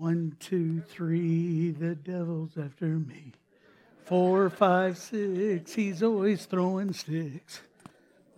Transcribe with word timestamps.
One, 0.00 0.34
two, 0.40 0.80
three, 0.80 1.72
the 1.72 1.94
devil's 1.94 2.56
after 2.56 2.86
me. 2.86 3.34
Four, 4.06 4.48
five, 4.48 4.96
six, 4.96 5.74
he's 5.74 6.02
always 6.02 6.46
throwing 6.46 6.94
sticks. 6.94 7.60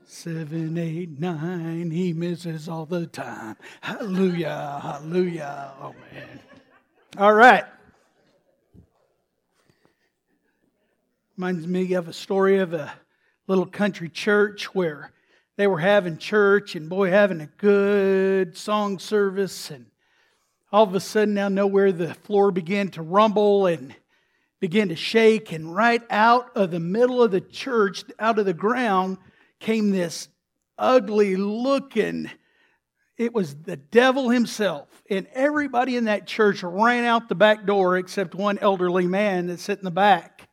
Seven, 0.04 0.76
eight, 0.76 1.20
nine, 1.20 1.92
he 1.92 2.14
misses 2.14 2.68
all 2.68 2.84
the 2.84 3.06
time. 3.06 3.54
Hallelujah, 3.80 4.80
hallelujah. 4.82 5.72
Oh, 5.80 5.94
man. 6.12 6.40
All 7.16 7.32
right. 7.32 7.64
Reminds 11.36 11.68
me 11.68 11.92
of 11.92 12.08
a 12.08 12.12
story 12.12 12.58
of 12.58 12.74
a 12.74 12.92
little 13.46 13.66
country 13.66 14.08
church 14.08 14.74
where 14.74 15.12
they 15.54 15.68
were 15.68 15.78
having 15.78 16.18
church 16.18 16.74
and 16.74 16.88
boy, 16.88 17.10
having 17.10 17.40
a 17.40 17.46
good 17.46 18.56
song 18.56 18.98
service. 18.98 19.70
And 19.70 19.86
all 20.72 20.84
of 20.84 20.94
a 20.94 21.00
sudden, 21.00 21.34
now 21.34 21.48
nowhere, 21.48 21.92
the 21.92 22.14
floor 22.14 22.50
began 22.50 22.88
to 22.90 23.02
rumble 23.02 23.66
and 23.66 23.94
began 24.58 24.88
to 24.88 24.96
shake. 24.96 25.52
And 25.52 25.74
right 25.74 26.02
out 26.08 26.56
of 26.56 26.70
the 26.70 26.80
middle 26.80 27.22
of 27.22 27.30
the 27.30 27.42
church, 27.42 28.04
out 28.18 28.38
of 28.38 28.46
the 28.46 28.54
ground, 28.54 29.18
came 29.60 29.90
this 29.90 30.28
ugly 30.78 31.36
looking, 31.36 32.30
it 33.18 33.34
was 33.34 33.54
the 33.54 33.76
devil 33.76 34.30
himself. 34.30 34.88
And 35.10 35.26
everybody 35.34 35.96
in 35.96 36.04
that 36.04 36.26
church 36.26 36.62
ran 36.62 37.04
out 37.04 37.28
the 37.28 37.34
back 37.34 37.66
door 37.66 37.98
except 37.98 38.34
one 38.34 38.58
elderly 38.58 39.06
man 39.06 39.48
that 39.48 39.60
sat 39.60 39.78
in 39.78 39.84
the 39.84 39.90
back. 39.90 40.48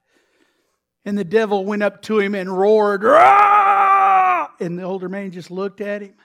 And 1.06 1.18
the 1.18 1.24
devil 1.24 1.64
went 1.64 1.82
up 1.82 2.02
to 2.04 2.20
him 2.20 2.36
and 2.36 2.56
roared, 2.56 3.04
Rah! 3.04 4.50
and 4.60 4.78
the 4.78 4.84
older 4.84 5.08
man 5.08 5.32
just 5.32 5.50
looked 5.50 5.80
at 5.80 6.02
him. 6.02 6.16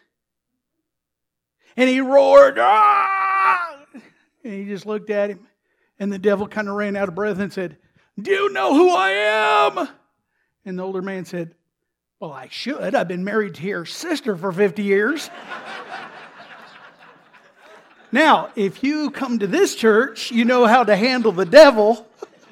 And 1.76 1.88
he 1.88 2.00
roared, 2.00 2.56
Rah! 2.56 3.23
And 4.44 4.52
he 4.52 4.64
just 4.66 4.86
looked 4.86 5.10
at 5.10 5.30
him. 5.30 5.46
And 5.98 6.12
the 6.12 6.18
devil 6.18 6.46
kind 6.46 6.68
of 6.68 6.74
ran 6.74 6.96
out 6.96 7.08
of 7.08 7.14
breath 7.14 7.38
and 7.38 7.52
said, 7.52 7.78
Do 8.20 8.30
you 8.30 8.52
know 8.52 8.74
who 8.74 8.90
I 8.90 9.10
am? 9.10 9.88
And 10.64 10.78
the 10.78 10.82
older 10.82 11.02
man 11.02 11.24
said, 11.24 11.54
Well, 12.20 12.32
I 12.32 12.48
should. 12.50 12.94
I've 12.94 13.08
been 13.08 13.24
married 13.24 13.54
to 13.56 13.62
your 13.62 13.86
sister 13.86 14.36
for 14.36 14.52
50 14.52 14.82
years. 14.82 15.30
now, 18.12 18.50
if 18.56 18.82
you 18.82 19.10
come 19.10 19.38
to 19.38 19.46
this 19.46 19.74
church, 19.74 20.30
you 20.30 20.44
know 20.44 20.66
how 20.66 20.84
to 20.84 20.96
handle 20.96 21.32
the 21.32 21.46
devil 21.46 22.06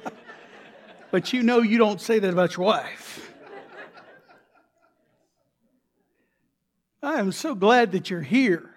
but 1.10 1.32
you 1.32 1.42
know 1.42 1.60
you 1.60 1.78
don't 1.78 2.00
say 2.00 2.18
that 2.18 2.32
about 2.32 2.56
your 2.56 2.66
wife. 2.66 3.32
I 7.02 7.18
am 7.18 7.32
so 7.32 7.54
glad 7.54 7.92
that 7.92 8.10
you're 8.10 8.22
here. 8.22 8.70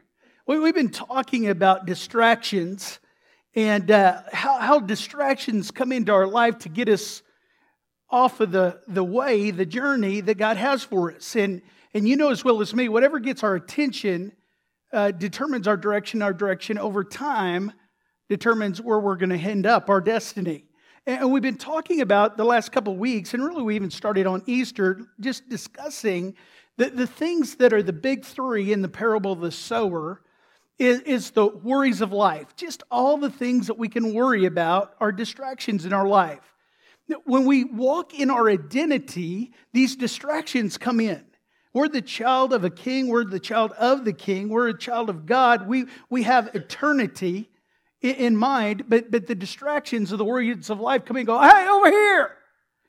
We've 0.47 0.73
been 0.73 0.89
talking 0.89 1.47
about 1.47 1.85
distractions 1.85 2.99
and 3.55 3.89
uh, 3.89 4.21
how, 4.33 4.59
how 4.59 4.79
distractions 4.79 5.71
come 5.71 5.91
into 5.91 6.11
our 6.11 6.27
life 6.27 6.59
to 6.59 6.69
get 6.69 6.89
us 6.89 7.23
off 8.09 8.39
of 8.39 8.51
the, 8.51 8.81
the 8.87 9.03
way, 9.03 9.51
the 9.51 9.65
journey 9.65 10.21
that 10.21 10.37
God 10.37 10.57
has 10.57 10.83
for 10.83 11.13
us. 11.13 11.35
And, 11.35 11.61
and 11.93 12.07
you 12.07 12.17
know 12.17 12.29
as 12.29 12.43
well 12.43 12.61
as 12.61 12.75
me, 12.75 12.89
whatever 12.89 13.19
gets 13.19 13.43
our 13.43 13.55
attention 13.55 14.33
uh, 14.93 15.11
determines 15.11 15.67
our 15.67 15.77
direction. 15.77 16.21
Our 16.21 16.33
direction 16.33 16.77
over 16.77 17.03
time 17.03 17.71
determines 18.29 18.81
where 18.81 18.99
we're 18.99 19.15
going 19.15 19.29
to 19.29 19.37
end 19.37 19.65
up, 19.65 19.89
our 19.89 20.01
destiny. 20.01 20.65
And 21.05 21.31
we've 21.31 21.43
been 21.43 21.57
talking 21.57 22.01
about 22.01 22.35
the 22.35 22.43
last 22.43 22.71
couple 22.71 22.95
weeks, 22.97 23.33
and 23.33 23.43
really 23.43 23.61
we 23.61 23.75
even 23.75 23.91
started 23.91 24.25
on 24.25 24.41
Easter, 24.47 25.01
just 25.19 25.47
discussing 25.49 26.35
the, 26.77 26.89
the 26.89 27.07
things 27.07 27.55
that 27.55 27.73
are 27.73 27.83
the 27.83 27.93
big 27.93 28.25
three 28.25 28.73
in 28.73 28.81
the 28.81 28.89
parable 28.89 29.31
of 29.31 29.39
the 29.39 29.51
sower 29.51 30.21
is, 30.77 31.01
is 31.01 31.31
the 31.31 31.47
worries 31.47 32.01
of 32.01 32.11
life. 32.11 32.55
Just 32.55 32.83
all 32.91 33.17
the 33.17 33.29
things 33.29 33.67
that 33.67 33.77
we 33.77 33.87
can 33.87 34.13
worry 34.13 34.45
about 34.45 34.95
are 34.99 35.11
distractions 35.11 35.85
in 35.85 35.93
our 35.93 36.07
life. 36.07 36.53
When 37.25 37.45
we 37.45 37.63
walk 37.63 38.19
in 38.19 38.31
our 38.31 38.49
identity, 38.49 39.53
these 39.73 39.95
distractions 39.95 40.77
come 40.77 40.99
in. 40.99 41.23
We're 41.73 41.89
the 41.89 42.01
child 42.01 42.53
of 42.53 42.63
a 42.63 42.69
king. 42.69 43.09
We're 43.09 43.25
the 43.25 43.39
child 43.39 43.73
of 43.73 44.05
the 44.05 44.13
king. 44.13 44.49
We're 44.49 44.69
a 44.69 44.77
child 44.77 45.09
of 45.09 45.25
God. 45.25 45.67
We, 45.67 45.85
we 46.09 46.23
have 46.23 46.55
eternity 46.55 47.49
in 48.01 48.35
mind, 48.35 48.85
but, 48.87 49.11
but 49.11 49.27
the 49.27 49.35
distractions 49.35 50.11
of 50.11 50.17
the 50.17 50.25
worries 50.25 50.69
of 50.69 50.79
life 50.79 51.05
come 51.05 51.17
and 51.17 51.27
go, 51.27 51.39
hey, 51.39 51.67
over 51.67 51.89
here. 51.89 52.37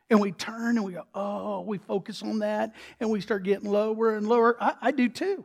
And 0.08 0.20
we 0.20 0.30
turn 0.32 0.76
and 0.76 0.84
we 0.84 0.92
go, 0.92 1.02
oh, 1.14 1.62
we 1.62 1.78
focus 1.78 2.22
on 2.22 2.38
that 2.38 2.74
and 3.00 3.10
we 3.10 3.20
start 3.20 3.42
getting 3.42 3.68
lower 3.68 4.16
and 4.16 4.28
lower. 4.28 4.56
I, 4.62 4.74
I 4.80 4.90
do 4.92 5.08
too. 5.08 5.44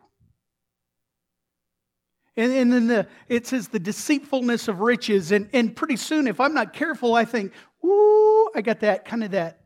And, 2.37 2.51
and 2.51 2.71
then 2.71 2.87
the, 2.87 3.07
it 3.27 3.45
says 3.47 3.67
the 3.67 3.79
deceitfulness 3.79 4.67
of 4.67 4.79
riches. 4.79 5.31
And, 5.31 5.49
and 5.53 5.75
pretty 5.75 5.97
soon, 5.97 6.27
if 6.27 6.39
I'm 6.39 6.53
not 6.53 6.73
careful, 6.73 7.13
I 7.13 7.25
think, 7.25 7.53
ooh, 7.83 8.49
I 8.55 8.61
got 8.61 8.79
that 8.81 9.05
kind 9.05 9.23
of 9.23 9.31
that, 9.31 9.61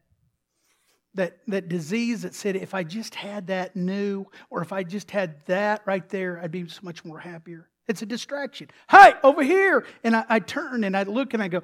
that, 1.14 1.38
that 1.48 1.70
disease 1.70 2.24
that 2.24 2.34
said, 2.34 2.56
if 2.56 2.74
I 2.74 2.84
just 2.84 3.16
had 3.16 3.48
that 3.48 3.76
new, 3.76 4.26
or 4.50 4.62
if 4.62 4.74
I 4.74 4.84
just 4.84 5.12
had 5.12 5.46
that 5.46 5.82
right 5.86 6.08
there, 6.10 6.40
I'd 6.42 6.52
be 6.52 6.68
so 6.68 6.80
much 6.82 7.06
more 7.06 7.20
happier. 7.20 7.70
It's 7.88 8.02
a 8.02 8.06
distraction. 8.06 8.70
Hey, 8.90 9.14
over 9.24 9.44
here. 9.44 9.86
And 10.04 10.16
I, 10.16 10.26
I 10.28 10.40
turn 10.40 10.84
and 10.84 10.98
I 10.98 11.04
look 11.04 11.34
and 11.36 11.44
I 11.44 11.48
go, 11.48 11.62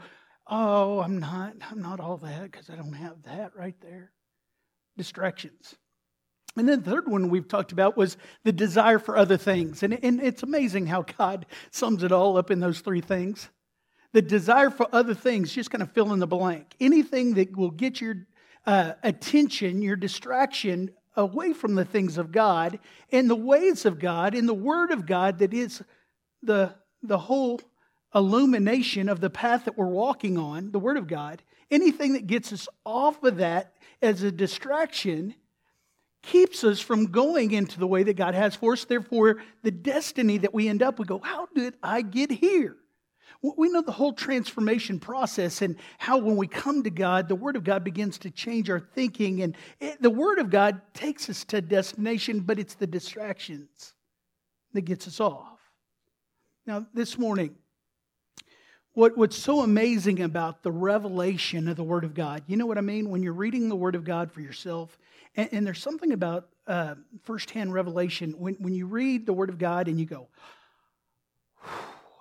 oh, 0.47 0.99
I'm 0.99 1.19
not, 1.19 1.53
I'm 1.69 1.81
not 1.81 1.99
all 1.99 2.17
that 2.17 2.43
because 2.43 2.69
I 2.69 2.75
don't 2.75 2.93
have 2.93 3.23
that 3.23 3.55
right 3.55 3.75
there. 3.81 4.11
Distractions. 4.97 5.75
And 6.57 6.67
then 6.67 6.81
the 6.81 6.91
third 6.91 7.07
one 7.07 7.29
we've 7.29 7.47
talked 7.47 7.71
about 7.71 7.95
was 7.95 8.17
the 8.43 8.51
desire 8.51 8.99
for 8.99 9.15
other 9.17 9.37
things. 9.37 9.83
And, 9.83 9.97
and 10.03 10.21
it's 10.21 10.43
amazing 10.43 10.87
how 10.87 11.03
God 11.03 11.45
sums 11.71 12.03
it 12.03 12.11
all 12.11 12.37
up 12.37 12.51
in 12.51 12.59
those 12.59 12.81
three 12.81 13.01
things. 13.01 13.49
The 14.13 14.21
desire 14.21 14.69
for 14.69 14.87
other 14.91 15.13
things, 15.13 15.53
just 15.53 15.71
kind 15.71 15.81
of 15.81 15.91
fill 15.91 16.11
in 16.11 16.19
the 16.19 16.27
blank. 16.27 16.75
Anything 16.81 17.35
that 17.35 17.55
will 17.55 17.71
get 17.71 18.01
your 18.01 18.27
uh, 18.65 18.93
attention, 19.03 19.81
your 19.81 19.95
distraction 19.95 20.91
away 21.15 21.53
from 21.53 21.75
the 21.75 21.85
things 21.85 22.17
of 22.17 22.31
God 22.31 22.79
and 23.11 23.29
the 23.29 23.35
ways 23.35 23.85
of 23.85 23.99
God 23.99 24.35
and 24.35 24.47
the 24.47 24.53
Word 24.53 24.91
of 24.91 25.05
God 25.05 25.39
that 25.39 25.53
is 25.53 25.81
the, 26.43 26.73
the 27.03 27.17
whole 27.17 27.61
illumination 28.13 29.09
of 29.09 29.21
the 29.21 29.29
path 29.29 29.65
that 29.65 29.77
we're 29.77 29.85
walking 29.85 30.37
on, 30.37 30.71
the 30.71 30.79
Word 30.79 30.97
of 30.97 31.07
God, 31.07 31.41
anything 31.69 32.13
that 32.13 32.27
gets 32.27 32.51
us 32.51 32.67
off 32.85 33.23
of 33.23 33.37
that 33.37 33.75
as 34.01 34.23
a 34.23 34.31
distraction 34.31 35.35
keeps 36.21 36.63
us 36.63 36.79
from 36.79 37.05
going 37.07 37.51
into 37.51 37.79
the 37.79 37.87
way 37.87 38.03
that 38.03 38.15
God 38.15 38.35
has 38.35 38.55
for 38.55 38.73
us. 38.73 38.85
Therefore, 38.85 39.41
the 39.63 39.71
destiny 39.71 40.37
that 40.39 40.53
we 40.53 40.67
end 40.67 40.83
up, 40.83 40.99
we 40.99 41.05
go, 41.05 41.19
How 41.19 41.47
did 41.53 41.75
I 41.81 42.01
get 42.01 42.31
here? 42.31 42.77
We 43.41 43.69
know 43.69 43.81
the 43.81 43.91
whole 43.91 44.13
transformation 44.13 44.99
process 44.99 45.63
and 45.63 45.75
how 45.97 46.19
when 46.19 46.35
we 46.35 46.45
come 46.45 46.83
to 46.83 46.91
God, 46.91 47.27
the 47.27 47.35
Word 47.35 47.55
of 47.55 47.63
God 47.63 47.83
begins 47.83 48.19
to 48.19 48.29
change 48.29 48.69
our 48.69 48.79
thinking. 48.79 49.41
And 49.41 49.57
it, 49.79 49.99
the 49.99 50.11
Word 50.11 50.37
of 50.37 50.51
God 50.51 50.79
takes 50.93 51.27
us 51.27 51.43
to 51.45 51.59
destination, 51.59 52.41
but 52.41 52.59
it's 52.59 52.75
the 52.75 52.85
distractions 52.85 53.95
that 54.73 54.81
gets 54.81 55.07
us 55.07 55.19
off. 55.19 55.59
Now, 56.67 56.85
this 56.93 57.17
morning, 57.17 57.55
what, 58.93 59.17
what's 59.17 59.37
so 59.37 59.61
amazing 59.61 60.21
about 60.21 60.63
the 60.63 60.71
revelation 60.71 61.67
of 61.67 61.77
the 61.77 61.83
Word 61.83 62.03
of 62.03 62.13
God, 62.13 62.43
you 62.47 62.57
know 62.57 62.65
what 62.65 62.77
I 62.77 62.81
mean? 62.81 63.09
When 63.09 63.23
you're 63.23 63.33
reading 63.33 63.69
the 63.69 63.75
Word 63.75 63.95
of 63.95 64.03
God 64.03 64.31
for 64.31 64.41
yourself, 64.41 64.97
and, 65.35 65.49
and 65.51 65.67
there's 65.67 65.81
something 65.81 66.11
about 66.11 66.49
uh, 66.67 66.95
firsthand 67.23 67.73
revelation 67.73 68.35
when, 68.37 68.55
when 68.55 68.73
you 68.73 68.85
read 68.85 69.25
the 69.25 69.33
Word 69.33 69.49
of 69.49 69.57
God 69.57 69.87
and 69.87 69.99
you 69.99 70.05
go, 70.05 70.27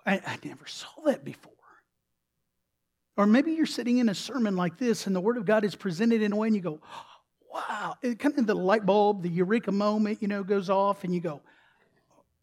I, 0.07 0.21
I 0.27 0.39
never 0.45 0.67
saw 0.67 0.89
that 1.07 1.25
before. 1.25 1.53
Or 3.17 3.27
maybe 3.27 3.53
you're 3.53 3.67
sitting 3.67 3.99
in 3.99 4.09
a 4.09 4.15
sermon 4.15 4.57
like 4.57 4.79
this 4.79 5.07
and 5.07 5.15
the 5.15 5.21
Word 5.21 5.37
of 5.37 5.45
God 5.45 5.65
is 5.65 5.75
presented 5.75 6.23
in 6.23 6.33
a 6.33 6.37
way 6.37 6.49
and 6.49 6.57
you 6.57 6.63
go, 6.63 6.81
wow, 7.53 7.97
it 8.01 8.19
kind 8.19 8.39
of 8.39 8.47
the 8.47 8.55
light 8.55 8.87
bulb, 8.87 9.23
the 9.23 9.29
eureka 9.29 9.73
moment, 9.73 10.23
you 10.23 10.29
know, 10.29 10.43
goes 10.43 10.71
off 10.71 11.05
and 11.05 11.15
you 11.15 11.21
go, 11.21 11.41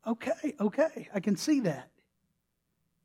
Okay, 0.07 0.55
okay, 0.61 1.09
I 1.13 1.19
can 1.19 1.35
see 1.35 1.59
that. 1.61 1.89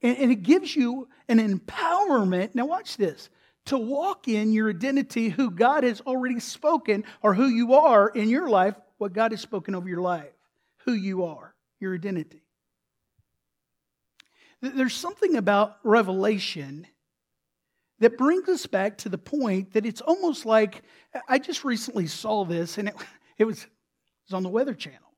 And, 0.03 0.17
and 0.19 0.33
it 0.33 0.43
gives 0.43 0.75
you 0.75 1.09
an 1.29 1.39
empowerment. 1.39 2.55
Now, 2.55 2.67
watch 2.67 2.97
this 2.97 3.31
to 3.67 3.79
walk 3.79 4.27
in 4.27 4.53
your 4.53 4.71
identity, 4.71 5.29
who 5.29 5.51
God 5.51 5.85
has 5.85 6.01
already 6.01 6.41
spoken, 6.41 7.05
or 7.23 7.35
who 7.35 7.47
you 7.47 7.75
are 7.75 8.09
in 8.09 8.29
your 8.29 8.49
life, 8.49 8.75
what 8.99 9.13
God 9.13 9.31
has 9.31 9.41
spoken 9.41 9.75
over 9.75 9.89
your 9.89 10.01
life, 10.01 10.33
who 10.85 10.93
you 10.93 11.25
are, 11.25 11.55
your 11.79 11.95
identity. 11.95 12.43
There's 14.61 14.95
something 14.95 15.37
about 15.37 15.79
revelation 15.85 16.87
that 18.01 18.19
brings 18.19 18.49
us 18.49 18.67
back 18.67 18.99
to 18.99 19.09
the 19.09 19.19
point 19.19 19.75
that 19.75 19.87
it's 19.87 20.01
almost 20.01 20.45
like 20.45 20.83
I 21.29 21.39
just 21.39 21.65
recently 21.65 22.09
saw 22.09 22.45
this, 22.45 22.79
and 22.79 22.89
it, 22.89 22.95
it, 23.39 23.45
was, 23.45 23.63
it 23.63 23.71
was 24.29 24.35
on 24.35 24.43
the 24.43 24.49
Weather 24.49 24.75
Channel 24.75 25.12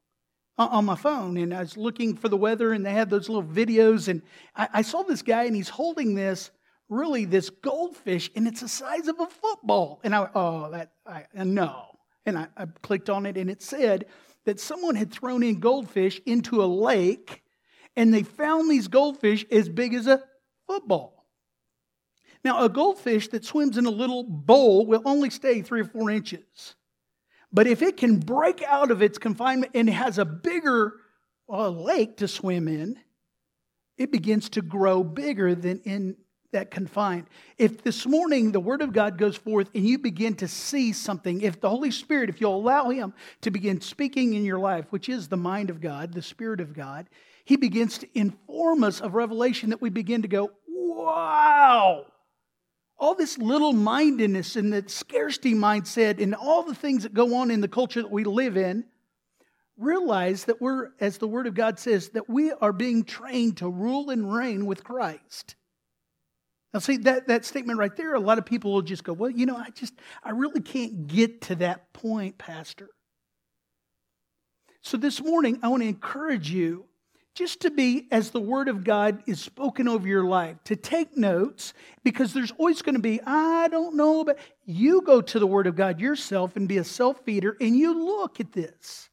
on 0.56 0.85
my 0.85 0.95
phone 0.95 1.37
and 1.37 1.53
I 1.53 1.61
was 1.61 1.77
looking 1.77 2.17
for 2.17 2.29
the 2.29 2.37
weather 2.37 2.73
and 2.73 2.87
they 2.87 2.93
had 2.93 3.11
those 3.11 3.29
little 3.29 3.43
videos 3.43 4.09
and 4.09 4.23
I, 4.55 4.69
I, 4.75 4.83
saw 4.83 5.03
this 5.03 5.23
guy 5.23 5.45
and 5.45 5.56
he's 5.56 5.69
holding 5.69 6.15
this 6.15 6.51
really 6.89 7.25
this 7.25 7.51
goldfish 7.51 8.31
and 8.37 8.47
it's 8.47 8.61
the 8.61 8.69
size 8.69 9.09
of 9.09 9.19
a 9.19 9.27
football 9.27 10.01
and 10.05 10.15
I 10.15 10.29
oh 10.35 10.71
that 10.71 10.93
I 11.06 11.25
no 11.35 11.87
and 12.25 12.39
I, 12.39 12.47
I 12.56 12.67
clicked 12.83 13.11
on 13.11 13.27
it 13.27 13.37
and 13.37 13.51
it 13.51 13.62
said 13.62 14.06
that 14.45 14.61
someone 14.61 14.95
had 14.95 15.11
thrown 15.11 15.43
in 15.43 15.59
goldfish 15.59 16.21
into 16.25 16.62
a 16.62 16.67
lake 16.67 17.43
and 17.97 18.12
they 18.12 18.23
found 18.23 18.71
these 18.71 18.89
goldfish 18.89 19.45
as 19.50 19.69
big 19.69 19.95
as 19.95 20.07
a 20.07 20.23
football. 20.67 21.27
Now, 22.45 22.62
a 22.62 22.69
goldfish 22.69 23.29
that 23.29 23.45
swims 23.45 23.79
in 23.79 23.87
a 23.87 23.91
little 23.91 24.23
bowl 24.23 24.87
will 24.87 25.03
only 25.05 25.31
stay 25.31 25.62
three 25.62 25.81
or 25.81 25.87
four 25.87 26.11
inches. 26.11 26.75
But 27.55 27.69
if 27.69 27.83
it 27.83 27.97
can 27.97 28.19
break 28.19 28.65
out 28.65 28.91
of 28.91 29.01
its 29.01 29.17
confinement 29.17 29.73
and 29.77 29.89
has 29.89 30.19
a 30.19 30.25
bigger 30.25 30.95
uh, 31.49 31.69
lake 31.69 32.17
to 32.17 32.27
swim 32.27 32.67
in, 32.67 32.99
it 33.97 34.11
begins 34.11 34.49
to 34.51 34.61
grow 34.61 35.05
bigger 35.05 35.55
than 35.55 35.79
in 35.85 36.17
that 36.51 36.73
confined. 36.73 37.27
If 37.56 37.85
this 37.85 38.06
morning 38.06 38.51
the 38.51 38.59
Word 38.59 38.83
of 38.83 38.93
God 38.93 39.19
goes 39.19 39.37
forth 39.37 39.71
and 39.73 39.87
you 39.87 39.99
begin 39.99 40.35
to 40.37 40.49
see 40.49 40.93
something, 40.93 41.43
if 41.43 41.61
the 41.61 41.71
Holy 41.71 41.93
Spirit, 41.93 42.29
if 42.29 42.41
you'll 42.41 42.56
allow 42.56 42.91
Him 42.91 43.15
to 43.43 43.53
begin 43.53 43.81
speaking 43.81 44.35
in 44.35 44.45
your 44.45 44.59
life, 44.59 44.87
which 44.91 45.09
is 45.09 45.29
the 45.29 45.37
mind 45.37 45.71
of 45.71 45.81
God, 45.81 46.12
the 46.12 46.23
Spirit 46.23 46.61
of 46.61 46.75
God, 46.75 47.09
He 47.45 47.57
begins 47.57 47.99
to 47.99 48.09
inform 48.19 48.83
us 48.83 49.00
of 49.00 49.15
revelation 49.15 49.71
that 49.71 49.81
we 49.81 49.91
begin 49.91 50.23
to 50.23 50.29
go, 50.29 50.50
wow! 50.67 52.07
All 52.99 53.14
this 53.14 53.38
little 53.38 53.73
mindedness 53.73 54.56
and 54.56 54.73
the 54.73 54.85
scarcity 54.88 55.55
mindset 55.55 56.23
and 56.23 56.35
all 56.35 56.62
the 56.62 56.75
things 56.75 57.02
that 57.02 57.12
go 57.12 57.37
on 57.37 57.50
in 57.50 57.61
the 57.61 57.69
culture 57.69 58.02
that 58.02 58.11
we 58.11 58.25
live 58.25 58.56
in, 58.56 58.85
realize 59.76 60.44
that 60.44 60.61
we're, 60.61 60.91
as 61.00 61.19
the 61.19 61.26
Word 61.26 61.46
of 61.46 61.55
God 61.55 61.79
says, 61.79 62.11
that 62.11 62.29
we 62.29 62.52
are 62.52 62.73
being 62.73 63.05
trained 63.05 63.58
to 63.58 63.69
rule 63.69 64.11
and 64.11 64.32
reign 64.32 64.67
with 64.67 64.85
Christ. 64.85 65.56
Now, 66.73 66.81
see, 66.81 66.96
that, 66.99 67.29
that 67.29 67.44
statement 67.44 67.79
right 67.79 67.94
there, 67.94 68.14
a 68.14 68.20
lot 68.20 68.38
of 68.38 68.46
people 68.46 68.73
will 68.73 68.82
just 68.82 69.05
go, 69.05 69.12
well, 69.12 69.31
you 69.31 69.47
know, 69.47 69.56
I 69.56 69.70
just, 69.70 69.94
I 70.23 70.31
really 70.31 70.61
can't 70.61 71.06
get 71.06 71.43
to 71.43 71.56
that 71.56 71.93
point, 71.93 72.38
Pastor. 72.38 72.88
So 74.82 74.97
this 74.97 75.23
morning, 75.23 75.61
I 75.62 75.69
want 75.69 75.82
to 75.82 75.88
encourage 75.88 76.50
you 76.50 76.87
just 77.35 77.61
to 77.61 77.71
be 77.71 78.07
as 78.11 78.31
the 78.31 78.41
Word 78.41 78.69
of 78.69 78.85
God 78.85 79.23
is 79.27 79.41
spoken 79.41 79.89
over 79.89 80.07
your 80.07 80.25
life, 80.25 80.57
to 80.65 80.77
take 80.77 81.17
notes, 81.17 81.75
because 82.05 82.33
there's 82.33 82.53
always 82.53 82.83
going 82.83 82.95
to 82.95 83.01
be, 83.01 83.21
I 83.27 83.69
don't 83.69 83.97
know, 83.97 84.25
but 84.25 84.39
you 84.65 85.03
go 85.03 85.21
to 85.21 85.39
the 85.39 85.47
Word 85.47 85.67
of 85.67 85.77
God 85.77 86.01
yourself 86.01 86.57
and 86.57 86.69
be 86.69 86.79
a 86.79 86.85
self 86.85 87.21
feeder 87.25 87.57
and 87.61 87.77
you 87.77 87.95
look 87.95 88.41
at 88.41 88.53
this. 88.53 89.11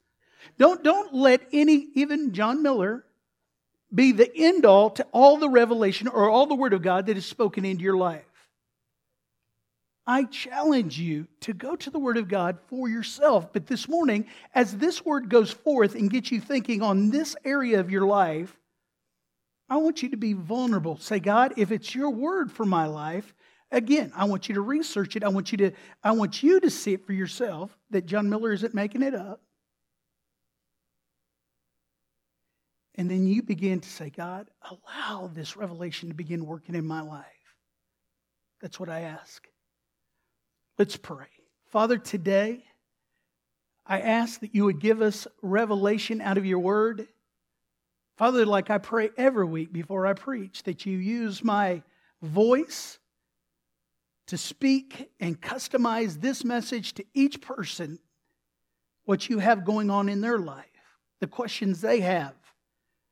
Don't, 0.58 0.84
don't 0.84 1.14
let 1.14 1.42
any, 1.52 1.88
even 1.96 2.34
John 2.34 2.62
Miller, 2.62 3.04
be 3.94 4.12
the 4.12 4.32
end 4.36 4.66
all 4.66 4.90
to 4.92 5.06
all 5.12 5.38
the 5.38 5.50
revelation 5.50 6.08
or 6.08 6.30
all 6.30 6.46
the 6.46 6.56
word 6.56 6.74
of 6.74 6.82
God 6.82 7.08
that 7.08 7.18
is 7.18 7.26
spoken 7.26 7.66
into 7.66 7.84
your 7.84 7.98
life. 7.98 8.24
I 10.06 10.24
challenge 10.24 11.00
you 11.00 11.28
to 11.42 11.54
go 11.54 11.76
to 11.76 11.90
the 11.90 12.00
Word 12.00 12.18
of 12.18 12.28
God 12.28 12.58
for 12.68 12.90
yourself. 12.90 13.54
But 13.54 13.68
this 13.68 13.88
morning, 13.88 14.26
as 14.56 14.78
this 14.78 15.06
Word 15.06 15.30
goes 15.30 15.52
forth 15.52 15.96
and 15.96 16.10
gets 16.10 16.32
you 16.32 16.42
thinking 16.42 16.82
on 16.82 17.12
this 17.12 17.36
area 17.46 17.80
of 17.80 17.92
your 17.92 18.06
life, 18.06 18.58
I 19.70 19.78
want 19.78 20.02
you 20.02 20.10
to 20.10 20.18
be 20.18 20.34
vulnerable. 20.34 20.98
Say, 20.98 21.20
God, 21.20 21.54
if 21.56 21.72
it's 21.72 21.94
your 21.94 22.10
Word 22.10 22.52
for 22.52 22.66
my 22.66 22.88
life, 22.88 23.34
again, 23.72 24.12
I 24.16 24.26
want 24.26 24.50
you 24.50 24.56
to 24.56 24.62
research 24.62 25.16
it. 25.16 25.24
I 25.24 25.30
want 25.30 25.52
you 25.52 25.60
to, 25.60 25.72
I 26.04 26.12
want 26.12 26.42
you 26.42 26.60
to 26.60 26.70
see 26.70 26.94
it 26.94 27.06
for 27.06 27.14
yourself 27.14 27.78
that 27.92 28.06
John 28.06 28.30
Miller 28.30 28.52
isn't 28.52 28.74
making 28.74 29.04
it 29.04 29.14
up. 29.14 29.42
And 32.96 33.10
then 33.10 33.26
you 33.26 33.42
begin 33.44 33.80
to 33.80 33.90
say, 33.90 34.10
God, 34.10 34.50
allow 34.70 35.28
this 35.28 35.56
revelation 35.56 36.10
to 36.10 36.16
begin 36.16 36.46
working 36.46 36.76
in 36.76 36.86
my 36.86 37.02
life. 37.02 37.26
That's 38.62 38.80
what 38.80 38.90
I 38.90 39.02
ask. 39.02 39.48
Let's 40.82 40.98
pray. 40.98 41.28
Father, 41.68 42.00
today, 42.00 42.64
I 43.86 44.00
ask 44.00 44.40
that 44.40 44.56
you 44.56 44.66
would 44.66 44.80
give 44.80 45.00
us 45.00 45.28
revelation 45.44 46.22
out 46.22 46.40
of 46.40 46.46
your 46.48 46.58
word. 46.58 47.08
Father, 48.18 48.48
like 48.48 48.72
I 48.72 48.80
pray 48.80 49.12
every 49.16 49.46
week 49.46 49.72
before 49.72 50.08
I 50.08 50.14
preach, 50.14 50.64
that 50.64 50.88
you 50.88 50.98
use 50.98 51.44
my 51.44 51.84
voice 52.24 52.98
to 54.26 54.40
speak 54.40 55.12
and 55.20 55.40
customize 55.40 56.20
this 56.20 56.44
message 56.44 56.96
to 56.96 57.06
each 57.14 57.42
person, 57.42 58.00
what 59.06 59.30
you 59.30 59.38
have 59.38 59.64
going 59.64 59.92
on 59.92 60.10
in 60.10 60.20
their 60.20 60.40
life, 60.40 60.66
the 61.20 61.28
questions 61.28 61.82
they 61.82 62.00
have, 62.00 62.34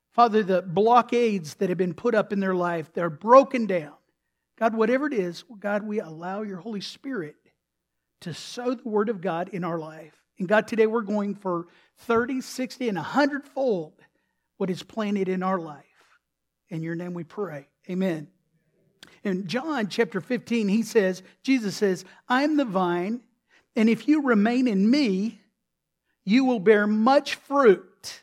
Father, 0.09 0.41
the 0.41 0.63
blockades 0.63 1.53
that 1.53 1.69
have 1.69 1.77
been 1.77 1.93
put 1.93 2.15
up 2.15 2.33
in 2.33 2.39
their 2.39 2.55
life, 2.55 2.91
they're 2.95 3.11
broken 3.11 3.67
down. 3.67 3.93
God, 4.57 4.73
whatever 4.73 5.05
it 5.05 5.13
is, 5.13 5.45
God, 5.59 5.83
we 5.83 5.99
allow 5.99 6.41
your 6.41 6.57
Holy 6.57 6.81
Spirit 6.81 7.35
to 8.21 8.33
sow 8.33 8.75
the 8.75 8.87
word 8.87 9.09
of 9.09 9.21
God 9.21 9.49
in 9.49 9.63
our 9.63 9.79
life. 9.79 10.13
And 10.37 10.47
God, 10.47 10.67
today 10.67 10.87
we're 10.87 11.01
going 11.01 11.35
for 11.35 11.67
30, 11.99 12.41
60, 12.41 12.89
and 12.89 12.97
100 12.97 13.45
fold 13.45 13.93
what 14.57 14.69
is 14.69 14.83
planted 14.83 15.29
in 15.29 15.43
our 15.43 15.59
life. 15.59 15.83
In 16.69 16.81
your 16.81 16.95
name 16.95 17.13
we 17.13 17.23
pray. 17.23 17.67
Amen. 17.89 18.27
In 19.23 19.47
John 19.47 19.87
chapter 19.87 20.21
15, 20.21 20.67
he 20.67 20.83
says, 20.83 21.23
Jesus 21.43 21.75
says, 21.75 22.05
I 22.27 22.43
am 22.43 22.57
the 22.57 22.65
vine, 22.65 23.21
and 23.75 23.89
if 23.89 24.07
you 24.07 24.23
remain 24.23 24.67
in 24.67 24.89
me, 24.89 25.41
you 26.23 26.45
will 26.45 26.59
bear 26.59 26.87
much 26.87 27.35
fruit. 27.35 28.21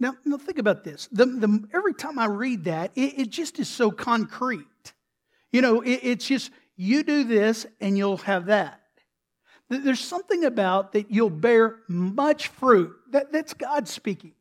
Now, 0.00 0.14
now 0.24 0.36
think 0.36 0.58
about 0.58 0.84
this. 0.84 1.08
The, 1.10 1.26
the, 1.26 1.68
every 1.74 1.94
time 1.94 2.18
I 2.18 2.26
read 2.26 2.64
that, 2.64 2.92
it, 2.94 3.18
it 3.18 3.30
just 3.30 3.58
is 3.58 3.68
so 3.68 3.90
concrete. 3.90 4.92
You 5.50 5.60
know, 5.62 5.80
it, 5.80 6.00
it's 6.02 6.26
just, 6.26 6.50
you 6.78 7.02
do 7.02 7.24
this 7.24 7.66
and 7.80 7.98
you'll 7.98 8.18
have 8.18 8.46
that. 8.46 8.80
There's 9.68 10.00
something 10.00 10.44
about 10.44 10.92
that 10.92 11.10
you'll 11.10 11.28
bear 11.28 11.80
much 11.88 12.48
fruit. 12.48 12.96
That, 13.10 13.32
that's 13.32 13.52
God 13.52 13.86
speaking. 13.86 14.32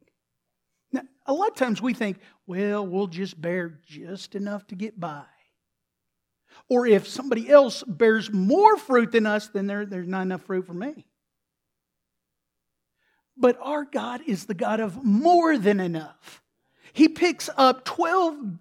Now, 0.94 1.02
a 1.26 1.34
lot 1.34 1.50
of 1.50 1.56
times 1.56 1.82
we 1.82 1.94
think, 1.94 2.20
well, 2.46 2.86
we'll 2.86 3.08
just 3.08 3.42
bear 3.42 3.80
just 3.86 4.36
enough 4.36 4.66
to 4.68 4.76
get 4.76 4.98
by. 4.98 5.26
Or 6.70 6.86
if 6.86 7.08
somebody 7.08 7.50
else 7.50 7.84
bears 7.84 8.32
more 8.32 8.78
fruit 8.78 9.12
than 9.12 9.26
us, 9.26 9.48
then 9.48 9.68
there, 9.68 9.86
there's 9.86 10.08
not 10.08 10.22
enough 10.22 10.44
fruit 10.44 10.66
for 10.66 10.74
me. 10.74 11.08
But 13.36 13.58
our 13.62 13.84
God 13.84 14.22
is 14.28 14.46
the 14.46 14.54
God 14.54 14.80
of 14.80 15.04
more 15.04 15.58
than 15.58 15.80
enough. 15.80 16.42
He 16.94 17.10
picks 17.10 17.50
up 17.58 17.84
12 17.84 18.60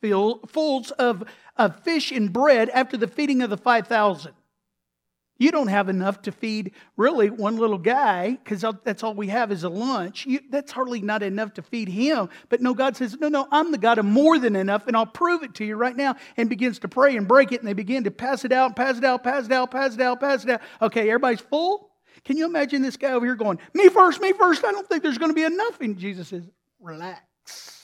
basketfuls 0.00 0.90
of, 0.92 1.24
of 1.56 1.80
fish 1.80 2.10
and 2.12 2.32
bread 2.32 2.68
after 2.70 2.96
the 2.96 3.08
feeding 3.08 3.42
of 3.42 3.50
the 3.50 3.56
5,000. 3.56 4.32
You 5.40 5.50
don't 5.50 5.68
have 5.68 5.88
enough 5.88 6.20
to 6.22 6.32
feed 6.32 6.72
really 6.98 7.30
one 7.30 7.56
little 7.56 7.78
guy 7.78 8.32
because 8.32 8.62
that's 8.84 9.02
all 9.02 9.14
we 9.14 9.28
have 9.28 9.50
is 9.50 9.64
a 9.64 9.70
lunch. 9.70 10.26
You, 10.26 10.40
that's 10.50 10.70
hardly 10.70 11.00
not 11.00 11.22
enough 11.22 11.54
to 11.54 11.62
feed 11.62 11.88
him. 11.88 12.28
But 12.50 12.60
no, 12.60 12.74
God 12.74 12.94
says, 12.94 13.18
No, 13.18 13.28
no, 13.28 13.48
I'm 13.50 13.72
the 13.72 13.78
God 13.78 13.96
of 13.96 14.04
more 14.04 14.38
than 14.38 14.54
enough, 14.54 14.86
and 14.86 14.94
I'll 14.94 15.06
prove 15.06 15.42
it 15.42 15.54
to 15.54 15.64
you 15.64 15.76
right 15.76 15.96
now. 15.96 16.16
And 16.36 16.50
begins 16.50 16.78
to 16.80 16.88
pray 16.88 17.16
and 17.16 17.26
break 17.26 17.52
it, 17.52 17.60
and 17.60 17.66
they 17.66 17.72
begin 17.72 18.04
to 18.04 18.10
pass 18.10 18.44
it 18.44 18.52
out, 18.52 18.76
pass 18.76 18.98
it 18.98 19.04
out, 19.04 19.24
pass 19.24 19.46
it 19.46 19.52
out, 19.52 19.70
pass 19.70 19.94
it 19.94 20.00
out, 20.02 20.20
pass 20.20 20.44
it 20.44 20.50
out. 20.50 20.60
Okay, 20.82 21.08
everybody's 21.08 21.40
full? 21.40 21.90
Can 22.22 22.36
you 22.36 22.44
imagine 22.44 22.82
this 22.82 22.98
guy 22.98 23.12
over 23.12 23.24
here 23.24 23.34
going, 23.34 23.58
Me 23.72 23.88
first, 23.88 24.20
me 24.20 24.34
first? 24.34 24.62
I 24.62 24.72
don't 24.72 24.86
think 24.86 25.02
there's 25.02 25.16
going 25.16 25.30
to 25.30 25.34
be 25.34 25.44
enough. 25.44 25.80
And 25.80 25.96
Jesus 25.96 26.28
says, 26.28 26.46
Relax. 26.80 27.79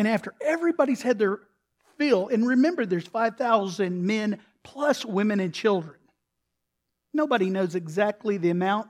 And 0.00 0.08
after 0.08 0.32
everybody's 0.40 1.02
had 1.02 1.18
their 1.18 1.40
fill, 1.98 2.28
and 2.28 2.48
remember, 2.48 2.86
there's 2.86 3.06
5,000 3.06 4.02
men 4.02 4.38
plus 4.62 5.04
women 5.04 5.40
and 5.40 5.52
children. 5.52 5.96
Nobody 7.12 7.50
knows 7.50 7.74
exactly 7.74 8.38
the 8.38 8.48
amount, 8.48 8.88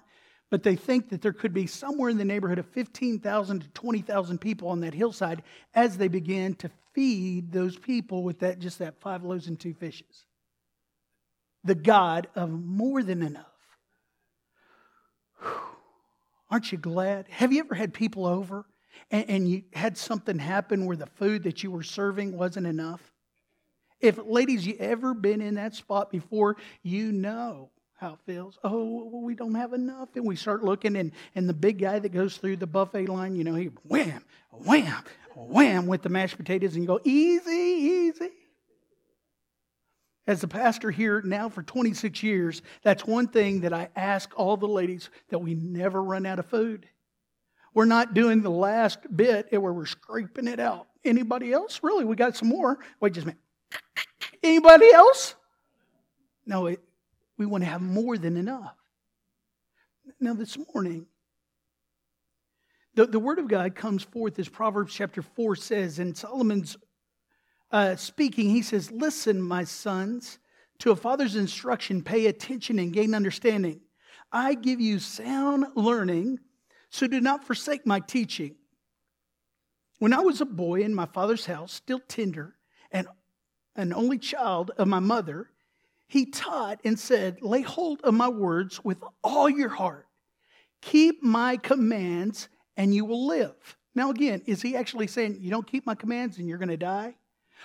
but 0.51 0.63
they 0.63 0.77
think 0.77 1.09
that 1.09 1.21
there 1.21 1.33
could 1.33 1.53
be 1.53 1.67
somewhere 1.67 2.11
in 2.11 2.17
the 2.17 2.25
neighborhood 2.25 2.61
of 2.61 2.67
15,000 2.67 3.61
to 3.61 3.69
20,000 3.71 4.41
people 4.41 4.69
on 4.69 4.83
that 4.83 4.95
hillside 4.95 5.43
as 5.75 5.99
they 5.99 6.07
begin 6.07 6.55
to 6.55 6.71
feed 6.95 7.51
those 7.51 7.77
people 7.77 8.23
with 8.23 8.39
that 8.39 8.61
just 8.61 8.79
that 8.79 9.01
five 9.01 9.25
loaves 9.25 9.49
and 9.49 9.59
two 9.59 9.75
fishes 9.75 10.27
the 11.65 11.75
God 11.75 12.29
of 12.37 12.51
more 12.51 13.03
than 13.03 13.23
enough. 13.25 13.47
Whew. 15.43 15.51
Aren't 16.53 16.71
you 16.71 16.79
glad? 16.79 17.27
Have 17.31 17.53
you 17.53 17.59
ever 17.59 17.75
had 17.75 17.93
people 17.93 18.27
over 18.27 18.65
and, 19.11 19.29
and, 19.29 19.49
you 19.49 19.63
had 19.73 19.97
something 19.97 20.39
happen 20.39 20.87
where 20.87 20.97
the 20.97 21.07
food 21.07 21.45
that 21.45 21.63
you 21.63 21.71
were 21.71 21.83
serving 21.83 22.37
wasn't 22.37 22.67
enough? 22.67 23.01
If, 24.01 24.19
ladies, 24.25 24.67
you 24.67 24.77
ever 24.79 25.15
been 25.15 25.41
in 25.41 25.55
that 25.55 25.75
spot 25.75 26.11
before, 26.11 26.57
you 26.83 27.13
know 27.13 27.71
how 28.01 28.15
it 28.15 28.19
feels. 28.25 28.59
Oh, 28.65 29.21
we 29.23 29.35
don't 29.35 29.55
have 29.55 29.75
enough. 29.75 30.09
And 30.15 30.27
we 30.27 30.37
start 30.37 30.65
looking, 30.65 30.97
and, 30.97 31.13
and 31.35 31.49
the 31.49 31.55
big 31.55 31.79
guy 31.79 31.99
that 31.99 32.09
goes 32.09 32.39
through 32.39 32.57
the 32.57 32.67
buffet 32.67 33.09
line, 33.09 33.37
you 33.37 33.45
know, 33.45 33.55
he 33.55 33.67
wham, 33.85 34.25
wham, 34.51 35.05
wham 35.37 35.87
with 35.87 36.03
the 36.03 36.09
mashed 36.09 36.39
potatoes, 36.39 36.75
and 36.75 36.83
you 36.83 36.87
go, 36.87 37.01
easy, 37.05 37.51
easy. 37.51 38.31
As 40.27 40.43
a 40.43 40.49
pastor 40.49 40.91
here 40.91 41.21
now 41.23 41.49
for 41.49 41.63
26 41.63 42.23
years, 42.23 42.63
that's 42.83 43.07
one 43.07 43.29
thing 43.29 43.61
that 43.61 43.73
I 43.73 43.89
ask 43.97 44.33
all 44.37 44.57
the 44.57 44.67
ladies 44.67 45.11
that 45.29 45.41
we 45.41 45.55
never 45.55 46.03
run 46.03 46.25
out 46.25 46.39
of 46.39 46.47
food. 46.47 46.87
We're 47.75 47.85
not 47.85 48.15
doing 48.15 48.43
the 48.43 48.51
last 48.51 48.99
bit 49.15 49.49
where 49.53 49.73
we're 49.73 49.87
scraping 49.87 50.49
it 50.49 50.61
out. 50.61 50.89
Anybody 51.05 51.53
else? 51.53 51.81
Really? 51.83 52.05
We 52.05 52.17
got 52.17 52.37
some 52.37 52.49
more. 52.49 52.79
Wait 53.01 53.15
just 53.15 53.25
a 53.25 53.29
minute. 53.29 53.41
Anybody 54.43 54.93
else? 54.93 55.35
No, 56.47 56.67
it, 56.67 56.81
we 57.39 57.47
want 57.47 57.63
to 57.65 57.71
have 57.71 57.83
more 57.83 58.19
than 58.19 58.37
enough. 58.37 58.75
Now, 60.19 60.35
this 60.35 60.59
morning, 60.75 61.07
The, 62.95 63.07
the 63.07 63.21
word 63.21 63.39
of 63.39 63.49
God 63.49 63.75
comes 63.77 64.03
forth 64.03 64.39
as 64.39 64.49
Proverbs 64.49 64.93
chapter 64.93 65.23
4 65.23 65.57
says, 65.57 65.99
and 66.01 66.17
Solomon's 66.17 66.77
uh, 67.71 67.95
speaking, 67.97 68.51
he 68.51 68.63
says, 68.63 68.91
Listen, 68.91 69.41
my 69.41 69.63
sons, 69.65 70.39
to 70.81 70.91
a 70.91 70.97
father's 70.97 71.37
instruction, 71.37 72.03
pay 72.03 72.27
attention 72.27 72.79
and 72.81 72.93
gain 72.93 73.15
understanding. 73.15 73.81
I 74.33 74.55
give 74.55 74.81
you 74.81 74.99
sound 74.99 75.67
learning, 75.77 76.41
so 76.91 77.07
do 77.07 77.21
not 77.21 77.45
forsake 77.45 77.87
my 77.87 78.01
teaching. 78.01 78.57
When 79.99 80.13
I 80.13 80.21
was 80.21 80.41
a 80.41 80.47
boy 80.47 80.81
in 80.83 80.95
my 80.95 81.07
father's 81.07 81.47
house, 81.47 81.73
still 81.73 82.01
tender 82.01 82.57
and 82.91 83.07
an 83.77 83.93
only 83.93 84.19
child 84.19 84.73
of 84.77 84.89
my 84.89 84.99
mother, 84.99 85.51
he 86.09 86.27
taught 86.27 86.81
and 86.85 86.99
said, 86.99 87.41
Lay 87.41 87.63
hold 87.63 88.01
of 88.03 88.15
my 88.15 88.29
words 88.29 88.83
with 88.85 88.99
all 89.23 89.49
your 89.49 89.69
heart. 89.69 90.09
Keep 90.81 91.23
my 91.23 91.57
commands 91.57 92.49
and 92.77 92.95
you 92.95 93.05
will 93.05 93.27
live. 93.27 93.77
Now, 93.95 94.11
again, 94.11 94.43
is 94.47 94.63
he 94.63 94.75
actually 94.75 95.07
saying, 95.07 95.37
You 95.41 95.51
don't 95.51 95.67
keep 95.67 95.87
my 95.87 95.95
commands 95.95 96.39
and 96.39 96.49
you're 96.49 96.59
going 96.59 96.69
to 96.71 96.77
die? 96.77 97.15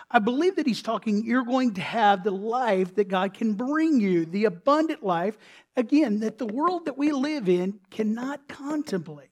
I 0.09 0.19
believe 0.19 0.55
that 0.57 0.67
he's 0.67 0.81
talking, 0.81 1.25
you're 1.25 1.43
going 1.43 1.73
to 1.75 1.81
have 1.81 2.23
the 2.23 2.31
life 2.31 2.95
that 2.95 3.07
God 3.07 3.33
can 3.33 3.53
bring 3.53 3.99
you, 3.99 4.25
the 4.25 4.45
abundant 4.45 5.03
life, 5.03 5.37
again, 5.75 6.19
that 6.19 6.37
the 6.37 6.45
world 6.45 6.85
that 6.85 6.97
we 6.97 7.11
live 7.11 7.49
in 7.49 7.79
cannot 7.89 8.47
contemplate. 8.47 9.29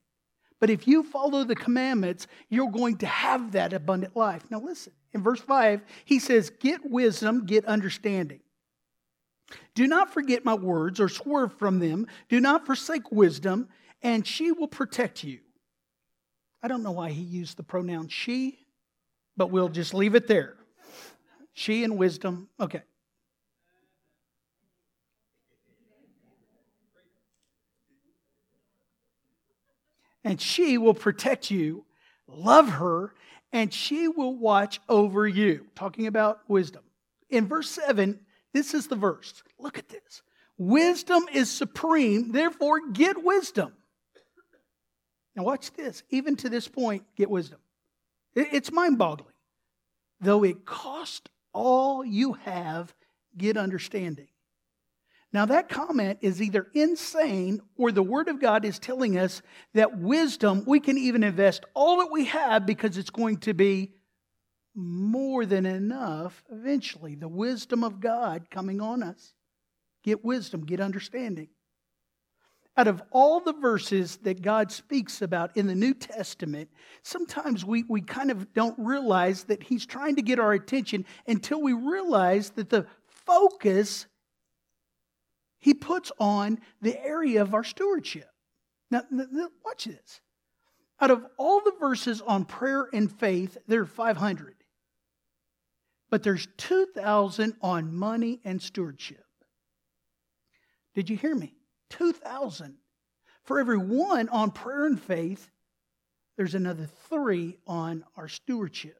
But 0.59 0.69
if 0.69 0.87
you 0.87 1.03
follow 1.03 1.43
the 1.43 1.55
commandments, 1.55 2.27
you're 2.49 2.71
going 2.71 2.97
to 2.99 3.05
have 3.05 3.51
that 3.51 3.73
abundant 3.73 4.15
life. 4.15 4.43
Now, 4.49 4.61
listen, 4.61 4.93
in 5.13 5.21
verse 5.21 5.41
5, 5.41 5.81
he 6.05 6.19
says, 6.19 6.49
Get 6.49 6.89
wisdom, 6.89 7.45
get 7.45 7.65
understanding. 7.65 8.39
Do 9.75 9.87
not 9.87 10.13
forget 10.13 10.45
my 10.45 10.53
words 10.53 10.99
or 10.99 11.09
swerve 11.09 11.53
from 11.57 11.79
them. 11.79 12.07
Do 12.29 12.39
not 12.39 12.65
forsake 12.65 13.11
wisdom, 13.11 13.67
and 14.01 14.25
she 14.25 14.51
will 14.51 14.67
protect 14.67 15.23
you. 15.23 15.39
I 16.61 16.67
don't 16.69 16.81
know 16.81 16.91
why 16.91 17.11
he 17.11 17.21
used 17.21 17.57
the 17.57 17.63
pronoun 17.63 18.07
she, 18.07 18.62
but 19.35 19.51
we'll 19.51 19.69
just 19.69 19.93
leave 19.93 20.15
it 20.15 20.27
there. 20.27 20.55
She 21.53 21.83
and 21.83 21.97
wisdom. 21.97 22.49
Okay. 22.59 22.81
And 30.23 30.39
she 30.39 30.77
will 30.77 30.93
protect 30.93 31.51
you. 31.51 31.85
Love 32.27 32.69
her, 32.69 33.13
and 33.51 33.73
she 33.73 34.07
will 34.07 34.35
watch 34.35 34.79
over 34.87 35.27
you. 35.27 35.67
Talking 35.75 36.07
about 36.07 36.39
wisdom. 36.47 36.81
In 37.29 37.47
verse 37.47 37.69
7, 37.69 38.19
this 38.53 38.73
is 38.73 38.87
the 38.87 38.95
verse. 38.95 39.43
Look 39.59 39.77
at 39.77 39.89
this. 39.89 40.21
Wisdom 40.57 41.25
is 41.33 41.51
supreme, 41.51 42.31
therefore 42.31 42.89
get 42.91 43.21
wisdom. 43.23 43.73
Now, 45.35 45.43
watch 45.43 45.71
this. 45.73 46.03
Even 46.09 46.35
to 46.37 46.49
this 46.49 46.67
point, 46.67 47.03
get 47.15 47.29
wisdom. 47.29 47.59
It's 48.35 48.71
mind 48.71 48.97
boggling. 48.97 49.33
Though 50.19 50.43
it 50.43 50.65
cost 50.65 51.29
all 51.53 52.05
you 52.05 52.33
have, 52.33 52.93
get 53.37 53.57
understanding. 53.57 54.27
Now, 55.31 55.45
that 55.47 55.67
comment 55.67 56.19
is 56.21 56.41
either 56.41 56.67
insane 56.73 57.59
or 57.75 57.91
the 57.91 58.03
Word 58.03 58.27
of 58.27 58.39
God 58.39 58.65
is 58.65 58.77
telling 58.77 59.17
us 59.17 59.41
that 59.73 59.97
wisdom, 59.97 60.63
we 60.67 60.79
can 60.79 60.97
even 60.97 61.23
invest 61.23 61.65
all 61.73 61.97
that 61.97 62.11
we 62.11 62.25
have 62.25 62.67
because 62.67 62.97
it's 62.97 63.09
going 63.09 63.37
to 63.37 63.53
be 63.53 63.93
more 64.75 65.45
than 65.45 65.65
enough 65.65 66.43
eventually. 66.51 67.15
The 67.15 67.27
wisdom 67.27 67.83
of 67.83 67.99
God 67.99 68.49
coming 68.51 68.79
on 68.79 69.01
us. 69.01 69.33
Get 70.03 70.23
wisdom, 70.23 70.65
get 70.65 70.79
understanding 70.79 71.49
out 72.75 72.87
of 72.87 73.03
all 73.11 73.39
the 73.39 73.53
verses 73.53 74.17
that 74.23 74.41
God 74.41 74.71
speaks 74.71 75.21
about 75.21 75.55
in 75.55 75.67
the 75.67 75.75
New 75.75 75.93
Testament, 75.93 76.69
sometimes 77.03 77.63
we, 77.63 77.83
we 77.83 78.01
kind 78.01 78.31
of 78.31 78.51
don't 78.53 78.75
realize 78.79 79.43
that 79.45 79.61
He's 79.61 79.85
trying 79.85 80.15
to 80.15 80.23
get 80.23 80.39
our 80.39 80.53
attention 80.53 81.05
until 81.27 81.61
we 81.61 81.73
realize 81.73 82.49
that 82.51 82.69
the 82.69 82.87
focus 83.07 84.07
He 85.59 85.75
puts 85.75 86.11
on 86.19 86.59
the 86.81 86.99
area 87.05 87.43
of 87.43 87.53
our 87.53 87.63
stewardship. 87.63 88.29
Now, 88.89 89.03
watch 89.63 89.85
this. 89.85 90.21
Out 90.99 91.11
of 91.11 91.25
all 91.37 91.61
the 91.61 91.73
verses 91.79 92.21
on 92.21 92.45
prayer 92.45 92.87
and 92.91 93.11
faith, 93.11 93.57
there 93.67 93.81
are 93.81 93.85
500. 93.85 94.55
But 96.09 96.23
there's 96.23 96.47
2,000 96.57 97.55
on 97.61 97.95
money 97.95 98.39
and 98.43 98.61
stewardship. 98.61 99.23
Did 100.95 101.09
you 101.09 101.17
hear 101.17 101.35
me? 101.35 101.55
2,000. 101.93 102.75
For 103.43 103.59
every 103.59 103.77
one 103.77 104.29
on 104.29 104.51
prayer 104.51 104.85
and 104.85 105.01
faith, 105.01 105.49
there's 106.37 106.55
another 106.55 106.87
three 107.09 107.57
on 107.67 108.03
our 108.17 108.27
stewardship. 108.27 108.99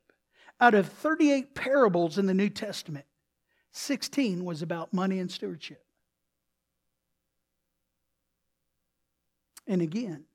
Out 0.61 0.75
of 0.75 0.87
38 0.87 1.55
parables 1.55 2.17
in 2.17 2.27
the 2.27 2.33
New 2.33 2.49
Testament, 2.49 3.05
16 3.71 4.45
was 4.45 4.61
about 4.61 4.93
money 4.93 5.19
and 5.19 5.31
stewardship. 5.31 5.83
And 9.65 9.81
again, 9.81 10.25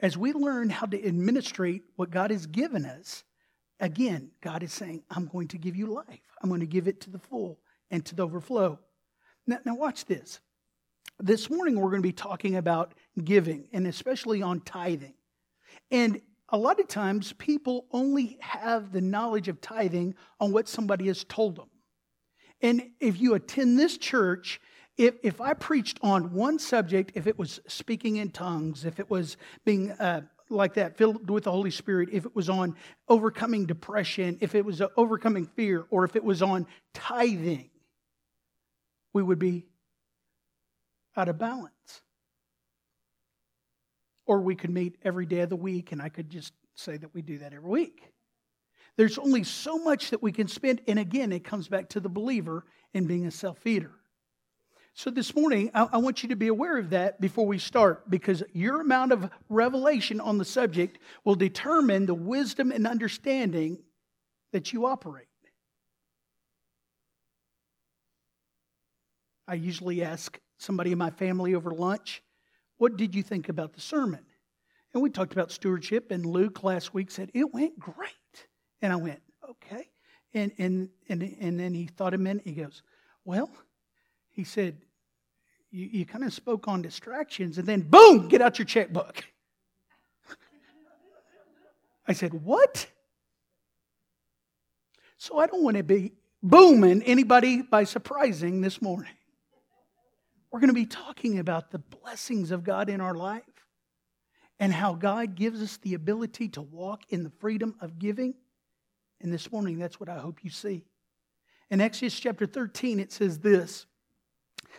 as 0.00 0.18
we 0.18 0.32
learn 0.32 0.68
how 0.68 0.86
to 0.86 1.06
administrate 1.06 1.82
what 1.96 2.10
God 2.10 2.30
has 2.30 2.46
given 2.46 2.84
us, 2.84 3.24
again, 3.78 4.32
God 4.42 4.62
is 4.62 4.72
saying, 4.72 5.02
I'm 5.10 5.26
going 5.26 5.48
to 5.48 5.58
give 5.58 5.76
you 5.76 5.86
life. 5.86 6.20
I'm 6.42 6.50
going 6.50 6.60
to 6.60 6.66
give 6.66 6.88
it 6.88 7.00
to 7.02 7.10
the 7.10 7.18
full 7.18 7.58
and 7.90 8.04
to 8.06 8.14
the 8.14 8.24
overflow. 8.24 8.78
Now, 9.46 9.58
now 9.64 9.76
watch 9.76 10.04
this. 10.04 10.40
This 11.18 11.50
morning, 11.50 11.78
we're 11.78 11.90
going 11.90 12.02
to 12.02 12.08
be 12.08 12.12
talking 12.12 12.56
about 12.56 12.94
giving 13.22 13.68
and 13.72 13.86
especially 13.86 14.42
on 14.42 14.60
tithing. 14.60 15.14
And 15.90 16.20
a 16.48 16.58
lot 16.58 16.80
of 16.80 16.88
times, 16.88 17.32
people 17.34 17.86
only 17.92 18.38
have 18.40 18.92
the 18.92 19.00
knowledge 19.00 19.48
of 19.48 19.60
tithing 19.60 20.14
on 20.40 20.52
what 20.52 20.68
somebody 20.68 21.06
has 21.06 21.24
told 21.24 21.56
them. 21.56 21.68
And 22.62 22.90
if 23.00 23.20
you 23.20 23.34
attend 23.34 23.78
this 23.78 23.96
church, 23.96 24.60
if, 24.96 25.14
if 25.22 25.40
I 25.40 25.54
preached 25.54 25.98
on 26.02 26.34
one 26.34 26.58
subject, 26.58 27.12
if 27.14 27.26
it 27.26 27.38
was 27.38 27.60
speaking 27.66 28.16
in 28.16 28.30
tongues, 28.30 28.84
if 28.84 29.00
it 29.00 29.08
was 29.08 29.36
being 29.64 29.92
uh, 29.92 30.22
like 30.50 30.74
that, 30.74 30.98
filled 30.98 31.30
with 31.30 31.44
the 31.44 31.52
Holy 31.52 31.70
Spirit, 31.70 32.10
if 32.12 32.26
it 32.26 32.34
was 32.34 32.48
on 32.50 32.76
overcoming 33.08 33.64
depression, 33.64 34.36
if 34.40 34.54
it 34.54 34.64
was 34.64 34.82
overcoming 34.96 35.46
fear, 35.46 35.86
or 35.90 36.04
if 36.04 36.16
it 36.16 36.24
was 36.24 36.42
on 36.42 36.66
tithing, 36.92 37.70
we 39.12 39.22
would 39.22 39.38
be 39.38 39.66
out 41.20 41.28
of 41.28 41.38
balance. 41.38 42.02
Or 44.26 44.40
we 44.40 44.56
could 44.56 44.70
meet 44.70 44.96
every 45.04 45.26
day 45.26 45.40
of 45.40 45.50
the 45.50 45.56
week, 45.56 45.92
and 45.92 46.00
I 46.00 46.08
could 46.08 46.30
just 46.30 46.52
say 46.74 46.96
that 46.96 47.14
we 47.14 47.20
do 47.20 47.38
that 47.38 47.52
every 47.52 47.68
week. 47.68 48.12
There's 48.96 49.18
only 49.18 49.44
so 49.44 49.78
much 49.78 50.10
that 50.10 50.22
we 50.22 50.32
can 50.32 50.48
spend, 50.48 50.80
and 50.88 50.98
again, 50.98 51.32
it 51.32 51.44
comes 51.44 51.68
back 51.68 51.90
to 51.90 52.00
the 52.00 52.08
believer 52.08 52.64
in 52.94 53.06
being 53.06 53.26
a 53.26 53.30
self 53.30 53.58
feeder. 53.58 53.92
So 54.94 55.10
this 55.10 55.34
morning, 55.36 55.70
I, 55.74 55.88
I, 55.92 55.96
want 55.98 56.22
you 56.22 56.30
to 56.30 56.36
be 56.36 56.48
aware 56.48 56.76
of 56.76 56.90
that 56.90 57.20
before 57.20 57.46
we 57.46 57.58
start, 57.58 58.10
because 58.10 58.42
your 58.52 58.80
amount 58.80 59.12
of 59.12 59.30
revelation 59.48 60.20
on 60.20 60.38
the 60.38 60.44
subject 60.44 60.98
will 61.24 61.36
determine 61.36 62.06
the 62.06 62.14
wisdom 62.14 62.72
and 62.72 62.86
understanding 62.86 63.78
that 64.52 64.72
you 64.72 64.86
operate. 64.86 65.26
I 69.46 69.54
usually 69.54 70.02
ask 70.02 70.38
somebody 70.60 70.92
in 70.92 70.98
my 70.98 71.10
family 71.10 71.54
over 71.54 71.70
lunch, 71.70 72.22
What 72.78 72.96
did 72.96 73.14
you 73.14 73.22
think 73.22 73.48
about 73.48 73.72
the 73.72 73.80
sermon? 73.80 74.24
And 74.92 75.02
we 75.02 75.10
talked 75.10 75.32
about 75.32 75.52
stewardship, 75.52 76.10
and 76.10 76.26
Luke 76.26 76.62
last 76.62 76.92
week 76.94 77.10
said, 77.10 77.30
It 77.34 77.52
went 77.52 77.78
great. 77.78 78.46
And 78.82 78.92
I 78.92 78.96
went, 78.96 79.20
Okay. 79.48 79.88
And, 80.32 80.52
and, 80.58 80.88
and, 81.08 81.22
and 81.40 81.58
then 81.58 81.74
he 81.74 81.86
thought 81.86 82.14
a 82.14 82.18
minute. 82.18 82.42
He 82.44 82.52
goes, 82.52 82.82
Well, 83.24 83.50
he 84.30 84.44
said, 84.44 84.76
You, 85.70 85.86
you 85.86 86.06
kind 86.06 86.24
of 86.24 86.32
spoke 86.32 86.68
on 86.68 86.82
distractions, 86.82 87.58
and 87.58 87.66
then 87.66 87.80
boom, 87.80 88.28
get 88.28 88.40
out 88.40 88.58
your 88.58 88.66
checkbook. 88.66 89.24
I 92.06 92.12
said, 92.12 92.34
What? 92.34 92.86
So 95.16 95.38
I 95.38 95.46
don't 95.46 95.62
want 95.62 95.76
to 95.76 95.82
be 95.82 96.12
booming 96.42 97.02
anybody 97.02 97.60
by 97.60 97.84
surprising 97.84 98.62
this 98.62 98.80
morning. 98.80 99.12
We're 100.50 100.60
going 100.60 100.68
to 100.68 100.74
be 100.74 100.86
talking 100.86 101.38
about 101.38 101.70
the 101.70 101.78
blessings 101.78 102.50
of 102.50 102.64
God 102.64 102.88
in 102.88 103.00
our 103.00 103.14
life 103.14 103.44
and 104.58 104.72
how 104.72 104.94
God 104.94 105.36
gives 105.36 105.62
us 105.62 105.76
the 105.78 105.94
ability 105.94 106.48
to 106.50 106.62
walk 106.62 107.02
in 107.08 107.22
the 107.22 107.30
freedom 107.38 107.76
of 107.80 107.98
giving. 107.98 108.34
And 109.20 109.32
this 109.32 109.52
morning, 109.52 109.78
that's 109.78 110.00
what 110.00 110.08
I 110.08 110.18
hope 110.18 110.40
you 110.42 110.50
see. 110.50 110.84
In 111.70 111.80
Exodus 111.80 112.18
chapter 112.18 112.46
13, 112.46 112.98
it 112.98 113.12
says 113.12 113.38
this 113.38 113.86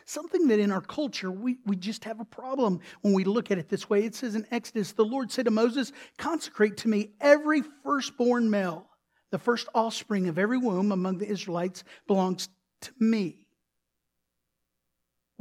something 0.05 0.47
that 0.47 0.59
in 0.59 0.71
our 0.71 0.81
culture 0.81 1.31
we, 1.31 1.57
we 1.65 1.75
just 1.75 2.05
have 2.05 2.19
a 2.19 2.25
problem 2.25 2.79
when 3.01 3.13
we 3.13 3.23
look 3.23 3.51
at 3.51 3.57
it 3.57 3.69
this 3.69 3.89
way. 3.89 4.03
It 4.03 4.15
says 4.15 4.35
in 4.35 4.45
Exodus, 4.51 4.91
the 4.91 5.05
Lord 5.05 5.31
said 5.31 5.45
to 5.45 5.51
Moses, 5.51 5.91
Consecrate 6.17 6.77
to 6.77 6.87
me 6.87 7.11
every 7.19 7.61
firstborn 7.83 8.49
male, 8.49 8.87
the 9.31 9.39
first 9.39 9.67
offspring 9.73 10.27
of 10.27 10.37
every 10.37 10.57
womb 10.57 10.91
among 10.91 11.17
the 11.17 11.27
Israelites 11.27 11.83
belongs 12.07 12.49
to 12.81 12.91
me 12.99 13.40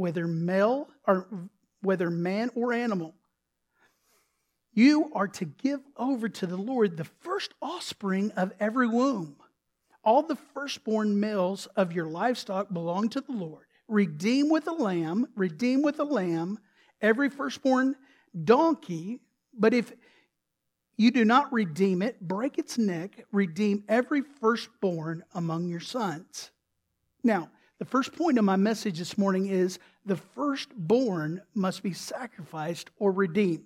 whether 0.00 0.26
male 0.26 0.88
or 1.06 1.26
whether 1.82 2.10
man 2.10 2.50
or 2.54 2.72
animal. 2.72 3.14
You 4.72 5.10
are 5.14 5.28
to 5.28 5.44
give 5.44 5.80
over 5.96 6.28
to 6.28 6.46
the 6.46 6.56
Lord 6.56 6.96
the 6.96 7.04
first 7.04 7.52
offspring 7.60 8.30
of 8.32 8.52
every 8.58 8.88
womb. 8.88 9.36
All 10.02 10.22
the 10.22 10.38
firstborn 10.54 11.20
males 11.20 11.66
of 11.76 11.92
your 11.92 12.06
livestock 12.06 12.72
belong 12.72 13.10
to 13.10 13.20
the 13.20 13.32
Lord. 13.32 13.66
Redeem 13.88 14.48
with 14.48 14.66
a 14.68 14.72
lamb, 14.72 15.26
redeem 15.36 15.82
with 15.82 15.98
a 16.00 16.04
lamb 16.04 16.58
every 17.02 17.28
firstborn 17.28 17.94
donkey. 18.44 19.20
But 19.52 19.74
if 19.74 19.92
you 20.96 21.10
do 21.10 21.26
not 21.26 21.52
redeem 21.52 22.00
it, 22.00 22.20
break 22.20 22.56
its 22.56 22.78
neck, 22.78 23.24
redeem 23.32 23.84
every 23.88 24.22
firstborn 24.22 25.24
among 25.34 25.68
your 25.68 25.80
sons. 25.80 26.50
Now, 27.22 27.50
the 27.78 27.84
first 27.84 28.12
point 28.12 28.38
of 28.38 28.44
my 28.44 28.56
message 28.56 28.98
this 28.98 29.16
morning 29.16 29.46
is 29.46 29.78
the 30.10 30.16
firstborn 30.16 31.40
must 31.54 31.84
be 31.84 31.92
sacrificed 31.92 32.90
or 32.98 33.12
redeemed. 33.12 33.62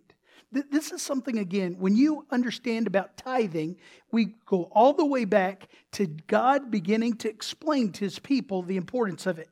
This 0.52 0.92
is 0.92 1.00
something, 1.00 1.38
again, 1.38 1.76
when 1.78 1.96
you 1.96 2.26
understand 2.30 2.86
about 2.86 3.16
tithing, 3.16 3.78
we 4.12 4.34
go 4.44 4.64
all 4.64 4.92
the 4.92 5.06
way 5.06 5.24
back 5.24 5.68
to 5.92 6.06
God 6.06 6.70
beginning 6.70 7.14
to 7.16 7.30
explain 7.30 7.92
to 7.92 8.00
his 8.00 8.18
people 8.18 8.60
the 8.60 8.76
importance 8.76 9.24
of 9.24 9.38
it. 9.38 9.48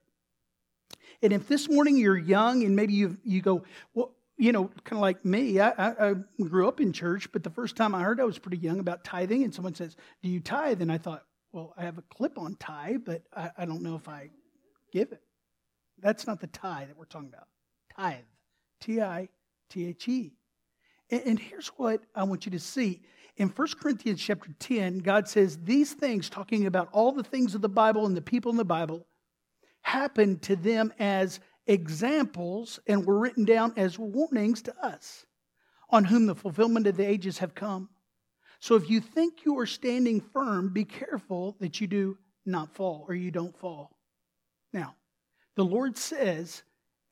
And 1.22 1.32
if 1.32 1.48
this 1.48 1.66
morning 1.66 1.96
you're 1.96 2.18
young 2.18 2.62
and 2.62 2.76
maybe 2.76 2.92
you, 2.92 3.16
you 3.24 3.40
go, 3.40 3.62
well, 3.94 4.12
you 4.36 4.52
know, 4.52 4.70
kind 4.84 4.98
of 4.98 5.00
like 5.00 5.24
me, 5.24 5.60
I, 5.60 5.70
I, 5.70 6.10
I, 6.10 6.14
grew 6.42 6.68
up 6.68 6.78
in 6.78 6.92
church, 6.92 7.32
but 7.32 7.42
the 7.42 7.48
first 7.48 7.74
time 7.74 7.94
I 7.94 8.02
heard 8.02 8.20
I 8.20 8.24
was 8.24 8.38
pretty 8.38 8.58
young 8.58 8.80
about 8.80 9.02
tithing, 9.02 9.44
and 9.44 9.54
someone 9.54 9.74
says, 9.74 9.96
Do 10.22 10.28
you 10.28 10.40
tithe? 10.40 10.82
And 10.82 10.92
I 10.92 10.98
thought, 10.98 11.24
Well, 11.52 11.72
I 11.74 11.84
have 11.84 11.96
a 11.96 12.02
clip 12.02 12.36
on 12.36 12.56
tithe, 12.56 13.00
but 13.06 13.22
I, 13.34 13.50
I 13.56 13.64
don't 13.64 13.80
know 13.80 13.94
if 13.94 14.10
I 14.10 14.28
give 14.92 15.12
it. 15.12 15.22
That's 16.02 16.26
not 16.26 16.40
the 16.40 16.48
tithe 16.48 16.88
that 16.88 16.98
we're 16.98 17.04
talking 17.04 17.28
about. 17.28 17.46
Tithe. 17.96 18.24
T 18.80 19.00
I 19.00 19.28
T 19.70 19.86
H 19.86 20.08
E. 20.08 20.32
And, 21.10 21.22
and 21.24 21.38
here's 21.38 21.68
what 21.68 22.02
I 22.14 22.24
want 22.24 22.44
you 22.44 22.52
to 22.52 22.58
see. 22.58 23.02
In 23.36 23.48
1 23.48 23.68
Corinthians 23.80 24.20
chapter 24.20 24.50
10, 24.58 24.98
God 24.98 25.26
says 25.26 25.58
these 25.62 25.94
things, 25.94 26.28
talking 26.28 26.66
about 26.66 26.88
all 26.92 27.12
the 27.12 27.22
things 27.22 27.54
of 27.54 27.62
the 27.62 27.68
Bible 27.68 28.04
and 28.04 28.16
the 28.16 28.20
people 28.20 28.50
in 28.50 28.58
the 28.58 28.64
Bible, 28.64 29.06
happened 29.82 30.42
to 30.42 30.56
them 30.56 30.92
as 30.98 31.40
examples 31.66 32.78
and 32.86 33.06
were 33.06 33.18
written 33.18 33.44
down 33.44 33.72
as 33.76 33.98
warnings 33.98 34.62
to 34.62 34.84
us, 34.84 35.24
on 35.88 36.04
whom 36.04 36.26
the 36.26 36.34
fulfillment 36.34 36.86
of 36.86 36.96
the 36.96 37.08
ages 37.08 37.38
have 37.38 37.54
come. 37.54 37.88
So 38.60 38.76
if 38.76 38.90
you 38.90 39.00
think 39.00 39.44
you 39.44 39.58
are 39.58 39.66
standing 39.66 40.20
firm, 40.20 40.72
be 40.72 40.84
careful 40.84 41.56
that 41.60 41.80
you 41.80 41.86
do 41.86 42.18
not 42.44 42.74
fall 42.74 43.06
or 43.08 43.14
you 43.14 43.30
don't 43.30 43.56
fall. 43.56 43.96
The 45.56 45.64
Lord 45.64 45.96
says, 45.96 46.62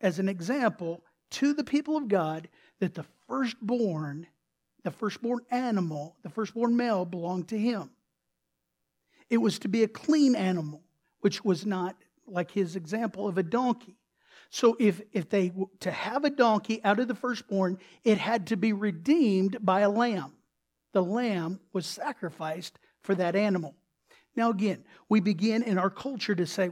as 0.01 0.19
an 0.19 0.29
example 0.29 1.05
to 1.33 1.53
the 1.53 1.65
people 1.65 1.97
of 1.97 2.09
God, 2.09 2.49
that 2.81 2.95
the 2.95 3.05
firstborn, 3.29 4.27
the 4.83 4.91
firstborn 4.91 5.41
animal, 5.51 6.17
the 6.23 6.31
firstborn 6.31 6.77
male 6.77 7.05
belonged 7.05 7.49
to 7.49 7.59
him. 7.59 7.91
It 9.29 9.39
was 9.39 9.59
to 9.61 9.69
be 9.69 9.83
a 9.83 9.89
clean 9.89 10.35
animal, 10.35 10.83
which 11.21 11.45
was 11.45 11.67
not 11.67 11.97
like 12.27 12.51
his 12.51 12.77
example 12.77 13.29
of 13.29 13.39
a 13.39 13.43
donkey. 13.43 13.97
So 14.51 14.77
if, 14.81 15.01
if 15.13 15.29
they 15.29 15.53
to 15.81 15.91
have 15.91 16.25
a 16.25 16.31
donkey 16.31 16.81
out 16.83 16.99
of 16.99 17.07
the 17.07 17.15
firstborn, 17.15 17.79
it 18.03 18.19
had 18.19 18.49
to 18.49 18.57
be 18.57 18.73
redeemed 18.73 19.59
by 19.61 19.81
a 19.81 19.91
lamb. 19.91 20.33
The 20.93 21.05
lamb 21.05 21.61
was 21.73 21.87
sacrificed 21.87 22.79
for 23.03 23.15
that 23.15 23.37
animal. 23.37 23.77
Now 24.35 24.51
again, 24.51 24.85
we 25.09 25.21
begin 25.21 25.63
in 25.63 25.79
our 25.79 25.91
culture 25.91 26.35
to 26.35 26.47
say, 26.47 26.71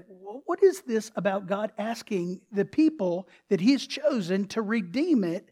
what 0.58 0.68
is 0.68 0.80
this 0.80 1.12
about 1.14 1.46
God 1.46 1.70
asking 1.78 2.40
the 2.50 2.64
people 2.64 3.28
that 3.48 3.60
He 3.60 3.72
has 3.72 3.86
chosen 3.86 4.48
to 4.48 4.62
redeem 4.62 5.22
it 5.22 5.50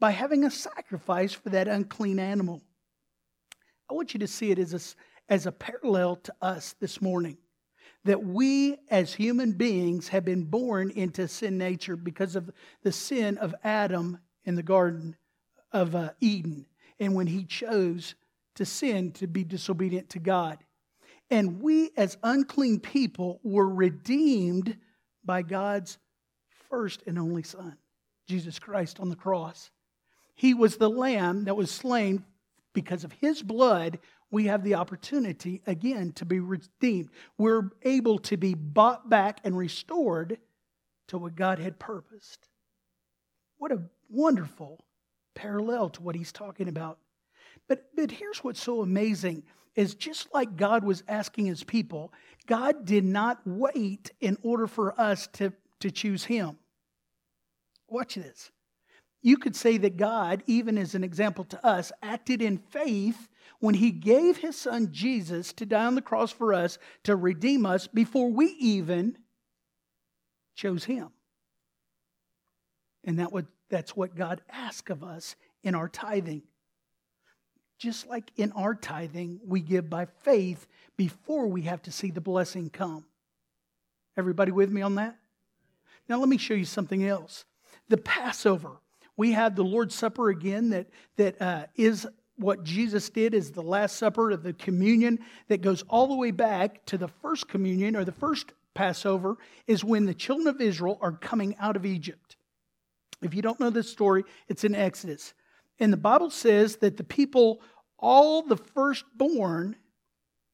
by 0.00 0.12
having 0.12 0.44
a 0.44 0.50
sacrifice 0.50 1.34
for 1.34 1.50
that 1.50 1.68
unclean 1.68 2.18
animal? 2.18 2.62
I 3.90 3.94
want 3.94 4.14
you 4.14 4.20
to 4.20 4.26
see 4.26 4.50
it 4.50 4.58
as 4.58 4.72
a, 4.72 5.32
as 5.32 5.44
a 5.44 5.52
parallel 5.52 6.16
to 6.16 6.34
us 6.40 6.74
this 6.80 7.02
morning 7.02 7.36
that 8.04 8.24
we 8.24 8.78
as 8.88 9.12
human 9.12 9.52
beings 9.52 10.08
have 10.08 10.24
been 10.24 10.44
born 10.44 10.90
into 10.90 11.28
sin 11.28 11.58
nature 11.58 11.96
because 11.96 12.34
of 12.34 12.50
the 12.82 12.92
sin 12.92 13.36
of 13.38 13.54
Adam 13.62 14.18
in 14.44 14.54
the 14.54 14.62
Garden 14.62 15.16
of 15.72 15.94
uh, 15.94 16.10
Eden 16.20 16.64
and 16.98 17.14
when 17.14 17.26
he 17.26 17.44
chose 17.44 18.14
to 18.54 18.64
sin 18.64 19.12
to 19.12 19.26
be 19.26 19.44
disobedient 19.44 20.08
to 20.10 20.18
God. 20.18 20.58
And 21.30 21.60
we 21.60 21.90
as 21.96 22.16
unclean 22.22 22.80
people 22.80 23.40
were 23.42 23.68
redeemed 23.68 24.76
by 25.24 25.42
God's 25.42 25.98
first 26.70 27.02
and 27.06 27.18
only 27.18 27.42
Son, 27.42 27.76
Jesus 28.28 28.58
Christ 28.58 29.00
on 29.00 29.08
the 29.08 29.16
cross. 29.16 29.70
He 30.34 30.54
was 30.54 30.76
the 30.76 30.90
lamb 30.90 31.44
that 31.44 31.56
was 31.56 31.70
slain 31.70 32.24
because 32.72 33.04
of 33.04 33.12
his 33.12 33.42
blood 33.42 33.98
we 34.30 34.46
have 34.46 34.64
the 34.64 34.74
opportunity 34.74 35.62
again 35.66 36.12
to 36.12 36.24
be 36.24 36.40
redeemed. 36.40 37.10
We're 37.38 37.70
able 37.82 38.18
to 38.20 38.36
be 38.36 38.54
bought 38.54 39.08
back 39.08 39.40
and 39.44 39.56
restored 39.56 40.38
to 41.08 41.18
what 41.18 41.36
God 41.36 41.58
had 41.58 41.78
purposed. 41.78 42.48
What 43.58 43.72
a 43.72 43.82
wonderful 44.10 44.84
parallel 45.34 45.90
to 45.90 46.02
what 46.02 46.16
he's 46.16 46.32
talking 46.32 46.68
about. 46.68 46.98
But, 47.68 47.84
but 47.94 48.10
here's 48.10 48.42
what's 48.42 48.62
so 48.62 48.82
amazing 48.82 49.44
is 49.76 49.94
just 49.94 50.32
like 50.34 50.56
God 50.56 50.82
was 50.82 51.04
asking 51.06 51.46
his 51.46 51.62
people, 51.62 52.12
God 52.46 52.84
did 52.84 53.04
not 53.04 53.40
wait 53.44 54.10
in 54.20 54.38
order 54.42 54.66
for 54.66 54.98
us 54.98 55.28
to, 55.34 55.52
to 55.80 55.90
choose 55.90 56.24
him. 56.24 56.58
Watch 57.88 58.14
this. 58.14 58.50
You 59.22 59.36
could 59.36 59.54
say 59.54 59.76
that 59.78 59.96
God, 59.96 60.42
even 60.46 60.78
as 60.78 60.94
an 60.94 61.04
example 61.04 61.44
to 61.44 61.66
us, 61.66 61.92
acted 62.02 62.40
in 62.40 62.58
faith 62.58 63.28
when 63.60 63.74
he 63.74 63.90
gave 63.90 64.38
his 64.38 64.56
son 64.56 64.88
Jesus 64.92 65.52
to 65.54 65.66
die 65.66 65.84
on 65.84 65.94
the 65.94 66.02
cross 66.02 66.30
for 66.30 66.54
us 66.54 66.78
to 67.04 67.16
redeem 67.16 67.66
us 67.66 67.86
before 67.86 68.30
we 68.30 68.46
even 68.58 69.18
chose 70.54 70.84
him. 70.84 71.10
And 73.04 73.18
that 73.18 73.32
would, 73.32 73.46
that's 73.68 73.96
what 73.96 74.16
God 74.16 74.40
asks 74.50 74.90
of 74.90 75.02
us 75.02 75.36
in 75.62 75.74
our 75.74 75.88
tithing. 75.88 76.42
Just 77.78 78.08
like 78.08 78.30
in 78.36 78.52
our 78.52 78.74
tithing, 78.74 79.40
we 79.44 79.60
give 79.60 79.90
by 79.90 80.06
faith 80.22 80.66
before 80.96 81.46
we 81.46 81.62
have 81.62 81.82
to 81.82 81.92
see 81.92 82.10
the 82.10 82.20
blessing 82.20 82.70
come. 82.70 83.04
Everybody 84.16 84.50
with 84.50 84.70
me 84.70 84.82
on 84.82 84.94
that? 84.94 85.16
Now, 86.08 86.18
let 86.18 86.28
me 86.28 86.38
show 86.38 86.54
you 86.54 86.64
something 86.64 87.04
else. 87.04 87.44
The 87.88 87.98
Passover. 87.98 88.80
We 89.16 89.32
have 89.32 89.56
the 89.56 89.64
Lord's 89.64 89.94
Supper 89.94 90.30
again 90.30 90.70
that, 90.70 90.88
that 91.16 91.40
uh, 91.40 91.66
is 91.74 92.06
what 92.36 92.64
Jesus 92.64 93.08
did 93.08 93.34
is 93.34 93.50
the 93.50 93.62
Last 93.62 93.96
Supper 93.96 94.30
of 94.30 94.42
the 94.42 94.52
communion 94.52 95.18
that 95.48 95.62
goes 95.62 95.82
all 95.88 96.06
the 96.06 96.14
way 96.14 96.30
back 96.30 96.84
to 96.86 96.98
the 96.98 97.08
first 97.08 97.48
communion 97.48 97.96
or 97.96 98.04
the 98.04 98.12
first 98.12 98.52
Passover 98.74 99.38
is 99.66 99.82
when 99.82 100.04
the 100.04 100.14
children 100.14 100.46
of 100.46 100.60
Israel 100.60 100.98
are 101.00 101.12
coming 101.12 101.56
out 101.58 101.76
of 101.76 101.86
Egypt. 101.86 102.36
If 103.22 103.34
you 103.34 103.40
don't 103.40 103.58
know 103.58 103.70
this 103.70 103.90
story, 103.90 104.24
it's 104.48 104.64
in 104.64 104.74
Exodus. 104.74 105.32
And 105.78 105.92
the 105.92 105.98
Bible 105.98 106.30
says 106.30 106.76
that 106.76 106.96
the 106.96 107.04
people, 107.04 107.60
all 107.98 108.42
the 108.42 108.56
firstborn, 108.56 109.76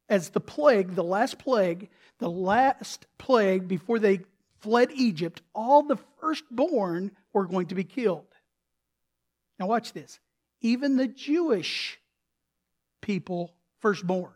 as 0.08 0.30
the 0.30 0.40
plague, 0.40 0.94
the 0.94 1.04
last 1.04 1.38
plague, 1.38 1.88
the 2.18 2.30
last 2.30 3.06
plague 3.18 3.68
before 3.68 3.98
they 3.98 4.20
fled 4.60 4.90
Egypt, 4.94 5.42
all 5.54 5.82
the 5.82 5.98
firstborn 6.20 7.12
were 7.32 7.46
going 7.46 7.66
to 7.66 7.74
be 7.74 7.84
killed. 7.84 8.26
Now, 9.58 9.66
watch 9.66 9.92
this 9.92 10.18
even 10.60 10.96
the 10.96 11.08
Jewish 11.08 11.98
people 13.00 13.54
firstborn. 13.80 14.32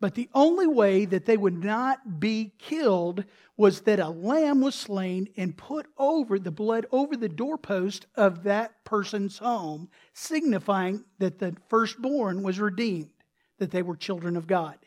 But 0.00 0.14
the 0.14 0.30
only 0.34 0.66
way 0.66 1.04
that 1.04 1.26
they 1.26 1.36
would 1.36 1.62
not 1.62 2.18
be 2.18 2.54
killed 2.58 3.24
was 3.58 3.82
that 3.82 4.00
a 4.00 4.08
lamb 4.08 4.62
was 4.62 4.74
slain 4.74 5.28
and 5.36 5.56
put 5.56 5.86
over 5.98 6.38
the 6.38 6.50
blood 6.50 6.86
over 6.90 7.14
the 7.16 7.28
doorpost 7.28 8.06
of 8.14 8.42
that 8.44 8.82
person's 8.84 9.36
home, 9.36 9.90
signifying 10.14 11.04
that 11.18 11.38
the 11.38 11.54
firstborn 11.68 12.42
was 12.42 12.58
redeemed, 12.58 13.10
that 13.58 13.70
they 13.70 13.82
were 13.82 13.96
children 13.96 14.38
of 14.38 14.46
God. 14.46 14.78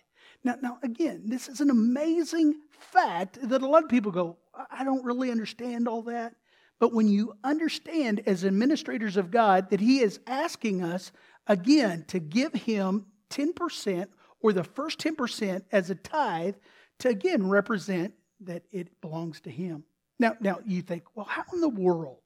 Now, 0.43 0.55
now 0.61 0.79
again, 0.81 1.21
this 1.25 1.47
is 1.47 1.61
an 1.61 1.69
amazing 1.69 2.55
fact 2.69 3.37
that 3.47 3.61
a 3.61 3.67
lot 3.67 3.83
of 3.83 3.89
people 3.89 4.11
go, 4.11 4.37
I 4.71 4.83
don't 4.83 5.05
really 5.05 5.29
understand 5.29 5.87
all 5.87 6.01
that. 6.03 6.33
But 6.79 6.91
when 6.91 7.07
you 7.07 7.35
understand 7.43 8.23
as 8.25 8.43
administrators 8.43 9.15
of 9.15 9.29
God 9.29 9.69
that 9.69 9.79
He 9.79 9.99
is 9.99 10.19
asking 10.25 10.83
us 10.83 11.11
again 11.45 12.03
to 12.07 12.19
give 12.19 12.53
Him 12.53 13.05
10% 13.29 14.07
or 14.43 14.53
the 14.53 14.63
first 14.63 14.99
10% 14.99 15.63
as 15.71 15.89
a 15.89 15.95
tithe 15.95 16.55
to 16.99 17.09
again 17.09 17.49
represent 17.49 18.13
that 18.41 18.63
it 18.71 19.01
belongs 19.01 19.41
to 19.41 19.49
Him. 19.49 19.83
Now, 20.19 20.35
now 20.39 20.59
you 20.65 20.83
think, 20.83 21.03
well, 21.15 21.25
how 21.25 21.45
in 21.53 21.61
the 21.61 21.69
world 21.69 22.19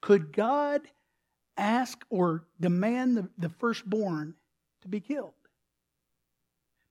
could 0.00 0.32
God 0.32 0.82
ask 1.56 2.04
or 2.10 2.44
demand 2.58 3.16
the, 3.16 3.28
the 3.38 3.50
firstborn 3.50 4.34
to 4.82 4.88
be 4.88 5.00
killed? 5.00 5.34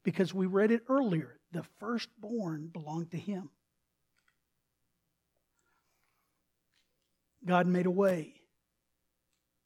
Because 0.03 0.33
we 0.33 0.45
read 0.45 0.71
it 0.71 0.83
earlier 0.87 1.39
the 1.51 1.63
firstborn 1.79 2.67
belonged 2.67 3.11
to 3.11 3.17
Him. 3.17 3.49
God 7.45 7.65
made 7.65 7.85
a 7.85 7.91
way 7.91 8.35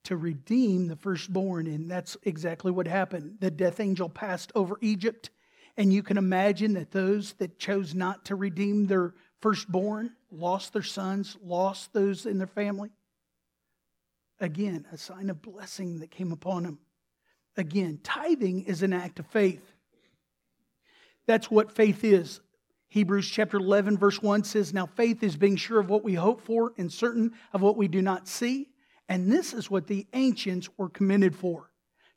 to 0.10 0.18
redeem 0.18 0.88
the 0.88 0.96
firstborn. 0.96 1.68
And 1.68 1.90
that's 1.90 2.18
exactly 2.24 2.72
what 2.72 2.88
happened. 2.88 3.38
The 3.40 3.52
death 3.52 3.80
angel 3.80 4.10
passed 4.10 4.52
over 4.56 4.78
Egypt. 4.82 5.30
And 5.78 5.94
you 5.94 6.02
can 6.02 6.18
imagine 6.18 6.74
that 6.74 6.90
those 6.90 7.34
that 7.34 7.60
chose 7.60 7.94
not 7.94 8.26
to 8.26 8.36
redeem 8.36 8.88
their 8.88 9.14
firstborn 9.40 10.12
lost 10.32 10.74
their 10.74 10.82
sons, 10.82 11.38
lost 11.44 11.94
those 11.94 12.26
in 12.26 12.40
their 12.40 12.48
family. 12.48 12.90
Again, 14.40 14.88
a 14.92 14.98
sign 14.98 15.30
of 15.30 15.44
blessing 15.44 16.00
that 16.00 16.10
came 16.10 16.32
upon 16.32 16.64
them. 16.64 16.80
Again, 17.56 18.00
tithing 18.04 18.64
is 18.64 18.82
an 18.82 18.94
act 18.94 19.20
of 19.20 19.28
faith. 19.28 19.74
That's 21.28 21.52
what 21.52 21.72
faith 21.72 22.04
is. 22.04 22.42
Hebrews 22.88 23.30
chapter 23.30 23.58
11, 23.58 24.00
verse 24.00 24.24
1 24.24 24.44
says, 24.44 24.74
Now 24.74 24.88
faith 24.88 25.22
is 25.22 25.38
being 25.38 25.56
sure 25.56 25.80
of 25.80 25.88
what 25.88 26.04
we 26.04 26.16
hope 26.16 26.42
for 26.42 26.74
and 26.80 26.92
certain 26.92 27.34
of 27.54 27.62
what 27.62 27.78
we 27.78 27.88
do 27.88 28.02
not 28.02 28.28
see. 28.28 28.70
And 29.10 29.32
this 29.32 29.54
is 29.54 29.72
what 29.72 29.88
the 29.88 30.08
ancients 30.14 30.70
were 30.78 30.88
commended 30.88 31.36
for. 31.36 31.72